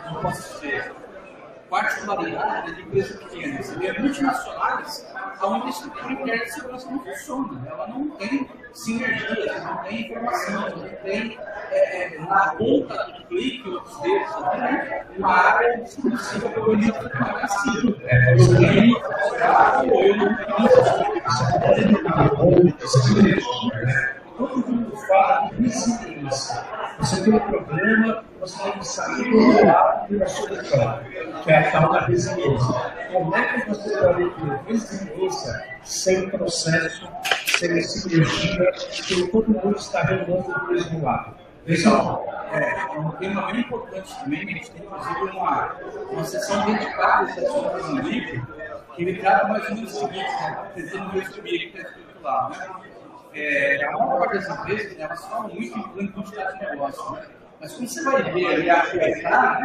não 0.05 0.21
posso 0.21 0.53
dizer, 0.61 0.91
particularidade 1.69 2.75
de 2.75 2.81
empresas 2.81 3.17
pequenas. 3.23 3.65
Você 3.65 3.75
vê 3.77 3.99
multinacionais 3.99 5.05
onde 5.41 5.67
a 5.67 5.69
estrutura 5.69 6.11
interna 6.13 6.45
de 6.45 6.51
segurança 6.51 6.91
não 6.91 6.99
funciona. 7.03 7.67
Ela 7.69 7.87
não 7.87 8.09
tem 8.11 8.49
sinergia, 8.73 9.59
não 9.63 9.77
tem 9.83 10.01
informação, 10.05 10.69
não 10.77 10.89
tem 11.03 11.37
é, 11.71 12.15
é, 12.15 12.19
na 12.19 12.55
ponta 12.55 12.95
do 12.95 13.25
clique 13.27 13.67
ou 13.69 13.79
dos 13.81 13.99
dedos 14.01 14.41
né, 14.57 15.05
uma 15.17 15.33
área 15.33 15.81
exclusiva 15.83 16.49
para 16.49 16.59
o 16.59 16.63
organismo 16.69 17.09
trabalhar 17.09 17.45
assim. 17.45 17.95
É, 18.03 18.33
eu 18.33 18.37
tenho, 18.57 18.97
eu 19.93 20.17
não 20.17 20.35
tenho 20.35 20.49
todo 24.39 24.71
mundo 24.71 24.95
fala 24.95 25.49
de 25.49 25.63
resiliência. 25.63 26.65
Você 26.99 27.23
tem 27.23 27.33
um 27.33 27.39
problema, 27.39 28.23
você 28.39 28.63
tem 28.63 28.71
que 28.71 28.87
sair 28.87 29.29
do 29.29 29.65
lado 29.65 30.17
da 30.17 30.27
solução, 30.27 30.99
que 31.43 31.51
é 31.51 31.57
a 31.57 31.71
tal 31.71 31.91
da 31.91 31.99
resiliência. 32.05 32.75
Como 33.11 33.35
é 33.35 33.47
que 33.47 33.69
você 33.69 33.97
pode 33.97 34.29
ter 34.29 34.71
resiliência 34.71 35.67
sem 35.83 36.29
processo, 36.29 37.07
sem 37.45 37.81
sinergia, 37.81 38.71
sem 38.77 39.27
todo 39.27 39.49
mundo 39.49 39.75
estar 39.75 40.03
remando 40.03 40.53
do 40.53 40.71
mesmo 40.71 41.03
lado? 41.03 41.35
Pessoal, 41.65 42.25
é, 42.53 42.97
um 42.97 43.11
tema 43.11 43.51
bem 43.51 43.61
importante 43.61 44.17
também, 44.23 44.39
a 44.39 44.45
gente 44.45 44.71
tem 44.71 44.85
inclusive 44.85 45.37
uma, 45.37 45.75
uma 46.11 46.23
sessão 46.23 46.65
dedicada 46.65 47.25
a 47.25 47.29
esse 47.29 47.45
assunto 47.45 47.93
no 47.93 48.03
que 48.03 49.03
ele 49.03 49.19
trata 49.19 49.47
mais 49.49 49.69
ou 49.69 49.75
menos 49.75 49.93
o 49.93 49.99
seguinte, 49.99 50.31
né? 50.41 50.71
tentando 50.75 51.09
resumir 51.11 51.39
o 51.39 51.59
que 51.59 51.77
está 51.77 51.89
escrito 51.89 52.21
lá. 52.23 52.49
Né? 52.49 52.98
É, 53.33 53.85
a 53.85 53.91
maior 53.91 54.19
parte 54.19 54.35
das 54.35 54.49
empresas, 54.49 54.97
né, 54.97 55.03
elas 55.03 55.25
falam 55.27 55.49
muito 55.49 55.77
em 55.77 55.83
plano 55.83 56.07
de 56.07 56.13
quantidade 56.13 56.59
de 56.59 56.65
negócio, 56.65 57.11
né? 57.13 57.27
Mas 57.61 57.73
quando 57.73 57.89
você 57.89 58.03
vai 58.03 58.23
ver 58.23 58.45
ali 58.45 58.69
a 58.69 58.79
aplicar, 58.79 59.59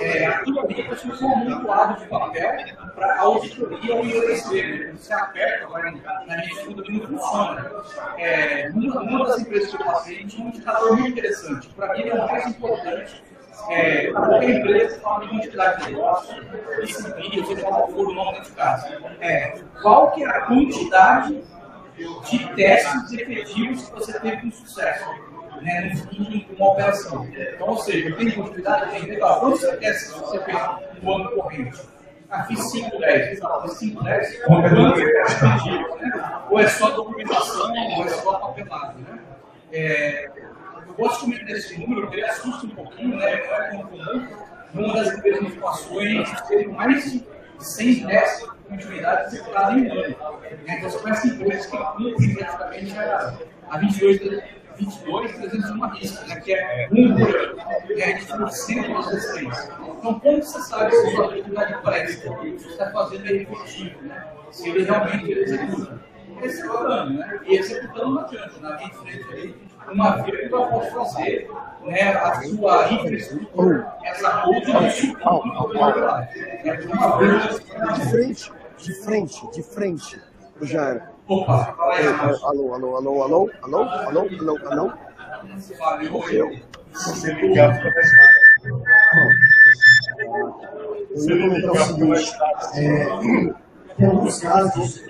é, 0.00 0.26
aquilo 0.26 0.60
ali 0.60 0.80
é 0.80 0.84
como 0.84 1.28
um 1.28 1.32
amontoado 1.34 2.00
de 2.00 2.06
papel 2.06 2.56
para 2.94 3.20
auditoria 3.20 3.94
ou 3.96 4.06
IOSB. 4.06 4.62
Né? 4.62 4.84
Quando 4.86 4.98
você 4.98 5.12
aperta, 5.12 5.68
na 5.68 5.82
minha 5.82 6.82
que 6.84 6.92
não 6.92 7.08
funciona. 7.08 7.72
É, 8.18 8.70
uma, 8.72 9.02
uma 9.02 9.26
das 9.26 9.40
empresas 9.40 9.70
que 9.70 9.82
eu 9.82 9.84
passei 9.84 10.24
tinha 10.26 10.46
um 10.46 10.48
indicador 10.50 10.96
muito 10.96 11.10
interessante. 11.10 11.68
Para 11.70 11.92
mim, 11.94 12.08
é 12.08 12.14
o 12.14 12.18
mais 12.18 12.46
importante 12.46 13.24
é, 13.68 14.12
qualquer 14.12 14.50
empresa 14.50 15.00
fala 15.00 15.20
de 15.20 15.28
quantidade 15.30 15.84
de 15.84 15.92
negócio, 15.92 16.34
vídeo, 17.16 17.46
seja 17.46 17.62
qual 17.62 17.88
for 17.88 18.08
o 18.08 18.12
nome 18.12 18.38
desse 18.38 18.52
caso. 18.52 18.86
É, 19.20 19.60
qual 19.80 20.12
que 20.12 20.22
é 20.22 20.28
a 20.28 20.40
quantidade 20.42 21.42
de 21.96 22.54
testes 22.54 23.12
efetivos 23.12 23.88
que 23.88 23.94
você 23.94 24.18
teve 24.20 24.42
com 24.42 24.50
sucesso 24.50 25.08
né, 25.62 25.92
em 26.12 26.46
uma 26.56 26.72
operação. 26.72 27.26
Então, 27.26 27.68
ou 27.68 27.78
seja, 27.78 28.14
tem 28.16 28.30
continuidade, 28.30 28.90
tem 28.90 29.10
legal. 29.10 29.40
Quantos 29.40 29.60
testes 29.60 30.12
você 30.12 30.40
fez 30.40 30.58
no 31.02 31.14
ano 31.14 31.30
corrente? 31.30 31.80
Ah, 32.30 32.44
fiz 32.44 32.58
5, 32.72 32.98
10. 32.98 33.38
Fiz 33.38 33.72
5, 33.78 34.02
10. 34.02 34.44
Quantos 34.44 34.98
efetivos? 34.98 36.00
Né? 36.00 36.42
Ou 36.50 36.58
é 36.58 36.66
só 36.66 36.90
documentação, 36.90 37.72
ou 37.96 38.04
é 38.04 38.08
só 38.08 38.38
papelado. 38.38 38.98
Né? 38.98 39.18
É, 39.72 40.30
eu 40.86 40.94
gosto 40.94 41.26
de 41.26 41.32
comentar 41.32 41.56
esse 41.56 41.78
número, 41.78 42.02
porque 42.02 42.16
ele 42.16 42.26
assusta 42.26 42.66
um 42.66 42.70
pouquinho, 42.70 43.16
né? 43.16 43.42
Não 43.46 43.54
é 43.54 43.82
comum. 43.82 44.28
Numa 44.72 44.94
das 44.94 45.16
empresas 45.16 45.40
de 45.40 45.46
informações, 45.46 46.40
teve 46.48 46.66
mais 46.68 47.12
de 47.12 47.24
100 47.58 48.06
testes 48.06 48.48
de 48.48 48.53
continuidade 48.74 49.26
executados 49.26 49.76
em 49.76 49.88
um 49.88 49.92
ano. 49.92 50.16
Então, 50.66 50.90
você 50.90 50.98
conhece 50.98 51.28
empresas 51.28 51.66
que 51.66 51.76
cumprem 51.76 52.34
praticamente 52.34 52.98
a, 52.98 53.38
a 53.70 53.78
22, 53.78 54.20
22 54.76 55.32
301 55.36 55.86
risco, 55.88 56.28
né, 56.28 56.40
que 56.40 56.54
é 56.54 56.88
um 56.90 57.14
por 57.14 57.36
ano. 57.36 57.56
E 57.90 58.02
a 58.02 58.06
gente 58.06 58.26
tem 58.26 58.50
sempre 58.50 58.92
as 58.92 59.06
restrições. 59.10 59.64
Então, 59.98 60.20
como 60.20 60.42
você 60.42 60.62
sabe 60.62 60.94
se 60.94 61.06
a 61.06 61.10
sua 61.12 61.26
atividade 61.26 61.82
presta, 61.82 62.30
o 62.30 62.36
que 62.38 62.50
você 62.52 62.68
está 62.68 62.90
fazendo 62.90 63.26
é 63.26 63.32
efetivo, 63.32 64.02
né? 64.02 64.26
se 64.50 64.68
ele 64.68 64.84
realmente 64.84 65.32
executa? 65.32 66.00
Executando, 66.42 67.14
né? 67.14 67.40
E 67.46 67.56
executando 67.56 68.14
não 68.14 68.20
adianta, 68.20 68.60
na 68.60 68.76
minha 68.76 68.90
frente 68.90 69.24
aí, 69.32 69.54
uma 69.92 70.22
vez 70.22 70.48
que 70.48 70.54
eu 70.54 70.66
posso 70.66 70.90
fazer 70.90 71.50
né, 71.82 72.12
a 72.12 72.34
sua 72.42 72.92
infraestrutura, 72.92 73.94
essa 74.04 74.42
coisa 74.42 74.90
de 77.94 78.10
frente, 78.10 78.52
de 78.84 78.92
frente, 79.02 79.50
de 79.50 79.62
frente, 79.62 80.20
já 80.60 80.82
era. 80.82 81.12
Opa, 81.26 81.74
aí, 81.90 82.06
Alô, 82.06 82.74
alô, 82.74 82.96
alô, 82.96 83.22
alô, 83.22 83.22
alô, 83.22 83.50
alô, 83.62 83.82
alô, 83.82 84.20
alô, 84.20 84.28
fica 84.28 84.44
mais 84.44 84.68
fácil. 84.68 84.92
Eu 91.14 91.38
ia 91.38 91.48
comentar 91.48 91.70
o 91.70 91.76
seguinte, 91.76 92.36
é, 92.74 93.54
tem 93.96 94.06
alguns 94.06 94.40
casos 94.40 95.02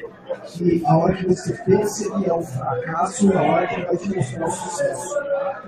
que 0.46 0.82
a 0.86 0.96
hora 0.96 1.14
que 1.14 1.26
você 1.26 1.52
pensa 1.64 2.18
que 2.18 2.30
é 2.30 2.34
um 2.34 2.42
fracasso 2.42 3.32
é 3.32 3.36
a 3.36 3.42
hora 3.42 3.66
que 3.66 3.80
vai 3.80 3.96
te 3.96 4.14
mostrar 4.14 4.46
o 4.46 4.50
sucesso. 4.50 5.18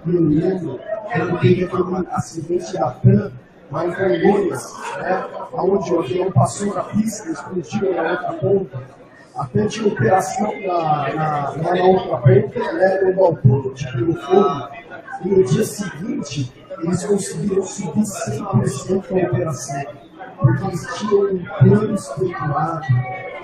E 0.06 0.14
eu 0.14 0.22
lembro 0.22 0.80
quando 1.12 1.40
teve 1.40 1.64
aquele 1.64 2.06
acidente 2.12 2.72
da 2.72 2.90
TAM 2.92 3.32
lá 3.70 3.84
em 3.84 3.88
né, 3.88 5.26
onde 5.52 5.92
o 5.92 6.00
avião 6.00 6.32
passou 6.32 6.74
na 6.74 6.82
pista 6.84 7.30
explodiu 7.30 7.94
na 7.94 8.10
outra 8.12 8.32
ponta. 8.34 8.82
A 9.36 9.44
TAM 9.44 9.66
tinha 9.66 9.88
operação 9.88 10.52
na, 10.66 11.14
na, 11.14 11.56
na 11.56 11.84
outra 11.84 12.16
ponta, 12.18 12.72
né, 12.72 13.00
no 13.02 13.14
balcão 13.14 13.74
de 13.74 13.92
pelo 13.92 14.14
fogo, 14.14 14.68
e 15.24 15.28
no 15.28 15.44
dia 15.44 15.64
seguinte 15.64 16.52
eles 16.82 17.04
conseguiram 17.04 17.62
subir 17.62 18.02
100% 18.02 19.04
a 19.10 19.28
operação 19.28 20.06
porque 20.38 20.64
eles 20.64 20.86
tinham 20.98 21.34
um 21.34 21.44
plano 21.44 21.94
estruturado 21.94 22.86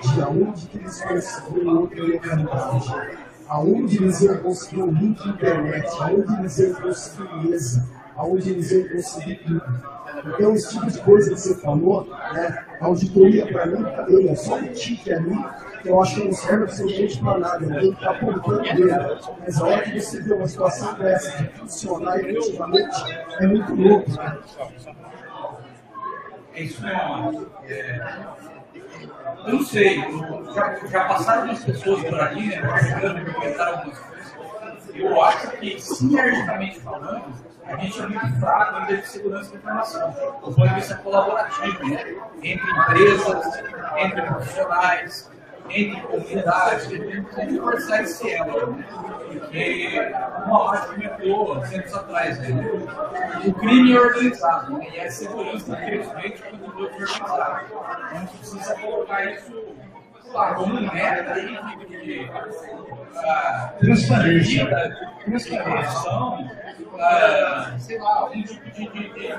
de 0.01 0.21
aonde 0.21 0.67
que 0.67 0.77
eles 0.77 1.01
conseguiam 1.01 1.77
outra 1.77 2.03
localidade, 2.03 2.95
aonde 3.47 3.97
eles 3.97 4.21
iam 4.21 4.37
conseguir 4.37 4.83
um 4.83 4.91
link 4.91 5.27
internet, 5.27 5.87
aonde 5.99 6.33
eles 6.39 6.59
iam 6.59 6.73
conseguir 6.75 7.47
mesa, 7.47 7.89
aonde 8.15 8.49
eles 8.51 8.71
iam 8.71 8.89
conseguir 8.89 9.35
tudo. 9.43 9.93
Então, 10.25 10.53
esse 10.53 10.69
tipo 10.71 10.89
de 10.91 10.99
coisa 10.99 11.33
que 11.33 11.39
você 11.39 11.55
falou, 11.55 12.07
né, 12.33 12.65
a 12.79 12.85
auditoria 12.85 13.45
para 13.51 13.65
mim, 13.65 13.85
ele 14.07 14.29
é 14.29 14.35
só 14.35 14.55
um 14.55 14.67
tique 14.67 15.11
ali, 15.11 15.35
que 15.81 15.89
eu 15.89 16.01
acho 16.01 16.15
que 16.15 16.25
não 16.25 16.33
serve 16.33 16.63
absolutamente 16.63 17.19
para 17.19 17.37
nada, 17.39 17.59
ninguém 17.59 17.91
está 17.91 18.11
apontando 18.11 18.61
dele. 18.61 18.91
Mas 19.45 19.61
a 19.61 19.65
hora 19.65 19.81
que 19.81 19.99
você 19.99 20.21
vê 20.21 20.33
uma 20.33 20.47
situação 20.47 20.93
dessa 20.95 21.37
de 21.43 21.49
funcionar 21.59 22.19
efetivamente, 22.19 22.95
é 23.39 23.47
muito 23.47 23.73
louco. 23.75 24.11
Né? 24.11 24.37
É 26.55 26.61
isso 26.63 26.83
mesmo. 26.83 27.47
É, 27.67 28.19
eu 29.47 29.53
não 29.53 29.63
sei, 29.63 29.97
eu- 30.03 30.53
já, 30.53 30.75
já 30.87 31.05
passaram 31.05 31.45
umas 31.45 31.63
pessoas 31.65 32.03
por 32.03 32.19
ali, 32.19 32.47
né? 32.47 32.61
Comentaram 33.33 33.77
algumas 33.77 33.99
coisas. 33.99 34.33
Eu 34.93 35.21
acho 35.23 35.51
que, 35.57 35.81
sinergicamente 35.81 36.79
falando, 36.81 37.33
a 37.65 37.75
gente 37.77 38.01
é 38.01 38.07
muito 38.07 38.39
fraco 38.39 38.75
ainda 38.77 38.97
de 38.97 39.07
segurança 39.07 39.51
da 39.51 39.57
informação. 39.57 40.11
Do 40.11 40.53
ponto 40.53 40.67
de 40.67 40.75
vista 40.75 40.95
colaborativo, 40.95 41.87
né? 41.87 42.15
Entre 42.41 42.71
empresas, 42.71 43.63
entre 43.97 44.21
profissionais, 44.21 45.31
entre 45.69 46.01
comunidades, 46.01 46.87
a 46.87 47.45
gente 47.45 47.59
consegue 47.59 48.07
se 48.07 48.31
ela, 48.31 48.65
né? 48.67 48.85
Porque 49.27 50.11
uma 50.45 50.77
que 50.77 50.87
comentou 50.87 51.61
tempos 51.61 51.93
atrás, 51.93 52.39
né? 52.39 52.49
o 53.45 53.53
crime 53.53 53.93
é 53.93 53.99
organizado, 53.99 54.77
né? 54.77 54.87
e 54.93 54.99
a 54.99 55.11
segurança, 55.11 55.71
infelizmente, 55.71 56.43
continua 56.43 56.89
desorganizada. 56.89 57.63
Então 57.65 57.81
a 58.11 58.15
gente 58.15 58.37
precisa 58.37 58.75
colocar 58.75 59.25
isso 59.25 59.63
claro, 60.31 60.55
como 60.55 60.81
meta 60.81 61.33
de, 61.33 62.29
ah, 63.15 63.73
Transparência. 63.79 64.67
Ah, 66.99 67.75
sei 67.79 67.97
lá, 67.99 68.15
algum 68.19 68.43
tipo 68.43 68.69
de, 68.71 68.87
de. 68.89 69.33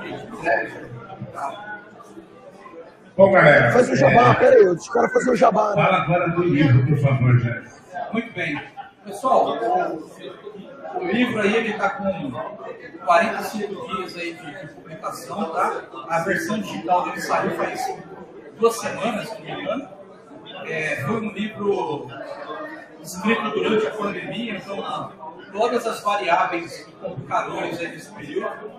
Bom, 3.17 3.31
galera. 3.31 3.73
Faz 3.73 3.89
o 3.89 3.97
jabá, 3.97 4.35
pera 4.35 4.57
aí, 4.57 4.65
deixa 4.65 4.91
o 4.91 4.93
cara 4.93 5.09
fazer 5.11 5.31
o 5.31 5.37
jabá. 5.37 5.75
Né? 5.75 5.83
Fala 5.83 6.03
agora 6.03 6.29
do 6.31 6.43
livro, 6.43 6.87
por 6.87 6.99
favor, 6.99 7.39
Jé. 7.39 7.63
Muito 8.13 8.33
bem. 8.33 8.61
Pessoal, 9.05 9.59
o, 9.59 10.99
o 10.99 11.05
livro 11.05 11.41
aí 11.41 11.55
ele 11.55 11.71
está 11.71 11.91
com 11.91 12.33
45 13.05 13.97
dias 13.97 14.17
aí 14.17 14.35
de, 14.35 14.61
de 14.61 14.75
publicação, 14.75 15.51
tá? 15.51 15.83
A 16.09 16.21
versão 16.21 16.59
digital 16.59 17.05
dele 17.05 17.21
saiu 17.21 17.51
faz 17.53 17.95
duas 18.59 18.77
semanas, 18.79 19.29
se 19.29 19.35
não 19.35 19.45
me 19.45 19.63
engano. 19.63 19.89
É, 20.67 20.97
foi 21.05 21.21
um 21.21 21.33
livro 21.33 22.09
escrito 23.03 23.51
durante 23.51 23.87
a 23.87 23.91
pandemia, 23.91 24.57
então 24.57 24.83
todas 25.55 25.87
as 25.87 26.01
variáveis 26.01 26.81
e 26.81 26.93
complicadores 26.93 27.79
aí 27.79 27.89
desse 27.89 28.11
período. 28.13 28.73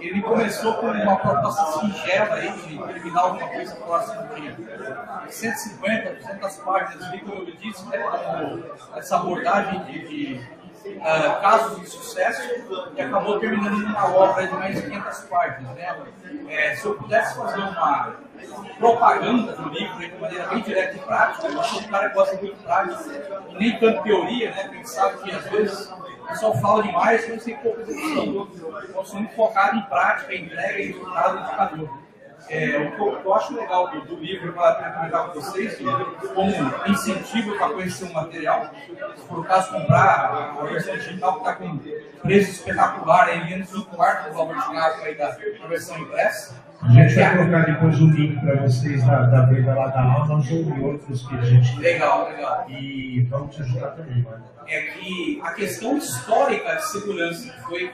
Ele 0.00 0.20
começou 0.22 0.74
com 0.74 0.86
uma 0.86 1.16
proposta 1.16 1.80
singela 1.80 2.34
aí 2.34 2.50
de 2.52 2.78
terminar 2.78 3.20
alguma 3.20 3.46
coisa 3.48 3.76
próxima 3.76 4.28
de 4.34 5.32
150, 5.32 6.14
200 6.14 6.56
páginas, 6.56 7.20
como 7.20 7.34
eu 7.34 7.56
disse, 7.56 7.86
né, 7.86 7.98
essa 8.96 9.16
abordagem 9.16 9.84
de, 9.84 10.08
de 10.08 10.53
ah, 11.02 11.38
casos 11.40 11.80
de 11.80 11.86
sucesso 11.86 12.42
e 12.96 13.00
acabou 13.00 13.38
terminando 13.38 13.78
numa 13.78 14.14
obra 14.14 14.46
de 14.46 14.52
mais 14.54 14.76
de 14.76 14.90
500 14.90 15.18
páginas. 15.20 15.74
Né? 15.74 15.96
É, 16.48 16.76
se 16.76 16.84
eu 16.84 16.94
pudesse 16.94 17.36
fazer 17.36 17.60
uma 17.60 18.16
propaganda 18.78 19.52
do 19.52 19.68
livro 19.70 19.98
de 19.98 20.14
maneira 20.20 20.46
bem 20.48 20.62
direta 20.62 20.96
e 20.96 21.00
prática, 21.00 21.48
eu 21.48 21.62
sou 21.62 21.80
um 21.80 21.84
cara 21.84 22.08
que 22.08 22.14
gosta 22.14 22.36
muito 22.36 22.62
prática 22.62 23.42
e 23.50 23.54
nem 23.58 23.78
tanto 23.78 24.02
teoria, 24.02 24.50
né? 24.50 24.82
Sabe 24.84 25.22
que 25.22 25.30
às 25.30 25.44
vezes 25.44 25.90
o 25.90 26.26
pessoal 26.26 26.54
fala 26.60 26.82
demais, 26.82 27.28
mas 27.28 27.44
tem 27.44 27.56
pouca 27.56 27.80
execução. 27.82 28.48
Então, 28.88 29.04
sou 29.04 29.18
muito 29.18 29.34
focado 29.34 29.76
em 29.76 29.82
prática, 29.82 30.34
em 30.34 30.44
entrega 30.44 30.78
e 30.78 30.86
resultado 30.88 31.40
indicador. 31.40 32.03
É, 32.48 32.76
o 32.78 32.92
que 32.92 33.00
eu, 33.00 33.20
eu 33.24 33.34
acho 33.34 33.54
legal 33.54 33.90
do, 33.90 34.02
do 34.02 34.16
livro 34.16 34.52
para 34.52 34.74
comentar 34.74 35.26
com 35.26 35.40
vocês, 35.40 35.78
como 36.34 36.52
incentivo 36.86 37.56
para 37.56 37.70
conhecer 37.70 38.04
o 38.04 38.12
material, 38.12 38.70
se 39.16 39.34
o 39.34 39.42
caso 39.44 39.72
comprar 39.72 40.56
a 40.60 40.64
versão 40.64 40.94
digital 40.94 41.32
que 41.34 41.38
está 41.38 41.54
com 41.54 41.78
preço 42.22 42.50
espetacular, 42.50 43.28
aí 43.28 43.44
menos 43.48 43.74
um 43.74 43.84
quarto 43.84 44.28
do 44.28 44.36
valor 44.36 44.54
de 44.56 44.76
aí 45.04 45.14
da, 45.14 45.30
da 45.30 45.66
versão 45.68 45.98
impressa. 45.98 46.62
A 46.82 46.88
gente 46.88 47.14
vai 47.14 47.36
colocar 47.36 47.60
depois 47.60 47.98
o 47.98 48.06
link 48.08 48.38
para 48.40 48.56
vocês 48.56 49.06
da, 49.06 49.22
da 49.22 49.46
venda 49.46 49.74
lá 49.74 49.86
da 49.86 50.00
Amazon 50.00 50.42
e 50.42 50.80
outros 50.82 51.26
que 51.26 51.34
a 51.34 51.40
gente. 51.40 51.80
Legal, 51.80 52.28
legal. 52.28 52.66
E 52.68 53.22
vamos 53.30 53.56
te 53.56 53.62
ajudar 53.62 53.92
também, 53.92 54.22
mano. 54.22 54.44
é 54.66 54.82
que 54.82 55.40
a 55.42 55.52
questão 55.52 55.96
histórica 55.96 56.74
de 56.76 56.86
segurança 56.90 57.54
foi, 57.62 57.90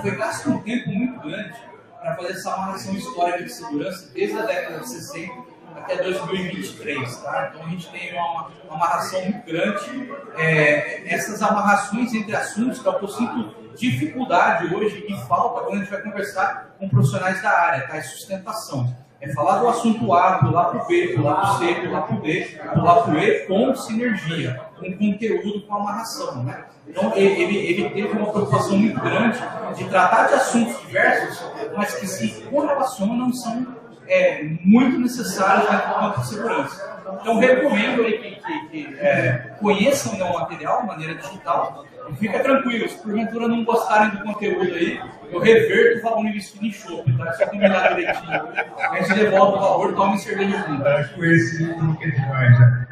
foi 0.00 0.10
gasto 0.12 0.50
um 0.50 0.58
tempo 0.62 0.88
muito 0.88 1.20
grande 1.20 1.69
para 2.00 2.16
fazer 2.16 2.32
essa 2.32 2.54
amarração 2.54 2.94
histórica 2.94 3.44
de 3.44 3.52
segurança 3.52 4.10
desde 4.14 4.38
a 4.38 4.42
década 4.42 4.80
de 4.80 4.88
60 4.88 5.50
até 5.76 6.02
2023, 6.02 7.16
tá? 7.18 7.50
Então 7.50 7.66
a 7.66 7.68
gente 7.68 7.88
tem 7.90 8.12
uma, 8.12 8.48
uma 8.64 8.74
amarração 8.74 9.22
muito 9.22 9.46
grande. 9.46 10.12
É, 10.36 11.12
essas 11.12 11.42
amarrações 11.42 12.12
entre 12.12 12.34
assuntos 12.34 12.80
que 12.80 12.86
eu 12.88 13.08
sinto 13.08 13.54
dificuldade 13.76 14.74
hoje 14.74 15.04
e 15.08 15.14
falta 15.26 15.60
quando 15.60 15.76
a 15.76 15.78
gente 15.78 15.90
vai 15.90 16.02
conversar 16.02 16.74
com 16.78 16.88
profissionais 16.88 17.42
da 17.42 17.50
área, 17.50 17.86
tá? 17.86 17.96
É 17.96 18.02
sustentação. 18.02 18.94
É 19.20 19.32
falar 19.34 19.58
do 19.58 19.68
assunto 19.68 20.12
A, 20.14 20.38
pular 20.38 20.64
para 20.64 20.82
o 20.82 20.86
B, 20.86 21.08
pular 21.14 21.34
para 21.34 21.50
o 21.50 21.58
C, 21.58 21.74
pular 21.74 22.02
para 22.02 22.16
o 22.16 22.20
D, 22.22 22.58
pular 22.72 22.94
para 23.02 23.12
o 23.12 23.18
E 23.18 23.46
com 23.46 23.76
sinergia, 23.76 24.60
com 24.80 24.92
conteúdo, 24.92 25.60
com 25.62 25.74
amarração. 25.74 26.42
Né? 26.42 26.64
Então, 26.88 27.12
ele, 27.14 27.56
ele, 27.56 27.90
teve 27.90 28.08
uma 28.08 28.32
preocupação 28.32 28.76
muito 28.76 29.00
grande 29.00 29.38
de 29.76 29.84
tratar 29.88 30.28
de 30.28 30.34
assuntos 30.34 30.80
diversos, 30.80 31.44
mas 31.76 31.94
que 31.94 32.06
se 32.06 32.42
correlacionam, 32.50 33.32
são 33.32 33.66
é, 34.08 34.42
muito 34.64 34.98
necessários 34.98 35.70
do 35.70 35.94
campo 35.94 36.20
de 36.20 36.28
segurança. 36.28 37.00
Então, 37.20 37.38
recomendo 37.38 38.02
aí 38.02 38.18
que, 38.18 38.36
que, 38.36 38.68
que 38.68 38.98
é, 38.98 39.54
conheçam 39.60 40.12
o 40.14 40.16
meu 40.16 40.32
material 40.32 40.82
de 40.82 40.86
maneira 40.88 41.14
digital 41.14 41.84
e 42.08 42.16
fica 42.16 42.40
tranquilo, 42.40 42.88
se 42.88 42.98
porventura 42.98 43.46
não 43.46 43.64
gostarem 43.64 44.10
do 44.10 44.24
conteúdo 44.24 44.74
aí, 44.74 45.00
eu 45.30 45.38
reverto 45.38 45.98
o 45.98 46.02
valor 46.02 46.26
investido 46.26 46.66
em 46.66 46.72
chopp, 46.72 47.12
tá? 47.16 47.32
Só 47.34 47.46
combinar 47.46 47.94
direitinho. 47.94 48.42
A 48.78 49.00
gente 49.00 49.14
devolve 49.14 49.58
o 49.58 49.60
valor, 49.60 49.94
toma 49.94 50.16
cerveja 50.18 50.64
junto. 50.66 50.82
Para 50.82 51.04
com 51.04 51.24
esse 51.24 51.58
que 51.58 52.04
é 52.04 52.10
demais, 52.10 52.58
já. 52.58 52.89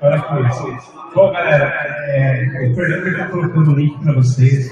Para 0.00 0.20
com 0.22 0.46
esse. 0.46 0.90
Bom, 1.14 1.32
galera, 1.32 1.72
é, 2.08 2.68
o 2.70 2.74
Fernando 2.74 3.08
está 3.08 3.28
colocando 3.28 3.72
o 3.72 3.74
link 3.76 4.02
para 4.02 4.12
vocês. 4.14 4.70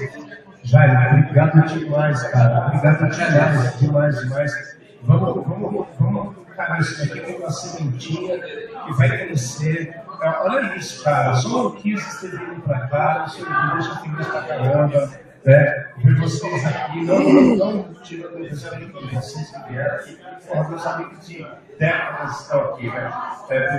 Jair, 0.63 1.19
obrigado 1.19 1.65
demais, 1.67 2.23
cara. 2.29 2.67
Obrigado 2.67 3.09
demais, 3.09 3.79
demais, 3.79 4.19
demais. 4.19 4.77
Vamos, 5.03 5.45
vamos, 5.45 5.87
vamos 5.99 6.35
colocar 6.35 6.79
isso 6.79 7.03
aqui 7.03 7.19
como 7.21 7.37
uma 7.39 7.51
sementinha 7.51 8.39
que 8.39 8.93
vai 8.93 9.09
crescer. 9.09 10.01
Olha 10.41 10.75
isso, 10.77 11.03
cara. 11.03 11.33
Só 11.35 11.49
maluquices 11.49 12.21
ter 12.21 12.31
vindo 12.31 12.61
pra 12.61 12.87
cá, 12.87 13.25
isso 13.27 13.39
me 13.39 13.73
deixa 13.73 13.95
feliz 13.97 14.27
pra 14.27 14.41
caramba. 14.41 15.11
Né? 15.45 15.85
Ver 15.97 16.15
vocês 16.19 16.65
aqui, 16.65 17.03
não, 17.03 17.19
não, 17.57 17.93
tirando 17.95 18.39
meus 18.39 18.65
amigos 18.65 19.09
de 19.09 19.15
vocês 19.15 19.49
que 19.51 19.69
vieram 19.73 19.95
aqui, 19.95 20.17
porra, 20.47 20.69
meus 20.69 20.87
amigos 20.87 21.27
de 21.27 21.47
décadas 21.77 22.41
estão 22.41 22.61
aqui, 22.61 22.87
né? 22.89 23.13
É, 23.49 23.77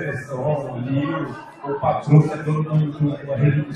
o 0.75 0.79
Lio, 0.81 1.37
o 1.65 1.81
que 2.23 2.33
é 2.33 2.37
dono 2.37 2.63
do- 2.63 2.93
do- 2.93 3.17
de 3.17 3.25
uma 3.25 3.37
rede 3.37 3.63
de 3.63 3.69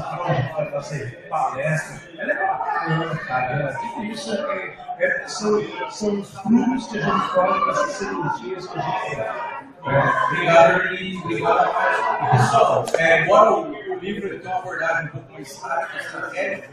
aqui 0.00 0.24
que 0.24 0.30
a 0.30 0.34
gente 0.34 0.52
vai 0.54 0.70
fazer 0.70 1.26
palestra. 1.28 2.00
É 2.18 2.24
legal 2.24 2.56
pra 2.56 2.66
caramba, 2.72 3.16
cara. 3.16 3.74
Tudo 3.78 4.04
isso 4.04 4.34
é, 4.34 4.74
é- 5.00 5.28
são, 5.28 5.62
são 5.90 6.20
os 6.20 6.30
frutos 6.40 6.86
que 6.88 6.98
a 6.98 7.02
gente 7.02 7.28
colhe 7.34 7.64
dessas 7.66 7.90
sementinhas 7.92 8.66
que 8.66 8.78
a 8.78 8.82
gente 8.82 9.10
tem. 9.10 9.20
É, 9.20 9.32
Obrigado 10.30 10.94
e 10.94 11.18
obrigado. 11.18 11.74
Pessoal, 12.30 12.86
é, 12.98 13.20
embora 13.22 13.52
o, 13.52 13.70
o 13.70 13.98
livro 13.98 14.38
tenha 14.40 14.54
uma 14.54 14.60
abordagem 14.62 15.04
um 15.04 15.08
pouco 15.08 15.32
mais 15.34 15.60
tática, 15.60 15.98
estratégica, 15.98 16.68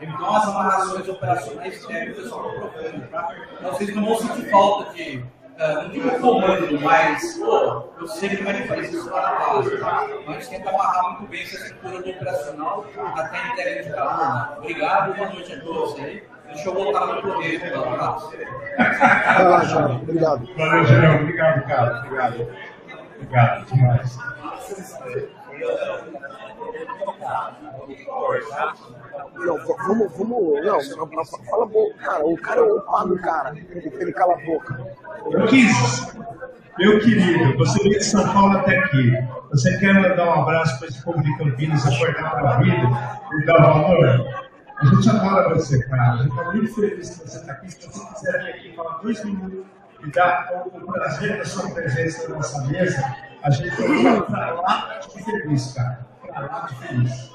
Então, 0.00 0.34
as 0.34 0.48
amarrações 0.48 1.08
operacionais 1.08 1.84
é 1.88 2.04
o 2.10 2.14
pessoal 2.14 2.42
não 2.42 2.60
procura, 2.60 3.08
tá? 3.10 3.36
Então, 3.58 3.72
vocês 3.72 3.94
não 3.94 4.04
vão 4.04 4.16
sentir 4.16 4.50
falta 4.50 4.92
de, 4.92 5.18
uh, 5.18 5.82
não 5.82 5.88
digo 5.90 6.20
comando, 6.20 6.80
mas, 6.80 7.38
pô, 7.38 7.84
eu 8.00 8.08
sei 8.08 8.30
que 8.30 8.42
vai 8.42 8.66
fazer 8.66 8.90
isso 8.90 9.10
lá 9.10 9.22
na 9.22 9.46
base, 9.46 9.78
tá? 9.78 10.08
Mas 10.26 10.48
tenta 10.48 10.70
amarrar 10.70 11.12
muito 11.12 11.30
bem 11.30 11.42
essa 11.42 11.56
estrutura 11.56 12.02
do 12.02 12.10
operacional 12.10 12.84
até 13.16 13.38
a 13.38 13.48
entrega 13.48 13.82
de. 13.82 13.90
Né? 13.90 14.48
Obrigado, 14.58 15.14
boa 15.14 15.28
noite 15.30 15.52
a 15.52 15.60
todos 15.60 15.98
aí. 16.00 16.22
Deixa 16.46 16.68
eu 16.68 16.74
voltar 16.74 17.06
no 17.06 17.22
correio, 17.22 17.60
tá? 17.60 18.18
Relaxa, 19.38 19.86
obrigado. 19.86 20.46
Valeu, 20.56 20.84
Gerão. 20.84 21.16
Obrigado, 21.16 21.66
cara. 21.66 21.98
Obrigado. 22.00 22.48
Obrigado 23.16 23.66
demais. 23.66 24.18
Não, 29.34 29.58
vamos, 29.58 30.12
vamos. 30.16 30.64
Não, 30.64 30.78
não, 30.96 31.24
fala 31.24 31.66
bom. 31.66 31.90
Cara, 31.98 32.26
o 32.26 32.36
cara 32.38 32.60
é 32.60 32.64
o 32.64 32.80
pago, 32.80 33.16
cara. 33.18 33.54
Ele, 33.56 34.12
cala 34.12 34.34
a 34.34 34.44
boca. 34.44 34.80
Kiss, 35.48 36.18
meu 36.78 37.00
querido, 37.00 37.56
você 37.56 37.82
veio 37.82 37.98
de 37.98 38.04
São 38.04 38.24
Paulo 38.32 38.58
até 38.58 38.78
aqui. 38.78 39.12
Você 39.50 39.78
quer 39.78 39.94
mandar 39.94 40.26
um 40.26 40.42
abraço 40.42 40.78
para 40.78 40.88
esse 40.88 41.02
povo 41.04 41.22
de 41.22 41.36
Campinas 41.38 41.86
acordar 41.86 42.30
para 42.32 42.54
a 42.54 42.56
vida 42.58 42.88
e 43.32 43.46
dar 43.46 43.58
valor? 43.58 44.44
A 44.76 44.86
gente 44.86 45.08
adora 45.08 45.54
você, 45.54 45.82
cara. 45.86 46.14
A 46.14 46.16
gente 46.16 46.30
está 46.30 46.52
muito 46.52 46.74
feliz 46.74 47.10
que 47.10 47.28
você 47.28 47.36
está 47.38 47.52
aqui. 47.52 47.70
Se 47.70 47.86
você 47.86 48.14
quiser 48.14 48.42
vir 48.42 48.50
aqui 48.50 48.76
falar 48.76 48.98
dois 48.98 49.24
minutos 49.24 49.64
e 50.04 50.10
dar 50.10 50.64
o 50.66 50.92
prazer 50.92 51.38
da 51.38 51.44
sua 51.44 51.70
presença 51.70 52.28
na 52.28 52.36
nossa 52.36 52.66
mesa, 52.66 53.16
a 53.44 53.50
gente 53.50 54.02
vai 54.02 54.22
para 54.22 54.54
lá 54.54 55.00
de 55.00 55.22
feliz, 55.22 55.72
cara. 55.74 56.06
Para 56.26 56.40
lá 56.40 56.66
de 56.66 56.74
feliz. 56.76 57.34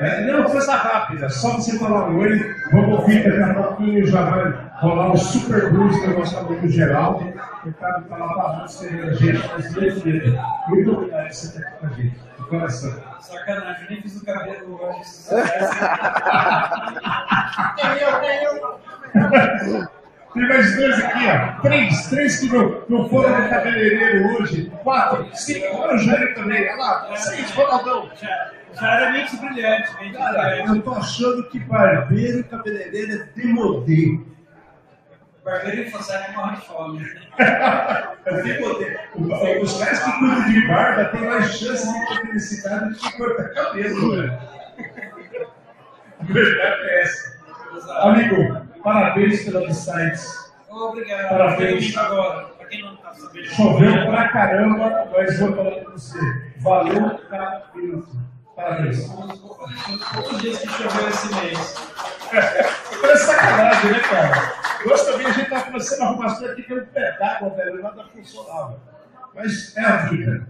É, 0.00 0.22
não, 0.22 0.44
coisa 0.44 0.74
rápida, 0.74 1.30
só 1.30 1.52
você 1.52 1.78
falar 1.78 2.08
um 2.08 2.18
oi, 2.18 2.56
vamos 2.72 2.98
ouvir 2.98 3.22
daqui 3.22 3.42
a 3.42 3.54
pouquinho, 3.62 4.04
já 4.06 4.22
vai 4.22 4.70
rolar 4.80 5.12
o 5.12 5.16
super 5.16 5.70
blues 5.70 6.00
do 6.02 6.18
nosso 6.18 6.36
amigo 6.38 6.66
Geraldo. 6.66 7.32
O 7.64 7.72
cara 7.74 8.00
tá 8.00 8.16
lá 8.16 8.34
para 8.34 8.66
você, 8.66 8.88
a 8.88 9.12
gente, 9.12 9.48
mas 9.52 9.72
muito 10.68 10.92
obrigado 10.92 11.26
por 11.26 11.32
você 11.32 11.46
estar 11.46 11.60
aqui 11.60 11.78
com 11.78 11.86
a 11.86 11.90
gente, 11.90 12.18
de 12.38 12.44
coração. 12.48 13.02
Sacanagem, 13.20 13.84
eu 13.84 13.90
nem 13.90 14.02
fiz 14.02 14.16
o 14.20 14.24
cabelo 14.24 14.80
hoje. 14.82 15.00
Tem 19.70 19.90
mais 20.34 20.76
dois 20.76 21.04
aqui, 21.04 21.26
ó. 21.26 21.60
Três, 21.60 22.06
três 22.08 22.40
que 22.40 22.46
não, 22.48 22.82
não 22.88 23.08
foram 23.08 23.42
no 23.42 23.48
cabeleireiro 23.48 24.34
hoje. 24.36 24.70
Quatro, 24.82 25.28
cinco, 25.34 25.76
olha 25.76 25.94
o 25.94 25.98
Jair 25.98 26.34
também. 26.34 26.62
Olha 26.68 26.76
lá, 26.76 27.16
seis, 27.16 27.50
Ronaldão. 27.52 28.10
Já, 28.20 28.50
já 28.80 28.94
era 28.94 29.12
mente 29.12 29.36
brilhante, 29.36 29.88
mente 30.00 30.16
Cara, 30.16 30.48
brilhante. 30.50 30.76
eu 30.76 30.82
tô 30.82 30.92
achando 30.92 31.48
que 31.48 31.58
barbeiro 31.60 32.38
e 32.40 32.44
cabeleireiro 32.44 33.12
é 33.12 33.28
demodê. 33.40 34.20
Barbeiro 35.44 35.82
e 35.82 35.90
façanha 35.90 36.32
morre 36.36 36.56
de 36.56 36.66
fome. 36.66 37.06
É 38.26 38.42
demodê. 38.42 38.98
Os 39.62 39.78
caras 39.78 39.98
que 40.04 40.12
cuidam 40.18 40.44
de 40.44 40.68
barba 40.68 41.04
têm 41.06 41.22
mais 41.22 41.58
chance 41.58 41.90
de 41.90 42.06
ter 42.06 42.26
felicidade 42.26 42.90
do 42.90 42.94
que 42.94 43.16
cortar 43.16 43.48
cabelo, 43.48 44.10
velho. 44.16 44.38
A 46.20 46.24
verdade 46.24 46.82
é 46.82 47.02
essa. 47.02 47.40
Amigo, 48.02 48.59
parabéns 48.82 49.44
pela 49.44 49.64
Insights. 49.64 50.50
Obrigado. 50.68 51.28
Parabéns. 51.28 51.96
Agora. 51.96 52.46
Pra 52.46 52.66
quem 52.66 52.82
não 52.82 52.96
tá 52.96 53.12
sabendo. 53.14 53.46
Choveu 53.46 54.06
pra 54.06 54.28
caramba, 54.28 55.08
mas 55.12 55.38
vou 55.40 55.56
falar 55.56 55.70
pra 55.72 55.90
você. 55.90 56.18
Valeu, 56.58 57.18
cara. 57.28 57.64
Parabéns. 58.56 59.06
Quantos 59.08 60.40
dias 60.42 60.58
que 60.58 60.68
choveu 60.68 61.08
esse 61.08 61.34
mês? 61.34 61.74
Parece 63.00 63.24
sacanagem, 63.26 63.90
né, 63.92 63.98
cara? 64.00 64.52
Hoje 64.86 65.04
também 65.06 65.26
a 65.26 65.30
gente 65.32 65.50
tá 65.50 65.62
começando 65.62 66.00
a 66.02 66.04
arrumar 66.06 66.26
as 66.26 66.38
coisas 66.38 66.52
aqui 66.52 66.62
que 66.62 66.72
é 66.72 66.76
um 66.76 66.86
pé 66.86 67.16
d'água, 67.18 67.50
velho, 67.50 67.82
nada 67.82 68.04
funcionava. 68.04 68.78
Mas 69.34 69.76
é 69.76 69.80
a 69.84 69.96
vida. 70.06 70.48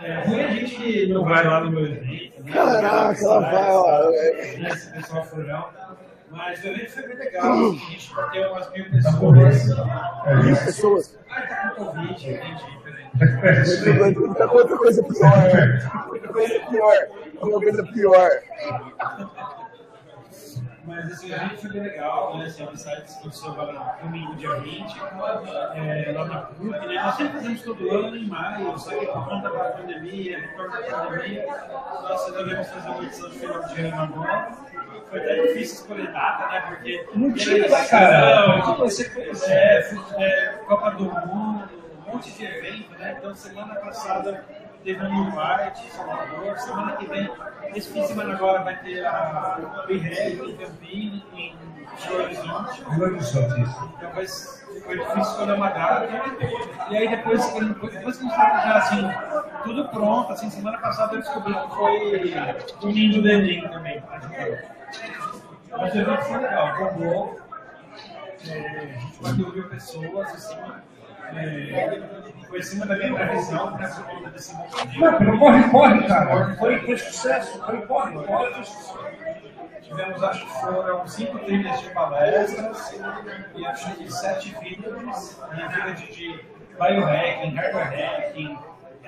É, 0.00 0.20
ruim 0.24 0.40
a 0.44 0.48
gente 0.48 1.06
não 1.08 1.24
vai 1.24 1.44
lá 1.46 1.60
no 1.60 1.70
meu 1.70 1.86
evento. 1.86 2.42
né? 2.44 2.52
Caraca, 2.52 3.20
ela 3.24 3.40
vai, 3.40 4.14
é- 4.16 4.58
Né, 4.58 4.68
Esse 4.68 4.92
pessoal 4.92 5.24
foi 5.24 5.44
não. 5.44 5.66
Mas 6.30 6.62
o 6.62 6.66
evento 6.68 6.90
foi 6.90 7.02
bem 7.08 7.16
legal. 7.16 7.52
assim, 7.52 7.76
A 7.86 7.90
gente 7.90 8.14
bateu 8.14 8.50
umas 8.50 8.70
mil 8.72 8.90
pessoas. 8.90 9.70
É 10.26 10.34
Mil 10.36 10.52
isso. 10.52 10.64
pessoas. 10.64 11.18
Ah, 11.30 11.42
tá 11.42 11.70
com 11.76 11.84
Covid, 11.86 12.30
entendi. 12.30 12.78
peraí. 12.84 14.34
Tá 14.34 14.52
outra 14.52 14.76
coisa 14.78 15.02
pior. 15.02 16.08
Outra 16.08 16.28
coisa 16.32 16.60
pior. 16.70 16.96
Uma 17.40 17.60
coisa 17.60 17.82
pior. 17.92 18.30
Mas 20.84 21.10
esse 21.10 21.30
evento 21.30 21.56
foi 21.60 21.70
bem 21.70 21.82
legal, 21.82 22.38
né? 22.38 22.46
Esse 22.46 22.62
Upside 22.62 23.02
que 23.02 23.12
aconteceu 23.18 23.50
agora 23.52 23.72
no 24.00 24.06
domingo, 24.08 24.34
dia 24.36 24.54
20, 24.54 24.96
é, 25.74 26.12
lá 26.16 26.24
na 26.24 26.38
PUC, 26.42 26.70
né? 26.86 26.94
Nós 26.94 27.14
sempre 27.14 27.32
fazemos 27.34 27.62
todo 27.62 27.90
ano 27.90 28.16
em 28.16 28.26
maio, 28.26 28.78
só 28.78 28.90
que 28.90 29.04
por 29.06 29.24
conta 29.28 29.50
da 29.50 29.64
pandemia, 29.72 30.48
por 30.56 30.64
conta 30.64 30.90
da 30.90 30.98
pandemia, 31.04 31.46
nós 32.02 32.26
resolvemos 32.26 32.68
fazer 32.68 32.88
uma 32.88 33.04
edição 33.04 33.28
de 33.28 33.38
final 33.38 33.64
de 33.68 33.80
ano 33.82 34.02
agora. 34.02 34.50
Foi 35.10 35.20
até 35.20 35.42
difícil 35.42 35.76
escolher 35.76 36.12
data, 36.12 36.48
né? 36.48 36.60
Porque 36.68 37.06
Não 37.14 37.32
tinha, 37.32 37.56
eleição, 37.56 37.88
cara. 37.88 38.58
O 38.58 38.74
que 38.74 38.80
você 38.80 39.08
fez? 39.10 39.42
é, 39.48 39.90
é, 40.18 40.46
Copa 40.66 40.90
do 40.90 41.04
Mundo, 41.04 41.68
um 42.06 42.12
monte 42.12 42.30
de 42.32 42.44
evento, 42.44 42.90
né? 42.98 43.16
Então, 43.18 43.34
semana 43.34 43.74
passada 43.76 44.44
teve 44.84 45.04
um 45.06 45.28
em 45.28 45.90
Salvador. 45.90 46.58
Semana 46.58 46.96
que 46.96 47.06
vem, 47.06 47.30
esse 47.74 47.90
fim 47.90 48.02
de 48.02 48.08
semana 48.08 48.34
agora, 48.34 48.62
vai 48.62 48.78
ter 48.80 49.04
a 49.04 49.58
BREG 49.86 50.50
em 50.50 50.56
Campinas, 50.56 51.22
em 51.34 51.56
Belo 52.06 52.22
Horizonte. 52.24 52.84
Belo 52.84 53.02
Horizonte, 53.04 53.60
isso. 53.62 53.92
Então, 53.96 54.12
vai, 54.12 54.26
foi 54.26 54.98
difícil 54.98 55.22
escolher 55.22 55.52
uma 55.54 55.70
data. 55.70 56.08
E 56.90 56.96
aí, 56.96 57.08
depois, 57.08 57.46
depois 57.54 57.82
que 57.92 58.06
a 58.06 58.12
gente 58.12 58.30
estava 58.30 58.60
já 58.60 58.76
assim, 58.76 59.10
tudo 59.64 59.88
pronto, 59.88 60.32
assim, 60.32 60.50
semana 60.50 60.78
passada 60.78 61.16
eu 61.16 61.20
descobri 61.20 61.54
que 61.54 61.74
foi 61.74 62.58
o 62.82 62.86
Ninho 62.88 63.22
do 63.22 63.28
Enem 63.28 63.68
também. 63.68 64.02
Mas 65.70 65.94
o 65.94 65.98
evento 65.98 66.22
foi 66.22 66.38
legal, 66.38 66.78
bombou. 66.78 67.40
É, 68.48 68.94
a 68.94 68.98
gente 68.98 69.22
bateu 69.22 69.52
mil 69.52 69.68
pessoas, 69.68 70.28
assim. 70.30 70.56
É, 71.34 72.00
foi 72.48 72.58
acima 72.58 72.86
da 72.86 72.96
minha 72.96 73.14
previsão, 73.14 73.70
né, 73.72 73.88
por 73.88 74.04
conta 74.04 74.30
desse 74.30 74.54
movimento. 74.54 75.00
Não, 75.00 75.18
pelo 75.18 75.38
corre, 75.38 75.70
corre, 75.70 76.06
cara. 76.06 76.56
Foi, 76.56 76.78
foi 76.80 76.96
sucesso. 76.96 77.62
Foi, 77.64 77.86
corre, 77.86 78.24
corre. 78.24 78.64
Tivemos, 79.82 80.22
acho 80.22 80.44
que 80.44 80.60
foram 80.60 81.06
cinco 81.06 81.38
trilhas 81.40 81.80
de 81.80 81.90
palestras 81.90 82.92
e 83.54 83.66
acho 83.66 83.94
que 83.96 84.12
sete 84.12 84.54
vídeos, 84.60 85.40
e 85.52 85.86
vídeos 85.86 86.16
de 86.16 86.44
biohacking, 86.78 87.54
hardware 87.54 87.90
hacking, 87.90 88.58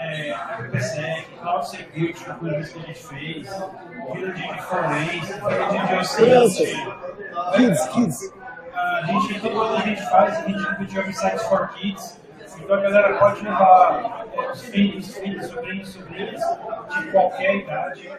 é, 0.01 0.35
IPsec, 0.61 1.29
cloud 1.41 1.69
security, 1.69 2.25
que 2.25 2.33
foi 2.33 2.59
isso 2.59 2.73
que 2.73 2.79
a 2.79 2.83
gente 2.83 3.07
fez, 3.07 3.49
vídeo 4.15 4.33
de 4.33 4.63
forense, 4.63 5.33
vídeo 5.33 5.69
de 5.69 5.89
geociência. 5.89 6.97
Kids, 7.55 7.89
kids. 7.89 8.33
A 8.75 9.05
gente, 9.05 9.41
todo 9.41 9.63
a 9.63 9.81
gente 9.81 10.03
faz, 10.11 10.39
a 10.39 10.49
gente 10.49 10.77
pediu 10.77 11.03
websites 11.03 11.43
for 11.43 11.69
kids. 11.75 12.19
Então 12.59 12.77
a 12.77 12.81
galera 12.81 13.19
pode 13.19 13.45
levar 13.45 14.27
é, 14.33 14.51
os 14.51 14.63
filhos, 14.63 15.15
filhos, 15.17 15.47
sobrinhos, 15.47 15.89
sobrinhas 15.89 16.41
de 16.41 17.11
qualquer 17.11 17.57
idade. 17.57 18.11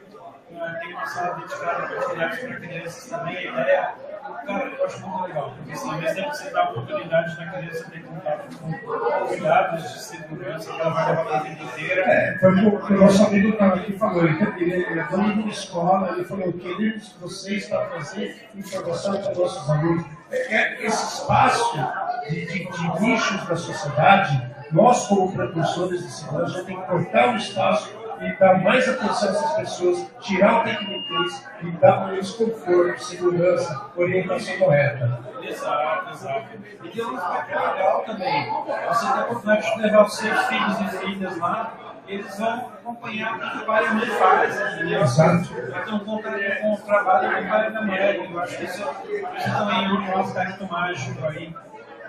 Tem 0.50 0.94
uma 0.94 1.06
sala 1.08 1.36
dedicada 1.36 1.88
para 1.88 2.00
atividades 2.00 2.40
para 2.40 2.56
crianças 2.60 3.10
também. 3.10 3.38
A 3.38 3.42
ideia, 3.42 3.96
cara, 4.46 4.72
eu 4.78 4.86
acho 4.86 5.08
muito 5.08 5.24
legal, 5.24 5.54
porque 5.56 5.72
assim, 5.72 5.90
tempo 6.00 6.32
que 6.32 6.38
você 6.38 6.50
dá 6.50 6.62
a 6.62 6.70
oportunidade 6.72 7.38
da 7.38 7.46
criança 7.52 7.92
ter 7.92 8.04
contato 8.04 8.58
com 8.58 9.28
cuidados 9.28 9.94
de 9.94 10.00
segurança 10.00 10.72
que 10.72 10.82
ela 10.82 10.90
vai 10.90 11.10
levar 11.10 11.26
para 11.26 11.38
a 11.38 11.44
vida 11.44 11.64
inteira. 11.64 12.02
É, 12.02 12.38
foi 12.40 12.66
o 12.66 12.82
que 12.82 12.94
o 12.94 13.02
nosso 13.02 13.24
amigo 13.24 13.50
estava 13.50 13.76
aqui 13.76 13.94
falou. 13.94 14.24
Ele, 14.24 14.74
ele, 14.74 15.00
é 15.00 15.04
dono 15.10 15.44
de 15.44 15.50
escola, 15.50 16.12
ele 16.14 16.26
falou: 16.26 16.54
queremos 16.54 17.10
que 17.10 17.20
vocês 17.20 17.68
para 17.68 17.86
trazer 17.86 18.50
informação 18.56 19.22
para 19.22 19.32
os 19.32 19.38
nossos 19.38 19.70
alunos. 19.70 20.06
É, 20.32 20.38
é 20.54 20.86
esse 20.86 21.20
espaço 21.20 21.78
de, 22.30 22.46
de, 22.46 22.72
de 22.72 23.02
nichos 23.02 23.48
da 23.48 23.56
sociedade, 23.56 24.50
nós, 24.72 25.08
como 25.08 25.32
propulsores 25.32 26.02
de 26.02 26.12
segurança, 26.12 26.54
já 26.54 26.64
tem 26.64 26.80
que 26.80 26.88
cortar 26.88 27.34
o 27.34 27.38
espaço 27.38 28.01
e 28.22 28.34
dar 28.38 28.62
mais 28.62 28.88
atenção 28.88 29.30
a 29.30 29.32
essas 29.32 29.54
pessoas, 29.54 30.08
tirar 30.22 30.62
o 30.62 30.64
tecniquez 30.64 31.48
e 31.64 31.72
dar 31.72 32.04
para 32.04 32.14
eles 32.14 32.32
conforto, 32.32 33.04
segurança, 33.04 33.92
orientação 33.96 34.58
correta. 34.60 35.20
Exato, 35.42 36.10
exato. 36.12 36.48
E 36.84 36.90
tem 36.90 37.06
um 37.06 37.18
aspecto 37.18 37.60
legal 37.60 38.04
também. 38.06 38.50
Você 38.88 39.06
tem 39.06 39.22
a 39.22 39.24
oportunidade 39.24 39.76
de 39.76 39.82
levar 39.82 40.06
os 40.06 40.14
seus 40.16 40.40
filhos 40.46 40.80
e 40.80 40.98
filhas 41.00 41.38
lá, 41.38 41.74
eles 42.08 42.38
vão 42.38 42.54
acompanhar 42.54 43.38
o 43.38 43.40
que 43.40 43.58
o 43.58 43.66
pai 43.66 43.86
faz? 44.20 44.82
Exato. 44.82 45.72
Vai 45.72 45.84
ter 45.84 45.94
um 45.94 46.00
contato 46.00 46.62
com 46.62 46.74
o 46.74 46.78
trabalho 46.78 47.44
do 47.44 47.50
pai 47.50 47.68
e 47.68 47.72
da 47.72 47.82
mãe. 47.82 48.32
Eu 48.32 48.40
acho 48.40 48.58
que 48.58 48.64
isso, 48.66 48.84
isso 49.38 49.52
também 49.58 49.86
é 49.86 49.90
um 49.90 50.20
aspecto 50.20 50.68
mágico 50.68 51.26
aí. 51.26 51.54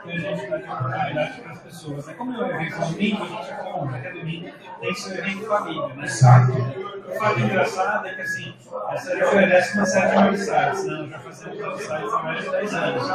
Que 0.02 0.10
a 0.10 0.18
gente 0.18 0.50
dá 0.50 0.56
de 0.56 0.64
oportunidade 0.64 1.40
para 1.40 1.52
as 1.52 1.58
pessoas. 1.60 2.08
É 2.08 2.14
como 2.14 2.34
eu 2.34 2.46
evento 2.46 2.80
domingo, 2.80 3.22
a 3.22 3.26
gente 3.26 3.54
compra, 3.62 3.98
até 3.98 4.10
domingo, 4.10 4.50
tem 4.80 4.92
que 4.92 5.00
ser 5.00 5.18
evento 5.18 5.46
família, 5.46 5.88
né? 5.88 6.04
Exato. 6.04 6.52
O 6.52 7.14
fato 7.18 7.40
engraçado 7.40 8.06
é 8.08 8.14
que 8.14 8.20
assim, 8.22 8.54
essa 8.90 9.10
série 9.10 9.24
oferece 9.24 9.76
uma 9.76 9.86
série 9.86 10.10
de 10.10 10.24
websites, 10.24 10.84
né? 10.86 11.08
Já 11.10 11.18
fazemos 11.18 11.60
websites 11.60 12.14
há 12.14 12.22
mais 12.22 12.44
de 12.44 12.50
10 12.50 12.74
anos. 12.74 13.08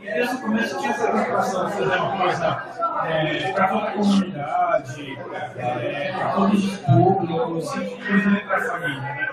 E 0.00 0.06
desde 0.06 0.34
o 0.34 0.40
começo 0.40 0.78
tinha 0.78 0.90
essa 0.90 1.06
preocupação 1.08 1.66
de 1.66 1.72
fazer 1.72 1.96
uma 1.96 2.18
coisa 2.18 2.64
é, 3.06 3.52
para 3.52 3.68
toda 3.68 3.88
a 3.88 3.92
comunidade, 3.92 5.18
é, 5.56 6.12
para 6.12 6.32
todos 6.32 6.64
os 6.64 6.78
públicos, 6.78 7.76
inclusive 7.76 8.40
para 8.40 8.56
a 8.56 8.60
família. 8.60 9.00
Né? 9.00 9.28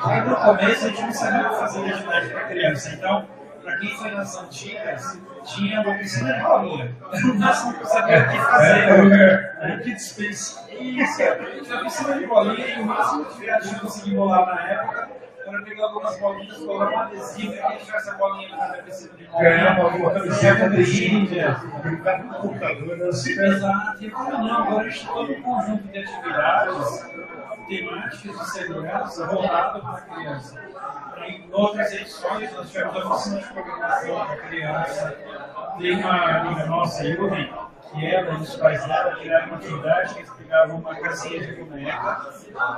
Aí 0.00 0.20
no 0.20 0.36
começo 0.36 0.84
a 0.84 0.88
gente 0.88 1.02
não 1.02 1.12
sabia 1.12 1.50
fazer 1.50 1.90
atividade 1.90 2.28
para 2.28 2.44
criança, 2.44 2.90
então, 2.90 3.26
para 3.70 3.78
quem 3.78 3.96
foi 3.96 4.10
nas 4.10 4.36
antigas, 4.36 5.20
tinha 5.44 5.80
uma 5.80 5.94
piscina 5.94 6.32
de 6.32 6.42
bolinha. 6.42 6.96
No 7.22 7.34
máximo 7.36 7.74
que 7.74 7.82
eu 7.82 7.86
sabia 7.86 8.18
o 8.18 8.30
que 8.30 8.36
fazer. 8.42 9.56
Aí 9.60 9.78
que 9.78 9.94
dispensa. 9.94 10.70
Isso, 10.72 11.22
a 11.22 11.84
piscina 11.84 12.18
de 12.18 12.26
bolinha, 12.26 12.66
e 12.66 12.80
o 12.80 12.86
máximo 12.86 13.24
que 13.26 13.48
a 13.48 13.60
gente 13.60 13.80
conseguiu 13.80 14.16
bolar 14.16 14.46
na 14.46 14.68
época 14.68 15.08
era 15.46 15.62
pegar 15.62 15.84
algumas 15.84 16.18
bolinhas, 16.18 16.58
colar 16.58 16.90
um 16.90 16.98
adesivo 16.98 17.54
e 17.54 17.68
deixar 17.76 17.96
essa 17.96 18.14
bolinha 18.14 18.56
na 18.56 18.66
piscina 18.82 19.16
de 19.16 19.24
bolinha. 19.24 19.50
Ganhava 19.50 19.82
alguma 19.82 20.10
camiseta 20.12 20.70
do 20.70 20.80
Índia. 20.80 21.60
brincar 21.82 22.22
com 22.22 22.28
computador, 22.28 23.08
assim. 23.08 23.32
Exato. 23.32 24.04
E 24.04 24.10
como 24.10 24.30
não, 24.32 24.62
agora 24.62 24.86
a 24.86 24.88
gente 24.88 25.06
tem 25.06 25.14
todo 25.14 25.32
um 25.32 25.42
conjunto 25.42 25.88
de 25.88 25.98
atividades 25.98 27.10
temáticas 27.70 28.36
de 28.36 28.50
segurança 28.50 29.26
voltado 29.26 29.80
para 29.80 29.96
a 29.96 30.00
criança. 30.00 30.60
Em 31.24 31.48
outras 31.52 31.92
edições, 31.92 32.52
nós 32.52 32.68
tivemos 32.68 32.96
a 32.96 33.08
oficina 33.08 33.40
de 33.40 33.52
programação 33.52 34.26
para 34.26 34.36
criança. 34.38 35.16
Tem 35.78 35.96
uma 35.96 36.40
amiga 36.40 36.66
nossa, 36.66 37.04
Yuri, 37.04 37.52
que 37.92 38.06
ela 38.06 38.32
e 38.32 38.42
os 38.42 38.56
pais 38.56 38.84
dela 38.86 39.16
criaram 39.16 39.46
uma 39.46 39.56
atividade 39.56 40.14
que 40.14 40.20
eles 40.20 40.30
pegavam 40.30 40.76
uma 40.78 40.94
casinha 40.96 41.46
de 41.46 41.62
boneca 41.62 42.34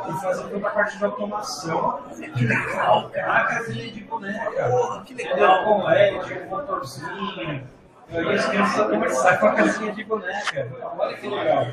e 0.09 0.21
faziam 0.21 0.49
toda 0.51 0.69
a 0.69 0.71
parte 0.71 0.99
de 0.99 1.05
automação. 1.05 2.03
Que 2.37 2.45
legal! 2.45 3.11
A 3.17 3.45
casinha 3.45 3.93
de 3.93 4.01
boneca. 4.03 5.03
Que 5.07 5.15
legal! 5.15 5.65
Com 5.65 5.85
LED, 5.85 6.35
com 6.35 6.49
motorzinho. 6.51 7.67
E 8.13 8.35
as 8.35 8.47
crianças 8.47 8.87
conversavam 8.87 9.39
com 9.39 9.47
a 9.47 9.55
casinha 9.55 9.93
de 9.93 10.05
boneca. 10.05 10.69
Olha 10.99 11.17
que 11.17 11.29
legal. 11.29 11.67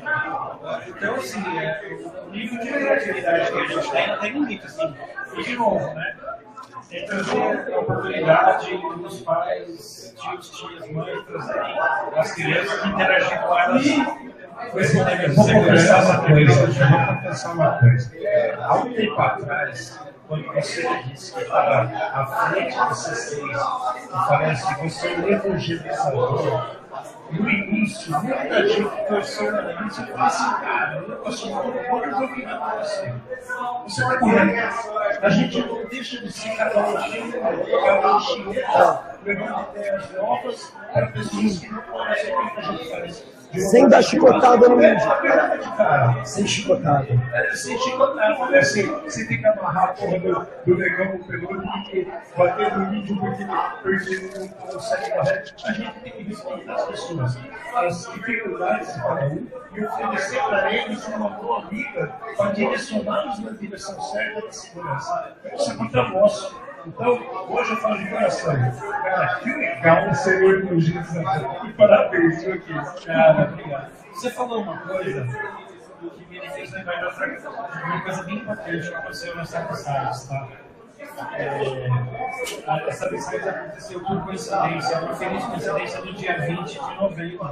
Então, 0.88 1.14
assim, 1.14 1.58
é, 1.58 1.98
o 2.26 2.30
nível 2.30 2.60
de 2.60 2.68
criatividade 2.68 3.52
que 3.52 3.58
a 3.58 3.66
gente 3.66 3.90
tem 3.90 4.06
não 4.08 4.18
tem 4.18 4.32
limite, 4.32 4.66
assim. 4.66 4.94
E 5.36 5.42
de 5.42 5.56
novo, 5.56 5.94
né? 5.94 6.16
Que 6.88 7.02
trazer 7.02 7.72
a 7.72 7.78
oportunidade 7.78 8.76
dos 8.78 9.20
pais, 9.20 10.14
tios, 10.20 10.50
tias, 10.50 10.90
mães, 10.90 11.24
trazerem 11.24 11.78
as 12.16 12.32
crianças 12.32 12.84
interagir 12.84 13.40
com 13.42 13.58
elas 13.58 13.86
Vou 15.34 15.46
confessar 15.46 16.04
uma 16.04 16.26
coisa, 16.26 16.66
vou 16.66 17.16
confessar 17.16 17.54
uma 17.54 17.78
coisa. 17.78 18.10
Há 18.60 18.74
um 18.76 18.92
tempo 18.92 19.20
atrás, 19.20 20.00
quando 20.30 20.46
você 20.54 20.88
disse 21.06 21.34
que 21.34 21.40
estava 21.40 21.90
à 21.92 22.24
frente 22.52 22.76
do 22.76 22.94
C6 22.94 23.34
e 24.06 24.28
parece 24.28 24.74
que 24.76 24.88
você 24.88 25.08
é 25.08 25.18
um 25.18 25.28
evangelizador, 25.28 26.76
no 27.32 27.50
início, 27.50 28.12
muita 28.22 28.68
gente 28.68 29.06
torceu 29.08 29.50
na 29.50 29.72
início 29.72 30.04
e 30.04 30.06
falou 30.06 30.26
assim, 30.26 30.50
cara, 30.60 30.96
eu 30.98 31.08
não 31.08 31.16
consigo 31.16 31.54
eu 31.58 32.16
vou 32.16 32.34
virar 32.34 32.58
com 32.58 32.78
você. 32.78 33.14
Você 33.82 34.02
está 34.02 34.18
correto. 34.18 34.90
A 35.20 35.30
gente 35.30 35.66
não 35.66 35.88
deixa 35.88 36.20
de 36.20 36.32
ser 36.32 36.56
cada 36.56 36.78
um 36.78 36.94
cada 37.84 38.16
um 38.16 38.20
chinês, 38.20 38.66
levando 39.24 39.66
ideias 39.74 40.12
novas 40.12 40.72
para 40.92 41.06
pessoas 41.08 41.58
que 41.58 41.68
não 41.68 41.82
conhecem 41.82 42.36
o 42.36 42.50
que 42.50 42.60
a 42.60 42.62
gente 42.62 42.90
faz. 42.90 43.39
Sem 43.58 43.88
dar 43.88 44.02
chicotada 44.02 44.68
no 44.68 44.80
É 44.80 44.96
cara. 45.76 46.24
Sem 46.24 46.46
chicotada. 46.46 47.06
É, 47.32 47.54
Sem 47.54 47.76
chicotada, 47.78 48.46
né? 48.50 48.58
Assim, 48.58 48.86
você 49.02 49.26
tem 49.26 49.40
que 49.40 49.46
amarrar 49.46 49.84
a 49.84 49.88
porra 49.88 50.18
do, 50.20 50.46
do 50.66 50.78
negão 50.78 51.18
peludo 51.18 51.62
e 51.92 52.08
bater 52.36 52.76
no 52.76 52.94
índio 52.94 53.18
porque, 53.18 53.44
porque 53.82 54.38
não 54.38 54.48
consegue 54.48 55.10
correr. 55.10 55.44
A 55.64 55.72
gente 55.72 56.00
tem 56.00 56.12
que 56.12 56.22
respeitar 56.22 56.74
as 56.74 56.84
pessoas, 56.84 57.38
as 57.74 58.12
dificuldades 58.12 58.94
de 58.94 59.02
cada 59.02 59.26
um 59.26 59.46
e 59.74 59.84
oferecer 59.84 60.42
para 60.44 60.72
eles 60.72 61.08
uma 61.08 61.30
boa 61.30 61.66
vida 61.66 62.12
para 62.36 62.52
direcioná-los 62.52 63.38
na 63.40 63.50
direção 63.52 64.00
certa 64.00 64.42
da 64.42 64.52
segurança. 64.52 65.36
Isso 65.54 65.70
é 65.70 65.74
muito 65.74 65.96
nosso. 65.96 66.69
Então, 66.86 67.46
hoje 67.48 67.70
eu 67.72 67.76
falo 67.76 67.98
de 67.98 68.08
coração. 68.08 68.54
Cara, 69.02 69.40
que 69.40 69.50
legal 69.50 70.14
ser 70.14 70.42
o 70.42 70.60
evangelizador. 70.60 71.66
E 71.66 71.72
parabéns, 71.74 72.42
viu, 72.42 72.54
aqui. 72.54 73.04
Cara, 73.04 73.50
obrigado. 73.52 73.90
Você 74.14 74.30
falou 74.30 74.62
uma 74.62 74.78
coisa 74.78 75.26
que 76.28 76.40
me 76.40 76.50
fez 76.50 76.72
lembrar 76.72 76.96
de 76.96 77.04
uma 77.04 78.00
coisa 78.02 78.22
bem 78.24 78.36
importante 78.36 78.88
que 78.88 78.94
aconteceu 78.94 79.36
nas 79.36 79.50
Sapsides, 79.50 80.28
tá? 80.28 80.48
É, 81.36 82.88
essa 82.88 83.08
pesquisa 83.08 83.50
aconteceu 83.50 84.00
por 84.00 84.24
coincidência, 84.24 85.00
uma 85.00 85.14
feliz 85.14 85.44
coincidência 85.44 86.02
do 86.02 86.12
dia 86.12 86.38
20 86.40 86.72
de 86.72 86.94
novembro, 86.94 87.48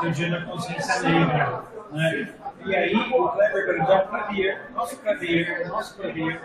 que 0.00 0.06
é 0.06 0.08
o 0.08 0.12
dia 0.12 0.30
da 0.30 0.46
consciência 0.46 1.02
negra. 1.02 1.62
Né? 1.92 2.34
E 2.68 2.76
aí, 2.76 2.94
o 2.94 3.28
Kleber 3.30 3.66
Brandão, 3.66 4.06
Clavier, 4.08 4.70
nosso 4.74 4.98
Clavier, 4.98 5.68
nosso 5.68 5.96
Clavier, 5.96 6.38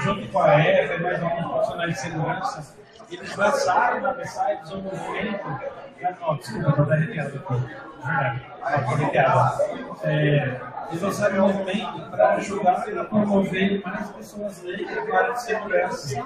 junto 0.00 0.26
com 0.26 0.42
a 0.42 0.54
Eva 0.60 0.94
e 0.94 1.00
mais 1.00 1.22
alguns 1.22 1.52
profissionais 1.52 1.94
de 1.94 2.00
segurança, 2.00 2.76
eles 3.08 3.36
lançaram 3.36 4.00
na 4.00 4.12
Mercedes 4.14 4.72
um 4.72 4.82
movimento. 4.82 5.44
Não, 6.20 6.36
desculpa, 6.36 6.68
estou 6.70 6.92
arrepiado 6.92 7.36
aqui. 7.36 7.54
Verdade, 8.04 8.46
estou 8.80 8.94
arrepiado. 8.94 9.62
É, 10.02 10.60
eles 10.90 11.02
lançaram 11.02 11.44
um 11.44 11.52
movimento 11.52 12.10
para 12.10 12.34
ajudar 12.34 12.84
a 12.88 13.04
promover 13.04 13.82
mais 13.84 14.10
pessoas 14.10 14.62
negras 14.62 15.08
na 15.08 15.18
área 15.18 15.32
de 15.32 15.42
segurança. 15.42 16.24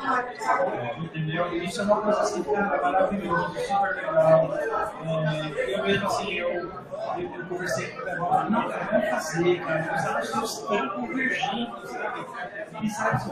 Entendeu? 0.99 1.53
E 1.53 1.65
Isso 1.65 1.81
é 1.81 1.85
uma 1.85 2.01
coisa 2.01 2.21
assim, 2.21 2.43
cara, 2.45 2.81
maravilhosa, 2.83 3.61
super 3.61 3.95
legal. 3.97 4.59
É, 4.59 5.75
eu 5.75 5.83
mesmo 5.83 6.07
assim, 6.07 6.33
eu, 6.35 6.49
eu, 6.49 6.71
eu 7.19 7.47
conversei 7.49 7.89
com 7.89 8.03
o 8.03 8.05
Carol, 8.05 8.51
não, 8.51 8.69
cara, 8.69 8.89
vamos 8.91 9.09
fazer, 9.09 9.61
cara. 9.61 10.23
Os 10.23 10.35
anos 10.35 10.59
estão 10.59 10.89
convergindo, 10.91 11.87
sabe? 11.87 12.27
E 12.83 12.91
sabe, 12.91 13.23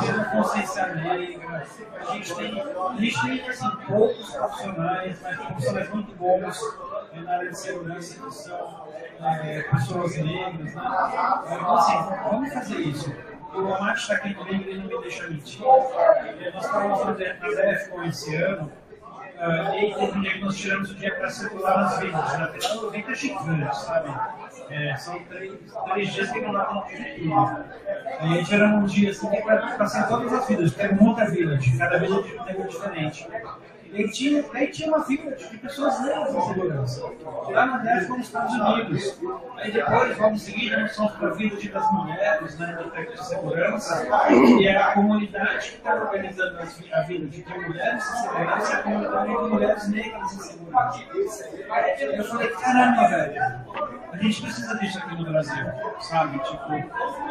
tira 0.00 0.22
a 0.22 0.24
consciência 0.26 0.86
negra. 0.94 1.66
A 2.00 2.12
gente 2.12 2.34
tem, 2.34 2.60
a 2.60 2.96
gente 2.98 3.22
tem 3.22 3.48
assim, 3.48 3.70
poucos 3.86 4.30
profissionais, 4.30 5.18
mas 5.22 5.36
profissionais 5.36 5.88
muito 5.90 6.14
bons 6.16 6.58
é, 7.12 7.20
na 7.20 7.32
área 7.32 7.50
de 7.50 7.58
segurança 7.58 8.20
que 8.20 8.34
são 8.34 8.88
é, 9.20 9.62
pessoas 9.62 10.16
negras. 10.16 10.74
Né? 10.74 10.82
Então, 11.52 11.76
assim, 11.76 11.98
vamos 12.30 12.52
fazer 12.52 12.78
isso. 12.80 13.14
O 13.54 13.74
Amate 13.74 14.00
está 14.00 14.14
aqui 14.14 14.34
comigo, 14.34 14.62
ele 14.68 14.78
não 14.78 14.86
me 14.86 15.02
deixa 15.02 15.28
mentir. 15.28 15.60
É, 15.62 16.50
Nós 16.52 16.64
estávamos 16.64 17.04
na 17.04 17.12
DEFCON 17.12 18.04
esse 18.04 18.36
ano. 18.36 18.72
Ah, 19.42 19.74
e 19.74 19.78
aí 19.78 19.94
teve 19.94 20.20
dia 20.20 20.32
que 20.34 20.40
nós 20.40 20.54
tiramos 20.54 20.90
o 20.90 20.94
dia 20.96 21.14
para 21.14 21.30
circular 21.30 21.78
nas 21.78 21.98
vidas. 21.98 22.38
Na 22.38 22.46
verdade, 22.46 22.78
o 22.78 22.88
evento 22.88 23.10
é 23.10 23.14
gigante, 23.14 23.76
sabe? 23.76 24.10
É, 24.68 24.96
são 24.96 25.18
três, 25.24 25.54
três 25.92 26.12
dias 26.12 26.30
que 26.30 26.40
não 26.42 26.52
dá 26.52 26.64
para. 26.64 26.84
Aí 28.20 28.32
a 28.32 28.34
gente 28.36 28.54
era 28.54 28.66
um 28.68 28.84
dia 28.84 29.10
assim 29.10 29.30
que 29.30 29.36
é 29.36 29.40
para 29.40 29.76
em 29.86 30.08
todas 30.08 30.32
as 30.32 30.46
vidas, 30.46 30.74
tem 30.74 30.94
muita 30.94 31.24
village, 31.24 31.78
cada 31.78 31.98
village 31.98 32.28
de 32.28 32.38
um 32.38 32.44
tempo 32.44 32.68
diferente. 32.68 33.28
Aí 33.92 34.08
tinha, 34.10 34.44
aí 34.54 34.68
tinha 34.68 34.88
uma 34.88 35.04
village 35.04 35.48
de 35.48 35.58
pessoas 35.58 36.00
negras 36.00 36.34
em 36.34 36.40
segurança. 36.42 37.02
Lá 37.50 37.66
na 37.66 37.78
DEF 37.78 38.08
nos 38.08 38.20
Estados 38.20 38.54
Unidos. 38.54 39.18
Aí 39.56 39.72
depois, 39.72 40.16
logo 40.18 40.34
em 40.34 40.38
seguida, 40.38 40.80
nós 40.80 40.94
fomos 40.96 41.12
para 41.12 41.28
a 41.28 41.32
village 41.32 41.68
das 41.68 41.92
mulheres, 41.92 42.58
né, 42.58 42.66
da 42.66 42.90
técnica 42.90 43.14
de 43.22 43.26
segurança, 43.28 44.06
e 44.30 44.66
é 44.66 44.76
a 44.76 44.92
comunidade 44.92 45.70
que 45.70 45.76
está 45.76 45.94
organizando 45.94 46.58
a 46.60 47.00
village 47.02 47.42
de 47.42 47.58
mulheres 47.58 48.04
em 48.04 48.16
segurança 48.22 48.72
e 48.72 48.76
a 48.76 48.82
comunidade 48.82 49.28
de 49.28 49.48
mulheres 49.48 49.88
negras 49.88 50.32
em 50.34 50.38
segurança. 50.38 51.50
Eu 52.00 52.24
falei, 52.24 52.48
caramba, 52.48 53.08
velho, 53.08 53.42
a 54.12 54.16
gente 54.16 54.42
precisa 54.42 54.78
disso 54.78 54.98
aqui 54.98 55.14
no 55.16 55.24
Brasil, 55.24 55.64
sabe? 56.00 56.38
Tipo, 56.40 56.72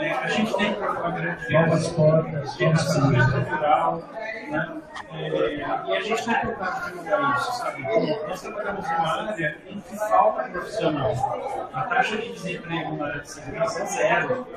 é, 0.02 0.12
a 0.12 0.28
gente 0.28 0.54
tem 0.56 0.76
uma 0.78 1.12
grande 1.12 1.54
Novas 1.54 1.88
portas, 1.90 2.56
caminhos. 2.56 3.26
estrutural, 3.26 4.04
né? 4.50 4.82
É, 5.14 5.56
e 5.56 5.64
a 5.64 6.02
gente 6.02 6.30
é 6.30 6.34
preocupado 6.34 6.90
de 6.90 6.96
mudar 6.96 7.38
isso, 7.38 7.52
sabe? 7.54 7.82
Nós 8.28 8.42
trabalhamos 8.42 8.90
numa 8.90 9.30
área 9.30 9.58
em 9.68 9.80
que 9.80 9.96
falta 9.98 10.44
profissional. 10.44 11.70
A 11.74 11.82
taxa 11.84 12.18
de 12.18 12.34
desemprego 12.34 12.96
na 12.98 13.06
área 13.08 13.22
de 13.22 13.32
segurança 13.32 13.82
é 13.82 13.86
zero. 13.86 14.48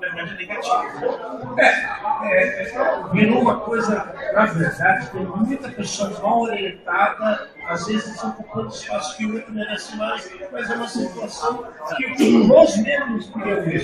Na 0.00 0.08
verdade, 0.08 0.34
é 0.34 0.36
negativo. 0.36 1.60
É, 1.60 2.62
é, 2.64 3.12
virou 3.12 3.40
uma 3.40 3.60
coisa, 3.60 4.12
na 4.32 4.46
verdade, 4.46 5.10
tem 5.10 5.24
muita 5.24 5.68
pessoa 5.70 6.10
mal 6.20 6.42
orientada, 6.42 7.48
às 7.66 7.86
vezes 7.86 8.22
ocupando 8.22 8.68
espaço 8.68 9.16
que 9.16 9.26
o 9.26 9.34
outro 9.34 9.52
merece 9.52 9.96
mais, 9.96 10.30
mas 10.50 10.70
é 10.70 10.74
uma 10.74 10.88
situação 10.88 11.64
que 11.96 12.46
nós 12.46 12.76
mesmos 12.78 13.30
criamos. 13.30 13.82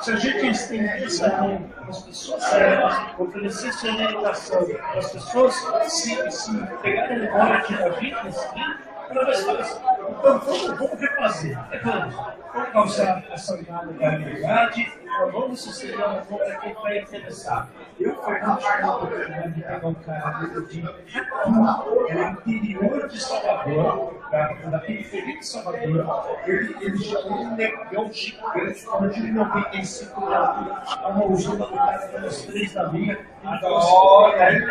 Se 0.00 0.12
a 0.12 0.16
gente 0.16 0.46
estendesse 0.46 1.24
a 1.24 1.42
mão 1.42 1.70
as 1.88 2.02
pessoas 2.02 2.42
certas, 2.44 3.18
oferecesse 3.18 3.88
orientação 3.88 4.66
as 4.96 5.12
pessoas 5.12 5.54
se, 5.88 6.30
se 6.30 6.66
pegarem 6.82 7.18
no 7.20 7.32
bonde 7.32 7.76
da 7.76 7.88
vida, 7.90 8.20
assim, 8.20 8.74
para 9.08 9.24
mais 9.24 9.44
fácil. 9.44 9.97
Então 10.08 10.38
vamos, 10.38 10.78
vamos 10.78 11.00
refazer. 11.00 11.58
É 11.72 11.78
vamos. 11.78 12.14
Vamos 12.54 12.72
causar 12.72 13.24
essa 13.30 13.54
unidade 13.54 13.92
da 13.94 14.08
realidade, 14.08 14.92
vamos 15.32 15.60
seria 15.60 16.06
uma 16.06 16.20
compra 16.22 16.56
que 16.56 16.72
vai 16.74 16.98
interessar? 16.98 17.68
Eu, 18.00 18.14
Fernando, 18.22 18.58
tive 18.58 18.82
a 18.82 18.96
oportunidade 18.96 19.52
de 19.54 19.60
pegar 19.62 19.86
um 19.86 19.94
cara 19.94 20.30
de 20.30 20.80
do 20.80 22.50
interior 22.50 23.08
de 23.08 23.20
Salvador, 23.20 24.18
da, 24.30 24.52
da 24.52 24.78
periferia 24.78 25.38
de 25.38 25.46
Salvador. 25.46 26.40
Ele, 26.46 26.76
ele 26.80 26.96
já 26.98 27.18
um 27.20 27.54
negão 27.54 28.10
gigante, 28.12 28.86
de 29.14 29.32
95 29.32 30.26
de 30.26 30.34
altura, 30.34 30.82
a 31.04 31.12
mãozinha 31.12 31.56
do 31.56 31.66
cara 31.68 31.98
pelos 32.08 32.42
três 32.42 32.72
da 32.72 32.84
linha. 32.84 33.18
Olha, 33.62 34.42
aí, 34.42 34.62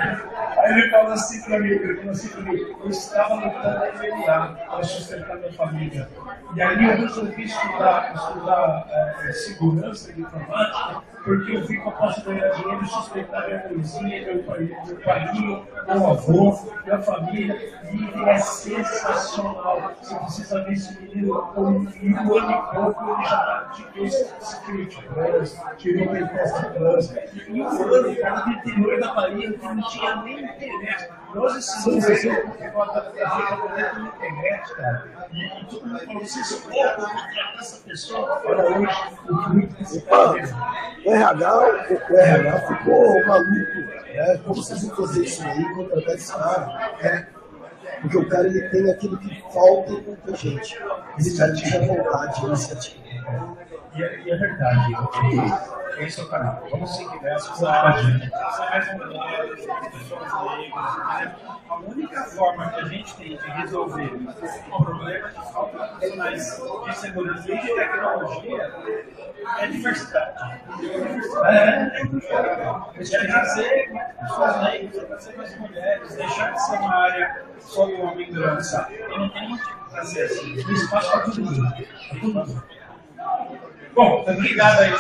aí 0.58 0.72
ele 0.72 0.90
falou 0.90 1.14
assim 1.14 1.42
para 1.44 1.60
mim, 1.60 1.70
ele 1.70 1.96
falou 1.98 2.12
assim 2.12 2.30
para 2.30 2.42
mim, 2.42 2.76
eu 2.84 2.90
estava 2.90 3.36
lutando 3.36 3.86
MMA 3.98 4.58
para 4.70 4.84
sustentar 4.84 5.27
minha 5.36 5.54
família. 5.54 6.10
E 6.56 6.62
aí 6.62 6.86
eu 6.86 6.98
resolvi 6.98 7.44
estudar, 7.44 8.14
estudar 8.16 8.88
é, 8.90 9.32
segurança 9.34 10.14
de 10.14 10.22
informática, 10.22 11.04
porque 11.24 11.56
eu 11.56 11.66
vi 11.66 11.80
que 11.80 11.88
eu 11.88 11.92
posso 11.92 12.24
ganhar 12.24 12.50
dinheiro 12.50 12.84
e 12.84 12.88
sustentar 12.88 13.48
minha 13.48 13.64
mãezinha, 13.70 14.34
meu 14.34 14.44
pai, 14.44 14.60
meu 14.86 14.96
padrinho, 14.98 15.68
meu 15.88 16.08
avô, 16.08 16.60
minha 16.86 17.00
família. 17.00 17.78
E 17.92 18.30
é 18.30 18.38
sensacional. 18.38 19.94
Você 20.02 20.16
precisa 20.16 20.64
ver 20.64 20.74
esse 20.74 21.02
menino 21.02 21.42
com 21.54 21.62
um 21.62 21.78
ano 21.78 22.52
e 22.52 22.76
pouco, 22.76 23.12
ele 23.12 23.26
já 23.26 23.72
tirou 23.74 24.10
Security 24.10 25.04
Plus, 25.04 25.62
tirou 25.78 26.08
Pentest 26.08 26.66
Plus. 26.74 27.14
E 27.48 27.62
um 27.62 27.68
ano, 27.68 28.16
cara, 28.16 28.42
do 28.42 28.52
interior 28.52 29.00
da 29.00 29.14
Bahia, 29.14 29.52
que 29.52 29.66
não 29.66 29.82
tinha 29.90 30.16
nem 30.24 30.44
internet. 30.44 31.10
Nós 31.34 31.56
ensinamos 31.56 32.10
esse 32.10 32.30
negócio 32.30 32.94
da 32.94 33.02
poder 33.02 33.94
na 33.94 34.08
internet, 34.08 34.74
cara. 34.76 35.17
O 41.06 41.12
RH, 41.12 41.58
o 41.58 42.18
RH 42.18 42.60
ficou 42.68 43.28
maluco. 43.28 43.80
Né? 44.14 44.38
Como 44.44 44.56
vocês 44.56 44.84
vão 44.84 44.96
fazer 44.96 45.24
isso 45.24 45.44
aí, 45.44 45.74
contratar 45.74 46.16
esse 46.16 46.34
cara? 46.34 46.98
Né? 47.02 47.28
Porque 48.02 48.18
o 48.18 48.30
cara 48.30 48.48
ele 48.48 48.70
tem 48.70 48.92
aquilo 48.92 49.18
que 49.18 49.42
falta 49.54 49.92
em 49.92 50.02
muita 50.02 50.36
gente. 50.36 50.80
Esse 51.18 51.38
cara 51.38 51.54
tinha 51.54 51.86
vontade, 51.86 52.46
iniciativa. 52.46 53.04
E 53.96 54.04
é, 54.04 54.22
e 54.22 54.32
é 54.32 54.38
verdade. 54.38 55.77
Esse 56.00 56.20
é 56.20 56.24
o 56.24 56.28
canal. 56.28 56.68
Vamos 56.70 56.96
seguir 56.96 57.22
nessa 57.22 57.66
página. 57.66 58.32
mais 58.70 58.88
um. 58.90 59.04
A 61.70 61.76
única 61.76 62.24
forma 62.24 62.70
que 62.70 62.82
a 62.82 62.86
gente 62.86 63.16
tem 63.16 63.38
de 63.38 63.50
resolver 63.52 64.12
o 64.72 64.84
problema 64.84 65.30
de 65.30 65.52
falta 65.52 65.78
de 65.78 65.88
profissionais 65.90 66.62
de 66.86 66.98
segurança 66.98 67.52
e 67.52 67.60
de 67.60 67.76
tecnologia 67.76 68.74
é 69.60 69.68
diversidade. 69.68 70.62
É, 71.46 72.02
Isso 73.00 73.12
quer 73.12 73.42
dizer 73.42 73.92
pessoas 74.20 74.62
leigas, 74.64 75.04
trazer 75.08 75.38
mais 75.38 75.60
mulheres, 75.60 76.16
deixar 76.16 76.52
de 76.52 76.66
ser 76.66 76.78
uma 76.78 76.96
área 76.96 77.46
só 77.60 77.86
do 77.86 78.02
homem 78.02 78.32
branco. 78.32 78.62
E 78.92 79.18
não 79.18 79.30
tem 79.30 79.60
acesso. 79.94 80.46
Espaço 80.72 81.12
para 81.12 81.22
todo 81.22 81.42
mundo. 81.42 82.64
Bom, 83.98 84.24
obrigado 84.28 84.80
aí. 84.80 84.94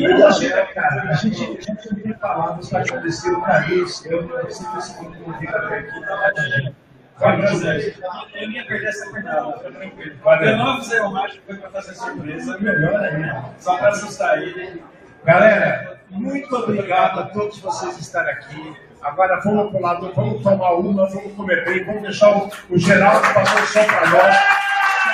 E 0.00 0.06
a 0.06 0.30
gente, 0.30 0.54
a 0.54 1.14
gente, 1.14 1.44
a 1.44 1.60
gente 1.60 1.92
não 1.92 2.00
tem 2.00 2.12
palavras 2.14 2.70
para 2.70 2.80
agradecer 2.80 3.30
o 3.32 3.42
carinho 3.42 3.86
seu, 3.86 4.26
você 4.26 4.64
conseguiu 4.64 5.12
convir 5.24 5.54
até 5.54 5.78
aqui, 5.80 6.00
tá 6.00 6.72
Vai, 7.18 7.36
prazer. 7.36 7.98
Eu 8.32 8.50
ia 8.50 8.64
perder 8.64 8.88
essa 8.88 9.12
pernada, 9.12 9.52
fica 9.58 9.72
tranquilo. 9.72 10.16
Eu 10.40 10.56
não 10.56 10.68
avisei 10.70 11.00
o 11.00 11.10
Mágico, 11.10 11.42
foi 11.44 11.56
para 11.56 11.70
fazer 11.70 11.94
surpresa. 11.96 12.58
Melhor 12.58 12.96
ainda. 12.98 13.44
Só 13.58 13.76
para 13.76 13.88
assustar 13.88 14.40
ele. 14.40 14.82
Galera, 15.24 16.00
muito 16.08 16.56
obrigado 16.56 17.20
a 17.20 17.24
todos 17.24 17.58
vocês 17.58 17.98
estarem 17.98 18.32
aqui. 18.32 18.74
Agora 19.02 19.38
vamos 19.44 19.70
para 19.70 19.80
lado, 19.80 20.12
vamos 20.14 20.42
tomar 20.42 20.72
uma, 20.76 21.06
vamos 21.10 21.34
comer 21.34 21.62
bem, 21.66 21.84
vamos 21.84 22.02
deixar 22.02 22.30
o, 22.30 22.50
o 22.70 22.78
Geraldo 22.78 23.20
passar 23.34 23.62
o 23.62 23.66
som 23.66 23.84
para 23.84 24.08
nós. 24.08 24.36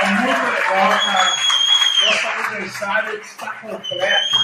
É 0.00 0.06
muito 0.06 0.44
legal, 0.44 0.90
cara. 1.00 1.43
Aniversário 2.64 3.20
está 3.20 3.54
completo. 3.56 4.36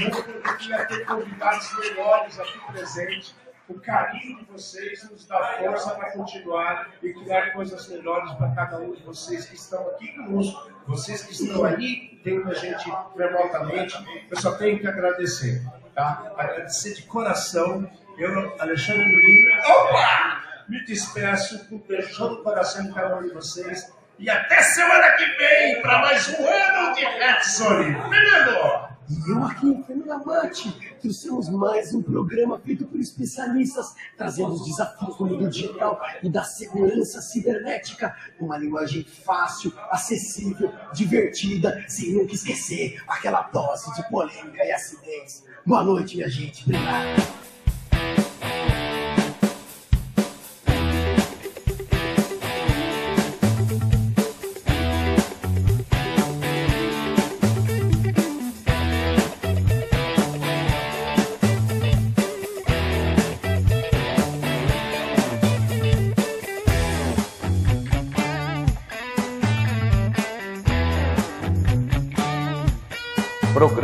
Não 0.00 0.10
poderia 0.10 0.86
ter 0.86 1.04
convidados 1.04 1.78
melhores 1.78 2.40
aqui 2.40 2.58
presentes. 2.72 3.34
O 3.68 3.78
carinho 3.80 4.38
de 4.38 4.44
vocês 4.46 5.10
nos 5.10 5.26
dá 5.26 5.58
força 5.58 5.90
para 5.90 6.12
continuar 6.12 6.90
e 7.02 7.12
criar 7.12 7.52
coisas 7.52 7.86
melhores 7.88 8.32
para 8.32 8.54
cada 8.54 8.78
um 8.78 8.92
de 8.92 9.02
vocês 9.02 9.44
que 9.44 9.56
estão 9.56 9.86
aqui 9.88 10.08
conosco. 10.14 10.70
Vocês 10.86 11.22
que 11.22 11.32
estão 11.32 11.64
aí, 11.64 12.18
vendo 12.24 12.50
a 12.50 12.54
gente 12.54 12.88
remotamente, 13.14 14.26
eu 14.30 14.40
só 14.40 14.52
tenho 14.52 14.78
que 14.78 14.86
agradecer. 14.86 15.62
Tá? 15.94 16.32
Agradecer 16.36 16.94
de 16.94 17.02
coração. 17.02 17.90
Eu, 18.16 18.54
Alexandre 18.58 19.04
Nurinho, 19.04 19.60
opa! 19.68 20.42
Me 20.68 20.82
despeço 20.84 21.68
com 21.68 21.76
um 21.76 21.78
beijão 21.80 22.30
no 22.30 22.42
coração 22.42 22.86
de 22.86 22.94
cada 22.94 23.18
um 23.18 23.22
de 23.22 23.34
vocês. 23.34 23.92
E 24.18 24.30
até 24.30 24.62
semana 24.62 25.10
que 25.12 25.26
vem 25.36 25.82
para 25.82 25.98
mais 26.00 26.26
um 26.28 26.46
ano 26.46 26.94
de 26.94 27.04
Redzone. 27.04 27.90
Menino! 28.08 28.96
E 29.08 29.30
eu 29.30 29.44
aqui 29.44 29.66
em 29.66 29.82
Fernanda 29.84 30.18
Mate 30.24 30.96
trouxemos 31.00 31.50
mais 31.50 31.94
um 31.94 32.02
programa 32.02 32.58
feito 32.58 32.86
por 32.86 32.98
especialistas, 32.98 33.94
trazendo 34.16 34.54
os 34.54 34.64
desafios 34.64 35.18
do 35.18 35.26
mundo 35.26 35.50
digital 35.50 36.00
e 36.22 36.30
da 36.30 36.42
segurança 36.42 37.20
cibernética, 37.20 38.16
uma 38.40 38.56
linguagem 38.56 39.04
fácil, 39.04 39.70
acessível, 39.90 40.72
divertida, 40.94 41.84
sem 41.86 42.14
nunca 42.14 42.34
esquecer 42.34 43.00
aquela 43.06 43.42
dose 43.42 43.94
de 43.94 44.08
polêmica 44.08 44.64
e 44.64 44.72
acidentes. 44.72 45.44
Boa 45.64 45.84
noite, 45.84 46.16
minha 46.16 46.28
gente. 46.28 46.64
Obrigado. 46.64 47.55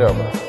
Programa 0.03 0.25
Ed 0.25 0.35
Zone. 0.35 0.42